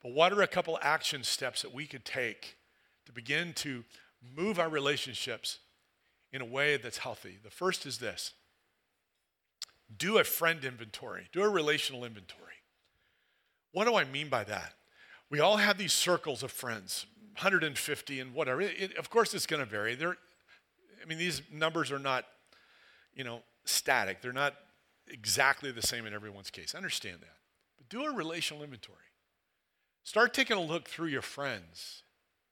But 0.02 0.14
what 0.14 0.34
are 0.34 0.42
a 0.42 0.48
couple 0.48 0.80
action 0.82 1.24
steps 1.24 1.62
that 1.62 1.72
we 1.72 1.86
could 1.86 2.04
take 2.04 2.58
to 3.06 3.12
begin 3.12 3.54
to 3.58 3.84
move 4.36 4.58
our 4.58 4.70
relationships 4.70 5.60
in 6.34 6.42
a 6.42 6.46
way 6.46 6.78
that's 6.78 6.98
healthy? 6.98 7.38
The 7.44 7.52
first 7.52 7.86
is 7.86 8.00
this 8.00 8.34
do 9.96 10.18
a 10.18 10.24
friend 10.24 10.64
inventory, 10.64 11.28
do 11.32 11.42
a 11.42 11.50
relational 11.50 12.06
inventory. 12.06 12.44
What 13.72 13.86
do 13.86 13.96
I 13.96 14.04
mean 14.04 14.30
by 14.30 14.44
that? 14.46 14.74
We 15.30 15.40
all 15.40 15.58
have 15.58 15.78
these 15.78 15.94
circles 15.94 16.42
of 16.44 16.52
friends, 16.52 17.06
150 17.36 18.20
and 18.20 18.34
whatever. 18.34 18.62
It, 18.62 18.80
it, 18.80 18.98
of 18.98 19.10
course, 19.10 19.34
it's 19.34 19.46
going 19.46 19.64
to 19.64 19.70
vary. 19.70 19.96
They're, 19.96 20.18
I 21.02 21.06
mean, 21.08 21.18
these 21.18 21.42
numbers 21.52 21.92
are 21.92 22.00
not 22.00 22.26
you 23.20 23.26
know, 23.26 23.42
static. 23.66 24.22
They're 24.22 24.32
not 24.32 24.56
exactly 25.10 25.72
the 25.72 25.82
same 25.82 26.06
in 26.06 26.14
everyone's 26.14 26.50
case. 26.50 26.74
I 26.74 26.78
understand 26.78 27.18
that. 27.20 27.36
But 27.78 27.90
do 27.90 28.06
a 28.06 28.14
relational 28.14 28.64
inventory. 28.64 28.98
Start 30.04 30.34
taking 30.34 30.56
a 30.56 30.62
look 30.62 30.88
through 30.88 31.08
your 31.10 31.22
friends, 31.22 32.04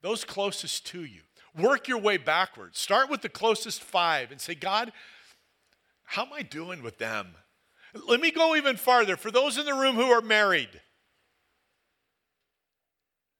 those 0.02 0.24
closest 0.24 0.86
to 0.88 1.04
you. 1.04 1.22
Work 1.58 1.88
your 1.88 1.98
way 1.98 2.18
backwards. 2.18 2.78
Start 2.78 3.08
with 3.08 3.22
the 3.22 3.30
closest 3.30 3.82
five 3.82 4.30
and 4.30 4.38
say, 4.38 4.54
God, 4.54 4.92
how 6.08 6.24
am 6.24 6.32
I 6.32 6.42
doing 6.42 6.82
with 6.82 6.98
them? 6.98 7.28
Let 8.06 8.20
me 8.20 8.30
go 8.30 8.56
even 8.56 8.76
farther. 8.76 9.16
For 9.16 9.30
those 9.30 9.56
in 9.56 9.64
the 9.64 9.74
room 9.74 9.94
who 9.96 10.10
are 10.10 10.20
married, 10.20 10.68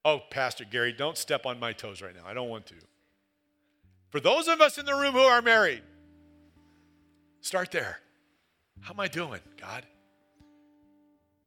oh, 0.05 0.21
Pastor 0.31 0.65
Gary, 0.65 0.93
don't 0.93 1.19
step 1.19 1.47
on 1.47 1.59
my 1.61 1.73
toes 1.73 2.01
right 2.01 2.15
now. 2.15 2.23
I 2.27 2.35
don't 2.35 2.49
want 2.49 2.67
to. 2.67 2.75
For 4.11 4.21
those 4.21 4.49
of 4.49 4.61
us 4.61 4.79
in 4.79 4.87
the 4.87 4.95
room 4.95 5.13
who 5.13 5.21
are 5.21 5.43
married, 5.43 5.83
Start 7.41 7.71
there. 7.71 7.99
How 8.81 8.93
am 8.93 9.01
I 9.01 9.09
doing, 9.09 9.41
God? 9.61 9.87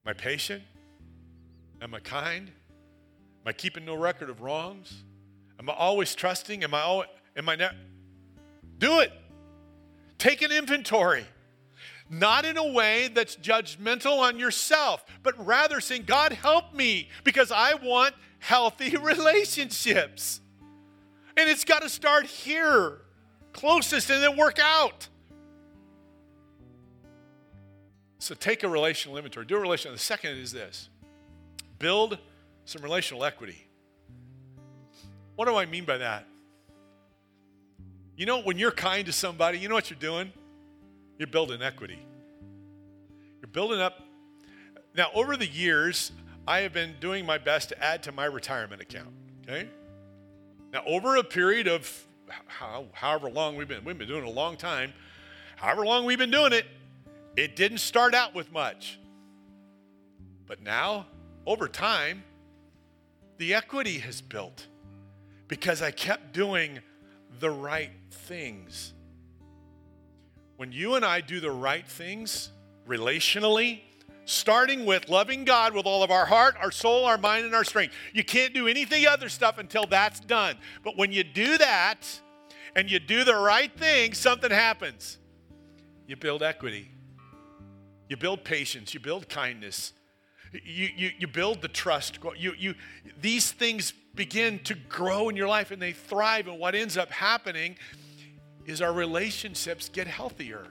Am 0.06 0.10
I 0.10 0.14
patient? 0.14 0.64
Am 1.82 1.94
I 1.94 2.00
kind? 2.00 2.48
Am 2.48 3.48
I 3.48 3.54
keeping 3.54 3.86
no 3.86 3.96
record 3.96 4.30
of 4.30 4.42
wrongs? 4.42 5.04
Am 5.60 5.70
I 5.70 5.74
always 5.74 6.16
trusting? 6.16 6.64
Am 6.64 6.74
I 6.74 6.82
always, 6.82 7.10
am 7.36 7.50
I 7.50 7.56
not? 7.56 7.76
Do 8.78 9.00
it. 9.00 9.12
Take 10.22 10.44
an 10.44 10.52
inventory. 10.52 11.26
Not 12.08 12.46
in 12.46 12.56
a 12.56 12.74
way 12.74 13.08
that's 13.08 13.36
judgmental 13.36 14.20
on 14.20 14.38
yourself, 14.38 15.04
but 15.24 15.34
rather 15.44 15.82
saying, 15.82 16.04
God, 16.06 16.32
help 16.32 16.76
me 16.76 17.10
because 17.24 17.52
I 17.52 17.74
want 17.74 18.14
healthy 18.38 18.96
relationships. 19.02 20.40
And 21.36 21.50
it's 21.50 21.64
got 21.64 21.82
to 21.82 21.90
start 21.90 22.28
here, 22.28 23.00
closest, 23.52 24.12
and 24.12 24.22
then 24.22 24.38
work 24.38 24.60
out. 24.60 25.08
So 28.20 28.36
take 28.36 28.62
a 28.62 28.70
relational 28.70 29.18
inventory, 29.18 29.48
do 29.48 29.56
a 29.56 29.60
relational. 29.60 29.96
The 29.96 30.04
second 30.04 30.38
is 30.38 30.52
this 30.52 30.90
build 31.80 32.20
some 32.66 32.84
relational 32.84 33.24
equity. 33.24 33.66
What 35.36 35.48
do 35.48 35.56
I 35.56 35.66
mean 35.66 35.86
by 35.86 35.98
that? 35.98 36.28
You 38.22 38.28
know, 38.28 38.40
when 38.40 38.60
you're 38.60 38.70
kind 38.70 39.08
to 39.08 39.12
somebody, 39.12 39.58
you 39.58 39.68
know 39.68 39.74
what 39.74 39.90
you're 39.90 39.98
doing? 39.98 40.32
You're 41.18 41.26
building 41.26 41.64
equity. 41.64 41.98
You're 43.42 43.48
building 43.48 43.82
up. 43.82 44.00
Now, 44.96 45.08
over 45.16 45.36
the 45.36 45.48
years, 45.48 46.12
I 46.48 46.60
have 46.60 46.72
been 46.72 46.94
doing 47.00 47.26
my 47.26 47.40
best 47.40 47.70
to 47.70 47.84
add 47.84 48.04
to 48.04 48.12
my 48.12 48.26
retirement 48.26 48.80
account. 48.80 49.10
Okay? 49.42 49.68
Now, 50.72 50.84
over 50.86 51.16
a 51.16 51.24
period 51.24 51.68
of 51.68 52.06
how, 52.46 52.86
however 52.92 53.28
long 53.28 53.56
we've 53.56 53.68
been, 53.68 53.84
we've 53.84 53.98
been 53.98 54.08
doing 54.08 54.26
a 54.26 54.30
long 54.30 54.56
time, 54.56 54.94
however 55.56 55.84
long 55.84 56.06
we've 56.06 56.20
been 56.20 56.30
doing 56.30 56.54
it, 56.54 56.68
it 57.36 57.56
didn't 57.56 57.80
start 57.80 58.14
out 58.14 58.36
with 58.36 58.52
much. 58.52 59.00
But 60.46 60.62
now, 60.62 61.08
over 61.48 61.68
time, 61.68 62.24
the 63.40 63.56
equity 63.56 63.98
has 63.98 64.22
built 64.22 64.68
because 65.48 65.82
I 65.82 65.90
kept 65.90 66.34
doing 66.36 66.82
the 67.42 67.50
right 67.50 67.92
things. 68.10 68.94
When 70.56 70.72
you 70.72 70.96
and 70.96 71.04
I 71.04 71.22
do 71.22 71.40
the 71.40 71.52
right 71.52 71.88
things 71.88 72.52
relationally, 72.88 73.82
starting 74.26 74.86
with 74.86 75.10
loving 75.10 75.44
God 75.44 75.74
with 75.74 75.86
all 75.86 76.04
of 76.04 76.12
our 76.12 76.26
heart, 76.26 76.56
our 76.62 76.72
soul, 76.72 77.06
our 77.06 77.18
mind, 77.18 77.46
and 77.46 77.54
our 77.54 77.64
strength, 77.64 77.94
you 78.14 78.24
can't 78.24 78.54
do 78.54 78.68
anything 78.68 79.06
other 79.06 79.28
stuff 79.28 79.58
until 79.58 79.86
that's 79.86 80.20
done. 80.20 80.56
But 80.84 80.98
when 80.98 81.12
you 81.12 81.24
do 81.24 81.58
that 81.58 82.08
and 82.76 82.90
you 82.90 83.00
do 83.00 83.24
the 83.24 83.36
right 83.36 83.76
thing, 83.76 84.14
something 84.14 84.52
happens. 84.52 85.18
You 86.08 86.16
build 86.16 86.44
equity. 86.44 86.92
You 88.08 88.18
build 88.18 88.44
patience, 88.44 88.94
you 88.94 89.00
build 89.00 89.30
kindness, 89.30 89.94
You, 90.54 90.90
you, 90.96 91.12
you 91.20 91.28
build 91.28 91.62
the 91.62 91.68
trust. 91.68 92.20
You, 92.38 92.54
you, 92.58 92.76
these 93.22 93.52
things 93.52 93.94
begin 94.16 94.60
to 94.60 94.74
grow 94.74 95.30
in 95.30 95.36
your 95.36 95.48
life 95.48 95.72
and 95.72 95.82
they 95.82 95.94
thrive. 95.94 96.48
And 96.48 96.60
what 96.60 96.76
ends 96.76 96.98
up 96.98 97.10
happening 97.12 97.78
is 98.66 98.82
our 98.82 98.94
relationships 98.94 99.90
get 99.90 100.08
healthier. 100.08 100.66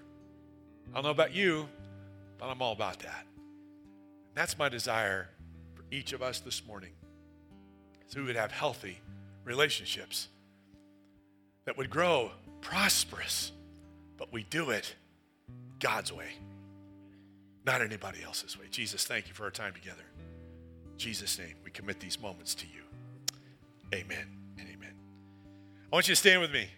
I 0.91 0.95
don't 0.95 1.05
know 1.05 1.11
about 1.11 1.35
you, 1.35 1.69
but 2.39 2.47
I'm 2.47 2.61
all 2.61 2.73
about 2.73 2.99
that. 3.01 3.27
That's 4.35 4.59
my 4.59 4.69
desire 4.69 5.29
for 5.75 5.85
each 5.91 6.13
of 6.13 6.23
us 6.23 6.41
this 6.41 6.67
morning. 6.67 6.93
So 8.07 8.21
we 8.21 8.27
would 8.27 8.37
have 8.37 8.53
healthy 8.53 9.01
relationships 9.45 10.29
that 11.65 11.77
would 11.77 11.91
grow 11.91 12.33
prosperous, 12.61 13.53
but 14.17 14.33
we 14.33 14.43
do 14.45 14.71
it 14.71 14.95
God's 15.79 16.13
way, 16.13 16.33
not 17.65 17.83
anybody 17.83 18.23
else's 18.25 18.59
way. 18.59 18.67
Jesus, 18.71 19.05
thank 19.05 19.29
you 19.29 19.35
for 19.35 19.45
our 19.45 19.51
time 19.51 19.73
together. 19.73 20.05
In 20.93 20.99
Jesus' 20.99 21.39
name, 21.39 21.55
we 21.65 21.71
commit 21.71 22.01
these 22.01 22.21
moments 22.21 22.55
to 22.57 22.67
you. 22.67 22.83
Amen 23.95 24.27
and 24.59 24.69
amen. 24.69 24.95
I 25.93 25.97
want 25.97 26.09
you 26.09 26.15
to 26.15 26.21
stand 26.21 26.41
with 26.41 26.53
me. 26.53 26.69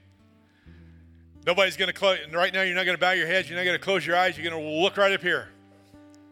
Nobody's 1.45 1.77
going 1.77 1.89
to 1.89 1.93
close. 1.93 2.19
Right 2.33 2.53
now, 2.53 2.63
you're 2.63 2.75
not 2.75 2.85
going 2.85 2.97
to 2.97 3.01
bow 3.01 3.13
your 3.13 3.27
heads. 3.27 3.49
You're 3.49 3.59
not 3.59 3.65
going 3.65 3.79
to 3.79 3.85
close 3.85 4.07
your 4.07 4.17
eyes. 4.17 4.37
You're 4.37 4.49
going 4.49 4.63
to 4.63 4.81
look 4.81 4.97
right 4.97 5.13
up 5.13 5.23
here. 5.23 5.49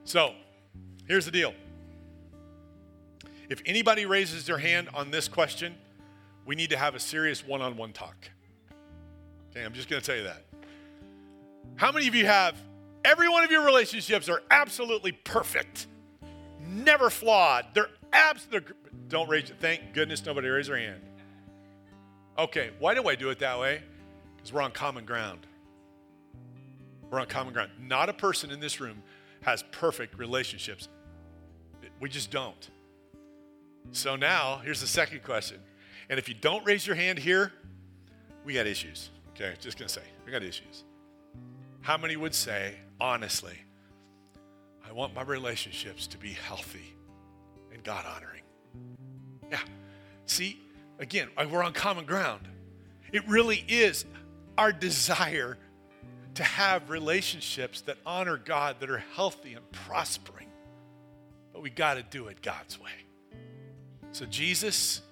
So, 0.04 0.34
here's 1.06 1.24
the 1.24 1.32
deal. 1.32 1.52
If 3.48 3.60
anybody 3.66 4.06
raises 4.06 4.46
their 4.46 4.58
hand 4.58 4.88
on 4.94 5.10
this 5.10 5.26
question, 5.26 5.74
we 6.46 6.54
need 6.54 6.70
to 6.70 6.76
have 6.76 6.94
a 6.94 7.00
serious 7.00 7.44
one 7.44 7.60
on 7.60 7.76
one 7.76 7.92
talk. 7.92 8.16
Okay, 9.50 9.64
I'm 9.64 9.72
just 9.72 9.88
going 9.88 10.00
to 10.00 10.06
tell 10.06 10.16
you 10.16 10.24
that. 10.24 10.44
How 11.74 11.90
many 11.90 12.06
of 12.06 12.14
you 12.14 12.26
have 12.26 12.54
every 13.04 13.28
one 13.28 13.44
of 13.44 13.50
your 13.50 13.64
relationships 13.64 14.28
are 14.28 14.42
absolutely 14.50 15.12
perfect, 15.12 15.86
never 16.60 17.10
flawed? 17.10 17.66
They're 17.74 17.90
absolutely, 18.12 18.74
don't 19.08 19.28
raise. 19.28 19.52
Thank 19.60 19.92
goodness 19.92 20.24
nobody 20.24 20.48
raised 20.48 20.68
their 20.68 20.78
hand. 20.78 21.00
Okay, 22.38 22.70
why 22.78 22.94
do 22.94 23.08
I 23.08 23.14
do 23.14 23.30
it 23.30 23.38
that 23.40 23.58
way? 23.58 23.82
Because 24.36 24.52
we're 24.52 24.62
on 24.62 24.72
common 24.72 25.04
ground. 25.04 25.46
We're 27.10 27.20
on 27.20 27.26
common 27.26 27.52
ground. 27.52 27.72
Not 27.80 28.08
a 28.08 28.12
person 28.12 28.50
in 28.50 28.60
this 28.60 28.80
room 28.80 29.02
has 29.42 29.64
perfect 29.72 30.18
relationships. 30.18 30.88
We 31.98 32.08
just 32.08 32.30
don't. 32.30 32.70
So 33.92 34.16
now, 34.16 34.60
here's 34.64 34.80
the 34.80 34.86
second 34.86 35.22
question. 35.22 35.58
And 36.08 36.18
if 36.18 36.28
you 36.28 36.34
don't 36.34 36.64
raise 36.64 36.86
your 36.86 36.96
hand 36.96 37.18
here, 37.18 37.52
we 38.44 38.54
got 38.54 38.66
issues. 38.66 39.10
Okay, 39.30 39.54
just 39.60 39.78
gonna 39.78 39.88
say, 39.88 40.02
we 40.24 40.32
got 40.32 40.42
issues. 40.42 40.84
How 41.80 41.96
many 41.96 42.16
would 42.16 42.34
say, 42.34 42.74
honestly, 43.00 43.58
I 44.86 44.92
want 44.92 45.14
my 45.14 45.22
relationships 45.22 46.06
to 46.08 46.18
be 46.18 46.32
healthy 46.32 46.94
and 47.72 47.82
God 47.82 48.04
honoring? 48.06 48.42
Yeah. 49.50 49.60
See, 50.26 50.60
again, 50.98 51.28
uh, 51.36 51.46
we're 51.50 51.62
on 51.62 51.72
common 51.72 52.04
ground. 52.04 52.46
It 53.12 53.26
really 53.28 53.64
is 53.66 54.04
our 54.58 54.72
desire 54.72 55.58
to 56.34 56.44
have 56.44 56.90
relationships 56.90 57.80
that 57.82 57.96
honor 58.06 58.36
God, 58.36 58.76
that 58.80 58.90
are 58.90 59.02
healthy 59.14 59.54
and 59.54 59.72
prospering. 59.72 60.46
But 61.52 61.62
we 61.62 61.70
got 61.70 61.94
to 61.94 62.02
do 62.02 62.28
it 62.28 62.42
God's 62.42 62.78
way. 62.78 62.90
So, 64.12 64.26
Jesus, 64.26 65.02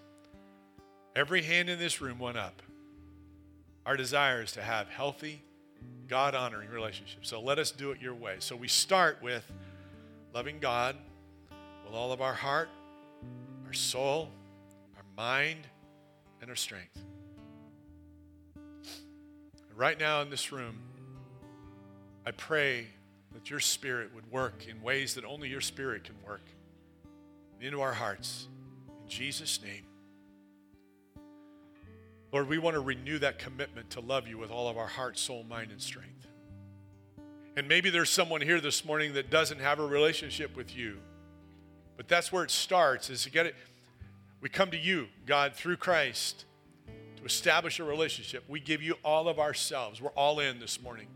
every 1.16 1.42
hand 1.42 1.68
in 1.68 1.78
this 1.78 2.00
room 2.00 2.18
went 2.18 2.36
up. 2.36 2.62
Our 3.86 3.96
desire 3.96 4.42
is 4.42 4.52
to 4.52 4.62
have 4.62 4.88
healthy, 4.88 5.42
God 6.08 6.34
honoring 6.34 6.70
relationship. 6.70 7.26
So, 7.26 7.40
let 7.40 7.58
us 7.58 7.70
do 7.70 7.90
it 7.90 8.00
your 8.00 8.14
way. 8.14 8.36
So, 8.38 8.56
we 8.56 8.68
start 8.68 9.18
with 9.22 9.44
loving 10.34 10.58
God 10.58 10.96
with 11.84 11.94
all 11.94 12.12
of 12.12 12.20
our 12.20 12.34
heart, 12.34 12.68
our 13.66 13.72
soul, 13.72 14.28
our 14.96 15.04
mind, 15.16 15.66
and 16.40 16.50
our 16.50 16.56
strength 16.56 16.98
right 19.78 19.98
now 19.98 20.20
in 20.22 20.28
this 20.28 20.50
room, 20.50 20.76
I 22.26 22.32
pray 22.32 22.88
that 23.32 23.48
your 23.48 23.60
spirit 23.60 24.12
would 24.12 24.30
work 24.30 24.66
in 24.68 24.82
ways 24.82 25.14
that 25.14 25.24
only 25.24 25.48
your 25.48 25.60
spirit 25.60 26.02
can 26.02 26.16
work 26.26 26.42
into 27.60 27.80
our 27.80 27.92
hearts. 27.92 28.48
In 29.04 29.08
Jesus' 29.08 29.62
name. 29.62 29.87
Lord, 32.32 32.48
we 32.48 32.58
want 32.58 32.74
to 32.74 32.80
renew 32.80 33.18
that 33.20 33.38
commitment 33.38 33.90
to 33.90 34.00
love 34.00 34.28
you 34.28 34.36
with 34.36 34.50
all 34.50 34.68
of 34.68 34.76
our 34.76 34.86
heart, 34.86 35.18
soul, 35.18 35.44
mind, 35.44 35.70
and 35.70 35.80
strength. 35.80 36.26
And 37.56 37.66
maybe 37.66 37.90
there's 37.90 38.10
someone 38.10 38.40
here 38.40 38.60
this 38.60 38.84
morning 38.84 39.14
that 39.14 39.30
doesn't 39.30 39.60
have 39.60 39.80
a 39.80 39.86
relationship 39.86 40.56
with 40.56 40.76
you. 40.76 40.98
But 41.96 42.06
that's 42.06 42.30
where 42.30 42.44
it 42.44 42.50
starts 42.50 43.10
is 43.10 43.24
to 43.24 43.30
get 43.30 43.46
it. 43.46 43.56
We 44.40 44.48
come 44.48 44.70
to 44.70 44.78
you, 44.78 45.08
God, 45.26 45.54
through 45.54 45.78
Christ 45.78 46.44
to 47.16 47.24
establish 47.24 47.80
a 47.80 47.84
relationship. 47.84 48.44
We 48.46 48.60
give 48.60 48.82
you 48.82 48.94
all 49.04 49.28
of 49.28 49.40
ourselves. 49.40 50.00
We're 50.00 50.10
all 50.10 50.38
in 50.38 50.60
this 50.60 50.80
morning. 50.80 51.08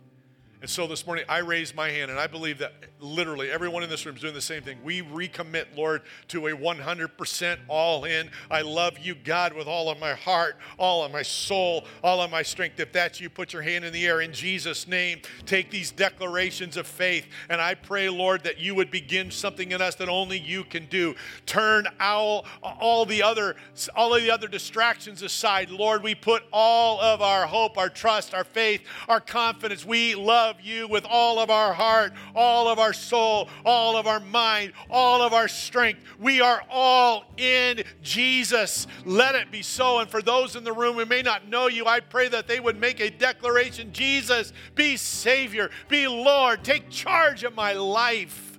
And 0.63 0.71
so 0.71 0.87
this 0.87 1.05
morning, 1.09 1.25
I 1.29 1.39
raise 1.39 1.75
my 1.75 1.91
hand, 1.91 2.13
and 2.13 2.21
I 2.21 2.29
believe 2.29 2.59
that 2.59 2.73
literally 3.01 3.51
everyone 3.51 3.83
in 3.83 3.91
this 3.91 4.07
room 4.07 4.15
is 4.15 4.23
doing 4.23 4.33
the 4.33 4.41
same 4.41 4.63
thing. 4.63 4.79
We 4.85 5.03
recommit, 5.03 5.67
Lord, 5.77 6.03
to 6.29 6.47
a 6.47 6.53
100% 6.53 7.59
all 7.67 8.05
in. 8.05 8.31
I 8.49 8.61
love 8.63 8.97
you, 8.97 9.17
God, 9.17 9.55
with 9.55 9.67
all 9.67 9.91
of 9.91 9.99
my 9.99 10.15
heart, 10.15 10.57
all 10.79 11.03
of 11.03 11.11
my 11.11 11.23
soul, 11.23 11.85
all 12.05 12.21
of 12.21 12.31
my 12.31 12.43
strength. 12.43 12.79
If 12.79 12.93
that's 12.93 13.21
you, 13.21 13.29
put 13.29 13.53
your 13.53 13.63
hand 13.63 13.85
in 13.85 13.93
the 13.93 14.07
air 14.07 14.21
in 14.21 14.33
Jesus' 14.33 14.87
name. 14.87 15.23
Take 15.47 15.73
these 15.73 15.91
declarations 15.91 16.77
of 16.77 16.87
faith, 16.87 17.27
and 17.49 17.61
I 17.61 17.75
pray, 17.75 18.09
Lord, 18.09 18.45
that 18.45 18.61
you 18.61 18.77
would 18.77 18.93
begin 18.93 19.33
something 19.33 19.73
in 19.73 19.83
us 19.83 19.97
that 19.97 20.09
only 20.09 20.39
you 20.39 20.63
can 20.63 20.87
do. 20.87 21.17
Turn 21.45 21.89
all, 21.99 22.47
all 22.63 23.05
the 23.05 23.25
other 23.25 23.57
all 23.97 24.15
of 24.15 24.23
the 24.23 24.31
other 24.31 24.47
distractions 24.47 25.23
aside. 25.23 25.71
Lord, 25.71 26.05
we 26.05 26.15
put 26.15 26.45
all 26.53 27.01
of 27.01 27.21
our 27.21 27.47
hope, 27.47 27.77
our 27.79 27.89
trust, 27.89 28.33
our 28.33 28.45
faith, 28.45 28.83
our 29.09 29.21
confidence. 29.21 29.85
We 29.85 30.15
love 30.15 30.52
love 30.53 30.61
you 30.61 30.87
with 30.87 31.07
all 31.09 31.39
of 31.39 31.49
our 31.49 31.73
heart, 31.73 32.13
all 32.35 32.69
of 32.69 32.79
our 32.79 32.93
soul, 32.93 33.49
all 33.65 33.97
of 33.97 34.07
our 34.07 34.21
mind, 34.21 34.73
all 34.91 35.23
of 35.23 35.33
our 35.33 35.49
strength. 35.49 36.03
We 36.19 36.43
are 36.43 36.63
all 36.71 37.25
in 37.39 37.85
Jesus. 38.03 38.87
Let 39.07 39.35
it 39.35 39.51
be 39.51 39.63
so. 39.63 40.01
And 40.01 40.11
for 40.11 40.21
those 40.21 40.55
in 40.55 40.65
the 40.65 40.73
room 40.73 40.97
who 40.97 41.07
may 41.07 41.23
not 41.23 41.49
know 41.49 41.69
you, 41.69 41.87
I 41.87 42.01
pray 42.01 42.29
that 42.29 42.49
they 42.49 42.61
would 42.61 42.79
make 42.79 43.01
a 43.01 43.09
declaration 43.09 43.93
Jesus, 43.93 44.53
be 44.75 44.99
Savior, 44.99 45.71
be 45.89 46.07
Lord, 46.07 46.63
take 46.65 46.91
charge 46.91 47.45
of 47.45 47.55
my 47.55 47.73
life. 47.73 48.59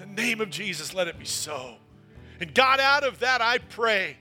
In 0.00 0.14
the 0.14 0.22
name 0.22 0.40
of 0.40 0.50
Jesus, 0.50 0.94
let 0.94 1.08
it 1.08 1.18
be 1.18 1.24
so. 1.24 1.78
And 2.38 2.54
God, 2.54 2.78
out 2.78 3.02
of 3.02 3.18
that, 3.20 3.42
I 3.42 3.58
pray 3.58 4.18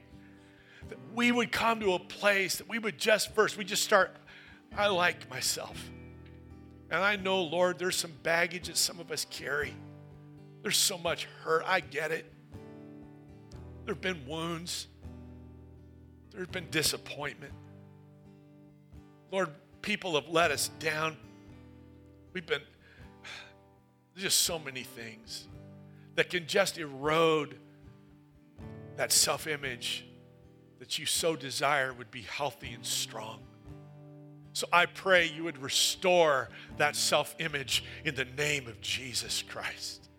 that 0.89 0.97
we 1.13 1.31
would 1.31 1.51
come 1.51 1.79
to 1.81 1.93
a 1.93 1.99
place 1.99 2.57
that 2.57 2.67
we 2.67 2.79
would 2.79 2.97
just 2.97 3.35
first, 3.35 3.55
we 3.55 3.65
just 3.65 3.83
start, 3.83 4.15
I 4.75 4.87
like 4.87 5.29
myself. 5.29 5.91
And 6.89 7.03
I 7.03 7.17
know, 7.17 7.43
Lord, 7.43 7.79
there's 7.79 7.97
some 7.97 8.13
baggage 8.23 8.67
that 8.67 8.77
some 8.77 8.99
of 8.99 9.11
us 9.11 9.25
carry. 9.29 9.73
There's 10.61 10.77
so 10.77 10.97
much 10.97 11.25
hurt. 11.43 11.63
I 11.65 11.81
get 11.81 12.11
it. 12.11 12.31
There 13.85 13.93
have 13.93 14.01
been 14.01 14.25
wounds, 14.27 14.87
there's 16.31 16.47
been 16.47 16.69
disappointment. 16.69 17.53
Lord, 19.31 19.49
people 19.81 20.15
have 20.15 20.27
let 20.29 20.51
us 20.51 20.69
down. 20.79 21.17
We've 22.33 22.45
been, 22.45 22.61
there's 24.13 24.23
just 24.23 24.39
so 24.41 24.59
many 24.59 24.83
things 24.83 25.47
that 26.15 26.29
can 26.29 26.47
just 26.47 26.77
erode 26.77 27.57
that 28.97 29.11
self 29.11 29.47
image 29.47 30.05
that 30.79 30.99
you 30.99 31.05
so 31.05 31.35
desire 31.35 31.93
would 31.93 32.11
be 32.11 32.21
healthy 32.21 32.73
and 32.73 32.85
strong. 32.85 33.39
So 34.57 34.65
I 34.73 34.87
pray 34.87 35.27
you 35.27 35.43
would 35.43 35.59
restore 35.59 36.49
that 36.77 36.95
self 36.95 37.35
image 37.37 37.83
in 38.03 38.15
the 38.15 38.25
name 38.25 38.65
of 38.65 38.81
Jesus 38.81 39.43
Christ. 39.43 40.09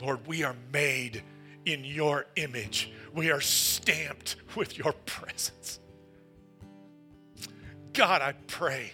Lord, 0.00 0.26
we 0.26 0.42
are 0.42 0.56
made 0.72 1.22
in 1.66 1.84
your 1.84 2.26
image, 2.34 2.90
we 3.14 3.30
are 3.30 3.40
stamped 3.40 4.34
with 4.56 4.76
your 4.76 4.92
presence. 5.06 5.78
God, 7.92 8.22
I 8.22 8.32
pray 8.48 8.90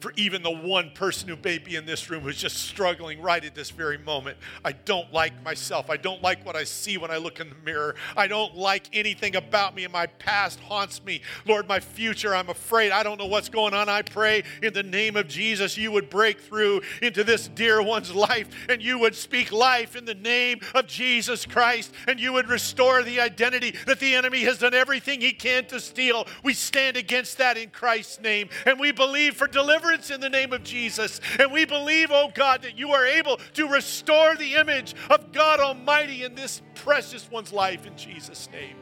for 0.00 0.12
even 0.16 0.42
the 0.42 0.50
one 0.50 0.90
person 0.90 1.28
who 1.28 1.36
may 1.42 1.58
be 1.58 1.76
in 1.76 1.86
this 1.86 2.08
room 2.08 2.22
who's 2.22 2.36
just 2.36 2.56
struggling 2.56 3.20
right 3.20 3.44
at 3.44 3.54
this 3.54 3.70
very 3.70 3.98
moment. 3.98 4.36
I 4.64 4.72
don't 4.72 5.12
like 5.12 5.42
myself. 5.42 5.90
I 5.90 5.96
don't 5.96 6.22
like 6.22 6.44
what 6.46 6.56
I 6.56 6.64
see 6.64 6.98
when 6.98 7.10
I 7.10 7.16
look 7.16 7.40
in 7.40 7.48
the 7.48 7.56
mirror. 7.64 7.96
I 8.16 8.28
don't 8.28 8.56
like 8.56 8.88
anything 8.92 9.36
about 9.36 9.74
me, 9.74 9.84
and 9.84 9.92
my 9.92 10.06
past 10.06 10.60
haunts 10.60 11.04
me. 11.04 11.22
Lord, 11.46 11.68
my 11.68 11.80
future, 11.80 12.34
I'm 12.34 12.48
afraid. 12.48 12.92
I 12.92 13.02
don't 13.02 13.18
know 13.18 13.26
what's 13.26 13.48
going 13.48 13.74
on. 13.74 13.88
I 13.88 14.02
pray 14.02 14.44
in 14.62 14.72
the 14.72 14.82
name 14.82 15.16
of 15.16 15.28
Jesus, 15.28 15.76
you 15.76 15.90
would 15.92 16.10
break 16.10 16.40
through 16.40 16.82
into 17.02 17.24
this 17.24 17.48
dear 17.48 17.82
one's 17.82 18.14
life 18.14 18.48
and 18.68 18.82
you 18.82 18.98
would 18.98 19.14
speak 19.14 19.52
life 19.52 19.96
in 19.96 20.04
the 20.04 20.14
name 20.14 20.60
of 20.74 20.86
Jesus 20.86 21.44
Christ 21.44 21.92
and 22.06 22.20
you 22.20 22.32
would 22.32 22.48
restore 22.48 23.02
the 23.02 23.20
identity 23.20 23.74
that 23.86 24.00
the 24.00 24.14
enemy 24.14 24.42
has 24.42 24.58
done 24.58 24.74
everything 24.74 25.20
he 25.20 25.32
can 25.32 25.64
to 25.66 25.80
steal. 25.80 26.26
We 26.42 26.54
stand 26.54 26.96
against 26.96 27.38
that 27.38 27.56
in 27.56 27.70
Christ's 27.70 28.20
name 28.20 28.48
and 28.66 28.78
we 28.78 28.92
believe 28.92 29.36
for 29.36 29.46
deliverance 29.46 29.87
deliverance 29.88 30.10
in 30.10 30.20
the 30.20 30.28
name 30.28 30.52
of 30.52 30.62
Jesus. 30.62 31.20
And 31.38 31.52
we 31.52 31.64
believe, 31.64 32.08
oh 32.10 32.30
God, 32.34 32.62
that 32.62 32.78
you 32.78 32.90
are 32.90 33.06
able 33.06 33.38
to 33.54 33.68
restore 33.68 34.36
the 34.36 34.54
image 34.54 34.94
of 35.10 35.32
God 35.32 35.60
Almighty 35.60 36.24
in 36.24 36.34
this 36.34 36.62
precious 36.74 37.30
one's 37.30 37.52
life 37.52 37.86
in 37.86 37.96
Jesus' 37.96 38.48
name. 38.52 38.76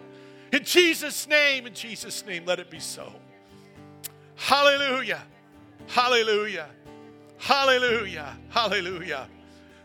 In 0.53 0.65
Jesus' 0.65 1.27
name, 1.29 1.67
in 1.67 1.75
Jesus' 1.75 2.25
name, 2.25 2.45
let 2.45 2.59
it 2.59 2.71
be 2.71 2.81
so. 2.81 3.13
Hallelujah. 4.37 5.23
Hallelujah. 5.89 6.69
Hallelujah. 7.39 8.37
Hallelujah. 8.49 9.29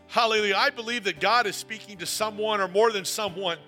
Hallelujah. 0.08 0.56
I 0.56 0.70
believe 0.70 1.04
that 1.04 1.20
God 1.20 1.46
is 1.46 1.56
speaking 1.56 1.98
to 1.98 2.06
someone 2.06 2.60
or 2.60 2.68
more 2.68 2.92
than 2.92 3.04
someone 3.04 3.58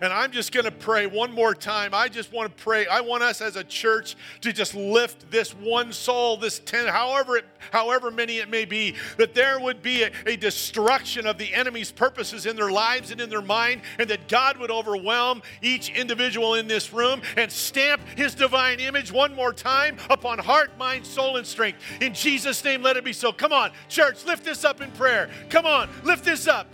and 0.00 0.12
I'm 0.12 0.32
just 0.32 0.52
going 0.52 0.64
to 0.64 0.70
pray 0.70 1.06
one 1.06 1.32
more 1.32 1.54
time. 1.54 1.92
I 1.92 2.08
just 2.08 2.32
want 2.32 2.56
to 2.56 2.62
pray. 2.62 2.86
I 2.86 3.00
want 3.00 3.22
us 3.22 3.40
as 3.40 3.56
a 3.56 3.64
church 3.64 4.16
to 4.40 4.52
just 4.52 4.74
lift 4.74 5.30
this 5.30 5.54
one 5.54 5.92
soul, 5.92 6.36
this 6.36 6.58
10, 6.60 6.86
however, 6.86 7.36
it, 7.36 7.44
however 7.70 8.10
many 8.10 8.38
it 8.38 8.48
may 8.48 8.64
be, 8.64 8.96
that 9.18 9.34
there 9.34 9.60
would 9.60 9.82
be 9.82 10.04
a, 10.04 10.10
a 10.26 10.36
destruction 10.36 11.26
of 11.26 11.38
the 11.38 11.52
enemy's 11.52 11.92
purposes 11.92 12.46
in 12.46 12.56
their 12.56 12.70
lives 12.70 13.10
and 13.10 13.20
in 13.20 13.28
their 13.28 13.42
mind, 13.42 13.82
and 13.98 14.08
that 14.08 14.28
God 14.28 14.56
would 14.58 14.70
overwhelm 14.70 15.42
each 15.62 15.90
individual 15.90 16.54
in 16.54 16.66
this 16.66 16.92
room 16.92 17.20
and 17.36 17.50
stamp 17.50 18.00
his 18.16 18.34
divine 18.34 18.80
image 18.80 19.12
one 19.12 19.34
more 19.34 19.52
time 19.52 19.96
upon 20.08 20.38
heart, 20.38 20.76
mind, 20.78 21.06
soul, 21.06 21.36
and 21.36 21.46
strength. 21.46 21.78
In 22.00 22.14
Jesus' 22.14 22.64
name, 22.64 22.82
let 22.82 22.96
it 22.96 23.04
be 23.04 23.12
so. 23.12 23.32
Come 23.32 23.52
on, 23.52 23.70
church, 23.88 24.24
lift 24.24 24.44
this 24.44 24.64
up 24.64 24.80
in 24.80 24.90
prayer. 24.92 25.28
Come 25.50 25.66
on, 25.66 25.88
lift 26.04 26.24
this 26.24 26.48
up. 26.48 26.66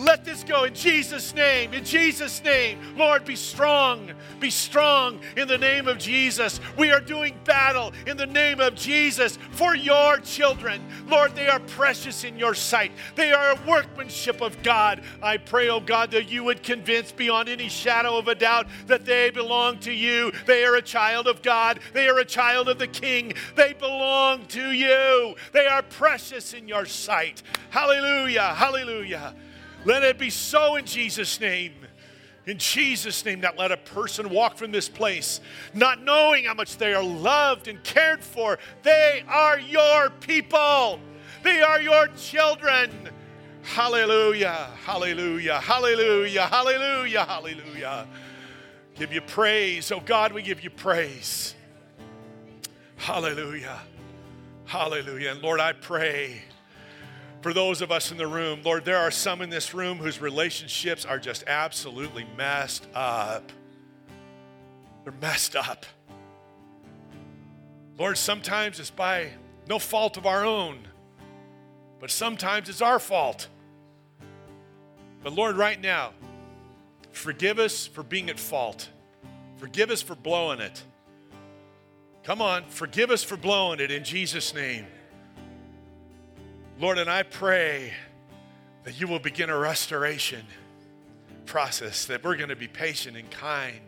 Let 0.00 0.24
this 0.24 0.44
go 0.44 0.64
in 0.64 0.74
Jesus' 0.74 1.34
name. 1.34 1.74
In 1.74 1.84
Jesus' 1.84 2.42
name. 2.42 2.96
Lord, 2.96 3.26
be 3.26 3.36
strong. 3.36 4.10
Be 4.38 4.48
strong 4.48 5.20
in 5.36 5.46
the 5.46 5.58
name 5.58 5.88
of 5.88 5.98
Jesus. 5.98 6.58
We 6.78 6.90
are 6.90 7.00
doing 7.00 7.38
battle 7.44 7.92
in 8.06 8.16
the 8.16 8.24
name 8.24 8.60
of 8.60 8.74
Jesus 8.74 9.38
for 9.52 9.76
your 9.76 10.16
children. 10.20 10.80
Lord, 11.06 11.36
they 11.36 11.48
are 11.48 11.60
precious 11.60 12.24
in 12.24 12.38
your 12.38 12.54
sight. 12.54 12.92
They 13.14 13.32
are 13.32 13.52
a 13.52 13.60
workmanship 13.68 14.40
of 14.40 14.62
God. 14.62 15.02
I 15.22 15.36
pray, 15.36 15.68
oh 15.68 15.80
God, 15.80 16.12
that 16.12 16.30
you 16.30 16.44
would 16.44 16.62
convince 16.62 17.12
beyond 17.12 17.50
any 17.50 17.68
shadow 17.68 18.16
of 18.16 18.26
a 18.26 18.34
doubt 18.34 18.68
that 18.86 19.04
they 19.04 19.28
belong 19.28 19.80
to 19.80 19.92
you. 19.92 20.32
They 20.46 20.64
are 20.64 20.76
a 20.76 20.82
child 20.82 21.26
of 21.26 21.42
God. 21.42 21.78
They 21.92 22.08
are 22.08 22.18
a 22.18 22.24
child 22.24 22.70
of 22.70 22.78
the 22.78 22.88
King. 22.88 23.34
They 23.54 23.74
belong 23.74 24.46
to 24.46 24.70
you. 24.70 25.34
They 25.52 25.66
are 25.66 25.82
precious 25.82 26.54
in 26.54 26.68
your 26.68 26.86
sight. 26.86 27.42
Hallelujah. 27.68 28.54
Hallelujah. 28.54 29.34
Let 29.84 30.02
it 30.02 30.18
be 30.18 30.30
so 30.30 30.76
in 30.76 30.84
Jesus' 30.84 31.40
name. 31.40 31.74
In 32.46 32.58
Jesus' 32.58 33.24
name, 33.24 33.42
that 33.42 33.58
let 33.58 33.70
a 33.70 33.76
person 33.76 34.30
walk 34.30 34.56
from 34.56 34.72
this 34.72 34.88
place 34.88 35.40
not 35.74 36.02
knowing 36.02 36.44
how 36.46 36.54
much 36.54 36.78
they 36.78 36.94
are 36.94 37.02
loved 37.02 37.68
and 37.68 37.82
cared 37.84 38.24
for. 38.24 38.58
They 38.82 39.22
are 39.28 39.60
your 39.60 40.10
people, 40.10 40.98
they 41.42 41.60
are 41.60 41.80
your 41.80 42.08
children. 42.08 42.90
Hallelujah, 43.62 44.70
hallelujah, 44.84 45.60
hallelujah, 45.60 46.46
hallelujah, 46.46 47.24
hallelujah. 47.24 48.06
Give 48.94 49.12
you 49.12 49.20
praise. 49.20 49.92
Oh 49.92 50.00
God, 50.00 50.32
we 50.32 50.42
give 50.42 50.64
you 50.64 50.70
praise. 50.70 51.54
Hallelujah, 52.96 53.78
hallelujah. 54.64 55.32
And 55.32 55.42
Lord, 55.42 55.60
I 55.60 55.72
pray 55.72 56.42
for 57.40 57.54
those 57.54 57.80
of 57.80 57.90
us 57.90 58.10
in 58.10 58.18
the 58.18 58.26
room, 58.26 58.60
Lord, 58.64 58.84
there 58.84 58.98
are 58.98 59.10
some 59.10 59.40
in 59.40 59.48
this 59.48 59.72
room 59.72 59.98
whose 59.98 60.20
relationships 60.20 61.04
are 61.04 61.18
just 61.18 61.44
absolutely 61.46 62.26
messed 62.36 62.86
up. 62.94 63.50
They're 65.04 65.14
messed 65.20 65.56
up. 65.56 65.86
Lord, 67.98 68.18
sometimes 68.18 68.78
it's 68.78 68.90
by 68.90 69.30
no 69.68 69.78
fault 69.78 70.16
of 70.16 70.26
our 70.26 70.44
own, 70.44 70.80
but 71.98 72.10
sometimes 72.10 72.68
it's 72.68 72.82
our 72.82 72.98
fault. 72.98 73.48
But 75.22 75.32
Lord, 75.32 75.56
right 75.56 75.80
now, 75.80 76.12
forgive 77.12 77.58
us 77.58 77.86
for 77.86 78.02
being 78.02 78.30
at 78.30 78.38
fault. 78.38 78.88
Forgive 79.56 79.90
us 79.90 80.02
for 80.02 80.14
blowing 80.14 80.60
it. 80.60 80.82
Come 82.22 82.42
on, 82.42 82.64
forgive 82.68 83.10
us 83.10 83.22
for 83.22 83.36
blowing 83.36 83.80
it 83.80 83.90
in 83.90 84.04
Jesus' 84.04 84.54
name. 84.54 84.86
Lord, 86.80 86.96
and 86.96 87.10
I 87.10 87.24
pray 87.24 87.92
that 88.84 88.98
you 88.98 89.06
will 89.06 89.18
begin 89.18 89.50
a 89.50 89.58
restoration 89.58 90.46
process, 91.44 92.06
that 92.06 92.24
we're 92.24 92.36
going 92.36 92.48
to 92.48 92.56
be 92.56 92.68
patient 92.68 93.18
and 93.18 93.30
kind. 93.30 93.82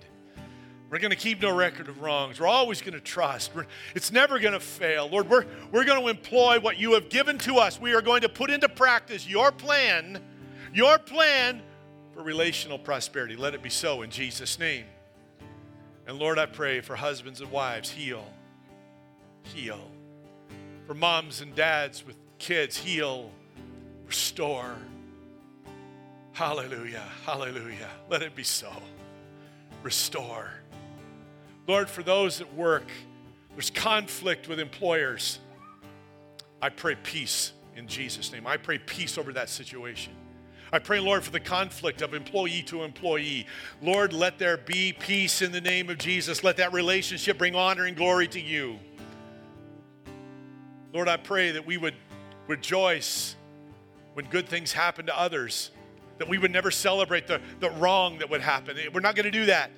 We're 0.91 0.99
going 0.99 1.11
to 1.11 1.17
keep 1.17 1.41
no 1.41 1.57
record 1.57 1.89
of 1.89 2.03
wrongs. 2.03 2.39
We're 2.39 2.49
always 2.49 2.83
going 2.83 2.93
to 2.93 3.01
trust. 3.01 3.55
We're, 3.55 3.65
it's 3.95 4.13
never 4.13 4.39
going 4.39 4.53
to 4.53 4.61
fail. 4.61 5.09
Lord, 5.09 5.31
we're, 5.31 5.47
we're 5.73 5.87
going 5.87 6.03
to 6.03 6.09
employ 6.09 6.61
what 6.61 6.77
you 6.77 6.93
have 6.93 7.09
given 7.09 7.39
to 7.39 7.55
us. 7.55 7.81
We 7.81 7.95
are 7.95 8.03
going 8.03 8.21
to 8.21 8.29
put 8.29 8.51
into 8.51 8.69
practice 8.69 9.27
your 9.27 9.53
plan, 9.53 10.23
your 10.75 10.99
plan 10.99 11.63
for 12.13 12.23
relational 12.23 12.79
prosperity. 12.79 13.37
Let 13.37 13.55
it 13.55 13.63
be 13.63 13.71
so 13.71 14.03
in 14.03 14.11
Jesus' 14.11 14.59
name. 14.59 14.85
And 16.07 16.19
Lord, 16.19 16.39
I 16.39 16.45
pray 16.45 16.83
for 16.83 16.95
husbands 16.95 17.41
and 17.41 17.51
wives, 17.51 17.89
heal. 17.89 18.27
Heal. 19.45 19.81
For 20.87 20.93
moms 20.93 21.41
and 21.41 21.55
dads 21.55 22.07
with 22.07 22.22
kids, 22.43 22.77
heal, 22.77 23.31
restore. 24.05 24.75
Hallelujah, 26.33 27.05
hallelujah. 27.25 27.89
Let 28.11 28.23
it 28.23 28.35
be 28.35 28.43
so. 28.43 28.73
Restore. 29.85 30.51
Lord, 31.69 31.89
for 31.89 32.03
those 32.03 32.41
at 32.41 32.53
work, 32.55 32.91
there's 33.53 33.71
conflict 33.71 34.49
with 34.49 34.59
employers. 34.59 35.39
I 36.61 36.71
pray 36.71 36.97
peace 36.97 37.53
in 37.77 37.87
Jesus' 37.87 38.33
name. 38.33 38.45
I 38.45 38.57
pray 38.57 38.79
peace 38.79 39.19
over 39.19 39.33
that 39.35 39.49
situation. 39.49 40.13
I 40.73 40.81
pray, 40.81 40.99
Lord, 40.99 41.23
for 41.23 41.31
the 41.31 41.39
conflict 41.39 42.03
of 42.03 42.13
employee 42.13 42.63
to 42.63 42.83
employee. 42.83 43.47
Lord, 43.81 44.13
let 44.13 44.39
there 44.39 44.57
be 44.57 44.93
peace 44.93 45.43
in 45.43 45.53
the 45.53 45.61
name 45.61 45.91
of 45.91 45.99
Jesus. 45.99 46.43
Let 46.43 46.57
that 46.57 46.73
relationship 46.73 47.39
bring 47.39 47.55
honor 47.55 47.85
and 47.85 47.97
glory 47.97 48.27
to 48.29 48.41
you. 48.41 48.81
Lord, 50.93 51.09
I 51.09 51.19
pray 51.19 51.53
that 51.53 51.65
we 51.65 51.77
would 51.77 51.95
rejoice 52.53 53.35
when 54.13 54.27
good 54.27 54.47
things 54.47 54.73
happen 54.73 55.07
to 55.07 55.19
others, 55.19 55.71
that 56.19 56.29
we 56.29 56.37
would 56.37 56.51
never 56.51 56.71
celebrate 56.71 57.27
the, 57.27 57.41
the 57.61 57.71
wrong 57.71 58.19
that 58.19 58.29
would 58.29 58.43
happen. 58.43 58.77
We're 58.93 59.01
not 59.01 59.17
going 59.17 59.25
to 59.25 59.31
do 59.31 59.47
that. 59.47 59.71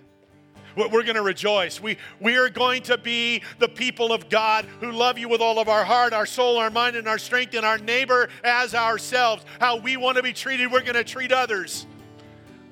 We're 0.77 1.05
going 1.05 1.15
to 1.15 1.23
rejoice. 1.23 1.81
We, 1.81 1.99
we 2.21 2.37
are 2.37 2.49
going 2.49 2.83
to 2.85 2.99
be 2.99 3.43
the 3.61 3.69
people 3.69 4.13
of 4.13 4.29
God 4.29 4.65
who 4.81 4.91
love 4.91 5.19
you 5.19 5.29
with 5.29 5.41
all 5.41 5.61
of 5.61 5.69
our 5.69 5.85
heart, 5.85 6.13
our 6.13 6.27
soul, 6.27 6.59
our 6.59 6.69
mind, 6.69 6.97
and 6.97 7.07
our 7.07 7.17
strength, 7.19 7.55
and 7.55 7.65
our 7.65 7.79
neighbor 7.79 8.29
as 8.43 8.75
ourselves. 8.75 9.45
How 9.61 9.77
we 9.77 9.97
want 9.97 10.17
to 10.17 10.23
be 10.25 10.33
treated, 10.33 10.73
we're 10.73 10.83
going 10.83 10.95
to 10.95 11.05
treat 11.05 11.31
others. 11.31 11.87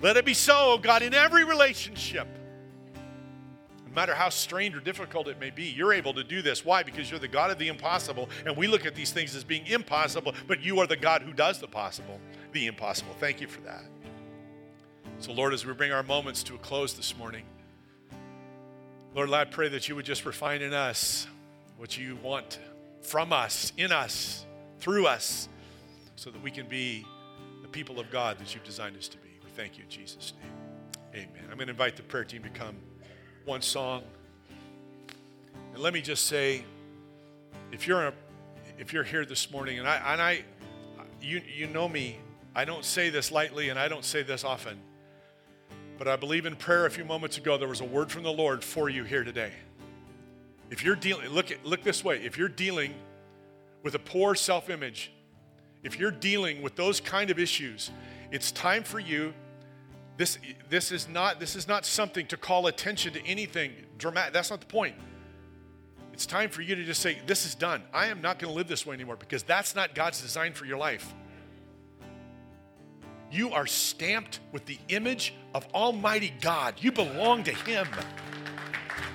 Let 0.01 0.17
it 0.17 0.25
be 0.25 0.35
so, 0.35 0.53
oh 0.57 0.79
God, 0.79 1.03
in 1.03 1.15
every 1.15 1.45
relationship. 1.45 2.27
No 3.93 3.97
matter 3.97 4.15
how 4.15 4.31
strained 4.31 4.75
or 4.75 4.81
difficult 4.81 5.29
it 5.29 5.39
may 5.39 5.51
be, 5.51 5.65
you're 5.65 5.93
able 5.93 6.15
to 6.15 6.25
do 6.25 6.41
this. 6.41 6.65
Why? 6.65 6.83
Because 6.83 7.11
you're 7.11 7.21
the 7.21 7.29
God 7.29 7.51
of 7.51 7.59
the 7.59 7.69
impossible, 7.69 8.31
and 8.47 8.57
we 8.57 8.67
look 8.67 8.87
at 8.87 8.95
these 8.95 9.11
things 9.11 9.37
as 9.37 9.45
being 9.45 9.67
impossible, 9.67 10.33
but 10.47 10.63
you 10.63 10.81
are 10.81 10.87
the 10.87 10.97
God 10.97 11.21
who 11.21 11.35
does 11.35 11.59
the 11.59 11.67
possible, 11.67 12.19
the 12.53 12.69
impossible. 12.69 13.15
Thank 13.21 13.43
you 13.43 13.47
for 13.47 13.61
that. 13.61 13.85
So, 15.19 15.33
Lord, 15.33 15.53
as 15.53 15.67
we 15.67 15.75
bring 15.75 15.93
our 15.93 16.03
moments 16.03 16.43
to 16.45 16.55
a 16.55 16.59
close 16.59 16.95
this 16.95 17.19
morning, 17.19 17.45
Lord, 19.15 19.31
I 19.31 19.45
pray 19.45 19.69
that 19.69 19.91
you 19.91 19.95
would 19.95 20.07
just 20.07 20.25
refine 20.25 20.63
in 20.63 20.73
us 20.73 21.27
what 21.77 21.99
you 21.99 22.17
want 22.23 22.61
from 23.03 23.31
us, 23.31 23.75
in 23.77 23.93
us, 23.93 24.47
through 24.81 25.07
us, 25.07 25.51
so 26.17 26.31
that 26.31 26.43
we 26.43 26.51
can 26.51 26.67
be 26.67 27.05
the 27.61 27.69
people 27.69 28.01
of 28.01 28.11
God 28.11 28.39
that 28.39 28.55
you've 28.55 28.65
designed 28.65 28.97
us 28.97 29.09
to 29.09 29.19
be. 29.19 29.29
We 29.45 29.51
thank 29.51 29.77
you 29.77 29.85
in 29.85 29.91
Jesus' 29.91 30.33
name. 30.41 31.27
Amen. 31.27 31.43
I'm 31.51 31.59
going 31.59 31.67
to 31.67 31.73
invite 31.73 31.97
the 31.97 32.03
prayer 32.03 32.25
team 32.25 32.43
to 32.45 32.49
come 32.49 32.77
one 33.47 33.63
song. 33.63 34.03
And 35.73 35.83
let 35.83 35.93
me 35.93 36.01
just 36.01 36.27
say, 36.27 36.65
if 37.73 37.87
you're 37.87 38.09
a, 38.09 38.13
if 38.79 38.93
you're 38.93 39.05
here 39.05 39.25
this 39.25 39.51
morning, 39.51 39.79
and 39.79 39.89
I 39.89 39.97
and 40.13 40.21
I, 40.21 40.45
you 41.21 41.41
you 41.55 41.67
know 41.67 41.89
me, 41.89 42.19
I 42.55 42.65
don't 42.65 42.85
say 42.85 43.11
this 43.11 43.33
lightly, 43.33 43.71
and 43.71 43.79
I 43.79 43.89
don't 43.89 44.05
say 44.05 44.23
this 44.23 44.45
often, 44.45 44.79
but 45.99 46.09
I 46.09 46.17
believe 46.17 46.47
in 46.47 46.57
prayer. 46.57 46.87
A 46.87 46.91
few 46.91 47.05
moments 47.05 47.39
ago, 47.39 47.57
there 47.57 47.69
was 47.69 47.81
a 47.81 47.87
word 47.87 48.11
from 48.11 48.23
the 48.23 48.33
Lord 48.33 48.63
for 48.63 48.89
you 48.89 49.05
here 49.05 49.25
today. 49.25 49.53
If 50.71 50.85
you're 50.85 50.97
dealing, 50.97 51.29
look 51.29 51.51
at, 51.51 51.65
look 51.65 51.83
this 51.83 52.05
way. 52.05 52.23
If 52.25 52.39
you're 52.39 52.49
dealing 52.49 52.95
with 53.83 53.95
a 53.95 53.99
poor 53.99 54.35
self-image, 54.35 55.13
if 55.83 55.99
you're 55.99 56.11
dealing 56.11 56.63
with 56.63 56.77
those 56.77 57.01
kind 57.01 57.31
of 57.31 57.39
issues, 57.39 57.91
it's 58.31 58.53
time 58.53 58.83
for 58.83 59.01
you 59.01 59.35
this, 60.17 60.39
this, 60.69 60.93
is 60.93 61.09
not, 61.09 61.41
this 61.41 61.57
is 61.57 61.67
not 61.67 61.87
something 61.87 62.27
to 62.27 62.37
call 62.37 62.67
attention 62.67 63.13
to 63.15 63.27
anything 63.27 63.73
dramatic. 63.99 64.33
That's 64.33 64.51
not 64.51 64.61
the 64.61 64.67
point. 64.67 64.95
It's 66.13 66.27
time 66.27 66.51
for 66.51 66.63
you 66.63 66.75
to 66.75 66.85
just 66.85 67.01
say, 67.01 67.19
This 67.27 67.47
is 67.47 67.55
done. 67.55 67.83
I 67.93 68.07
am 68.07 68.21
not 68.21 68.39
going 68.39 68.53
to 68.53 68.57
live 68.57 68.69
this 68.69 68.87
way 68.87 68.95
anymore 68.95 69.17
because 69.17 69.43
that's 69.43 69.75
not 69.75 69.95
God's 69.95 70.21
design 70.21 70.53
for 70.53 70.67
your 70.67 70.77
life. 70.77 71.13
You 73.31 73.51
are 73.53 73.67
stamped 73.67 74.41
with 74.53 74.67
the 74.67 74.79
image 74.89 75.35
of 75.55 75.67
Almighty 75.73 76.35
God. 76.43 76.75
You 76.79 76.93
belong 76.93 77.45
to 77.45 77.53
Him. 77.53 77.89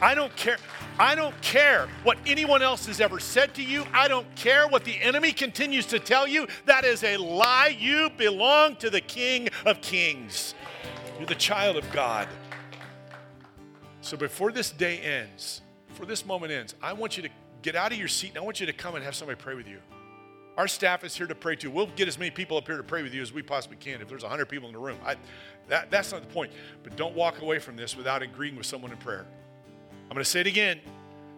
I 0.02 0.16
don't 0.16 0.36
care. 0.36 0.58
I 1.00 1.14
don't 1.14 1.40
care 1.44 1.88
what 2.04 2.18
anyone 2.26 2.64
else 2.64 2.88
has 2.88 3.00
ever 3.00 3.20
said 3.20 3.54
to 3.56 3.64
you. 3.64 3.86
I 3.94 4.08
don't 4.08 4.34
care 4.36 4.68
what 4.68 4.84
the 4.84 5.00
enemy 5.00 5.32
continues 5.32 5.86
to 5.88 6.00
tell 6.00 6.28
you. 6.28 6.48
That 6.66 6.84
is 6.84 7.04
a 7.04 7.18
lie. 7.18 7.76
You 7.80 8.10
belong 8.18 8.78
to 8.78 8.90
the 8.90 9.02
King 9.02 9.50
of 9.66 9.82
Kings. 9.82 10.56
You're 11.18 11.28
the 11.28 11.36
child 11.36 11.78
of 11.78 11.92
God. 11.92 12.28
So 14.02 14.16
before 14.16 14.52
this 14.52 14.70
day 14.70 15.00
ends, 15.00 15.62
before 15.88 16.06
this 16.06 16.26
moment 16.26 16.52
ends, 16.52 16.76
I 16.82 16.94
want 16.94 17.18
you 17.18 17.24
to 17.24 17.30
get 17.64 17.76
out 17.76 17.92
of 17.92 17.98
your 17.98 18.08
seat 18.08 18.30
and 18.30 18.38
I 18.38 18.42
want 18.42 18.60
you 18.60 18.68
to 18.68 18.74
come 18.74 18.96
and 18.96 19.04
have 19.04 19.16
somebody 19.16 19.40
pray 19.40 19.56
with 19.56 19.68
you. 19.68 19.80
Our 20.58 20.68
staff 20.68 21.04
is 21.04 21.16
here 21.16 21.28
to 21.28 21.36
pray 21.36 21.56
too. 21.56 21.72
We'll 21.72 21.88
get 21.96 22.08
as 22.08 22.18
many 22.18 22.32
people 22.32 22.58
up 22.58 22.68
here 22.68 22.78
to 22.78 22.84
pray 22.84 23.04
with 23.04 23.14
you 23.14 23.22
as 23.22 23.34
we 23.34 23.42
possibly 23.42 23.78
can. 23.78 24.02
If 24.02 24.08
there's 24.08 24.24
100 24.24 24.48
people 24.48 24.68
in 24.68 24.74
the 24.74 24.80
room, 24.80 24.98
I, 25.06 25.16
that, 25.68 25.92
that's 25.92 26.12
not 26.12 26.22
the 26.22 26.34
point. 26.34 26.52
But 26.84 26.96
don't 26.96 27.16
walk 27.16 27.42
away 27.42 27.60
from 27.60 27.76
this 27.76 27.96
without 27.96 28.22
agreeing 28.22 28.56
with 28.56 28.66
someone 28.66 28.92
in 28.92 28.98
prayer. 28.98 29.26
I'm 30.04 30.14
going 30.14 30.24
to 30.24 30.26
say 30.26 30.42
it 30.42 30.48
again. 30.48 30.80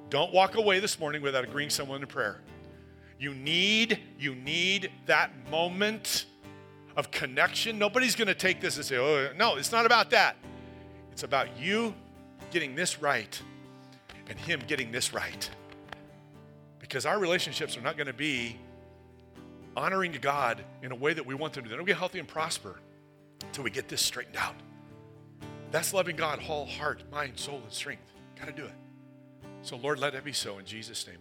Don't 0.10 0.34
walk 0.34 0.56
away 0.56 0.80
this 0.80 1.00
morning 1.00 1.22
without 1.22 1.44
agreeing 1.44 1.68
with 1.68 1.74
someone 1.74 2.02
in 2.02 2.08
prayer. 2.08 2.42
You 3.20 3.34
need, 3.34 4.00
you 4.18 4.36
need 4.36 4.92
that 5.06 5.32
moment 5.50 6.26
of 7.00 7.12
connection. 7.12 7.80
Nobody's 7.80 8.16
going 8.16 8.28
to 8.28 8.36
take 8.36 8.60
this 8.60 8.76
and 8.76 8.86
say, 8.86 8.98
oh, 8.98 9.32
no, 9.38 9.56
it's 9.56 9.72
not 9.72 9.86
about 9.86 10.10
that. 10.12 10.36
It's 11.12 11.24
about 11.24 11.58
you 11.58 11.96
getting 12.52 12.76
this 12.76 13.02
right 13.02 13.42
and 14.28 14.38
him 14.38 14.62
getting 14.68 14.92
this 14.92 15.14
right. 15.14 15.50
Because 16.80 17.06
our 17.06 17.18
relationships 17.18 17.78
are 17.78 17.82
not 17.82 17.96
going 17.96 18.08
to 18.08 18.14
be 18.14 18.58
honoring 19.78 20.12
to 20.12 20.20
God 20.20 20.64
in 20.84 20.92
a 20.92 20.96
way 20.96 21.14
that 21.14 21.26
we 21.26 21.34
want 21.34 21.54
them 21.54 21.64
to. 21.64 21.70
They 21.70 21.76
don't 21.78 21.86
get 21.86 21.98
healthy 21.98 22.20
and 22.20 22.28
prosper 22.28 22.80
until 23.44 23.64
we 23.64 23.72
get 23.72 23.88
this 23.88 24.02
straightened 24.02 24.38
out. 24.38 24.56
That's 25.72 25.94
loving 25.94 26.18
God, 26.18 26.40
whole 26.40 26.66
heart, 26.66 27.04
mind, 27.12 27.40
soul, 27.40 27.62
and 27.64 27.72
strength. 27.72 28.12
Got 28.38 28.48
to 28.48 28.52
do 28.52 28.66
it. 28.66 28.74
So, 29.62 29.78
Lord, 29.78 30.00
let 30.00 30.16
it 30.16 30.24
be 30.24 30.34
so 30.34 30.58
in 30.58 30.66
Jesus' 30.66 31.08
name. 31.08 31.18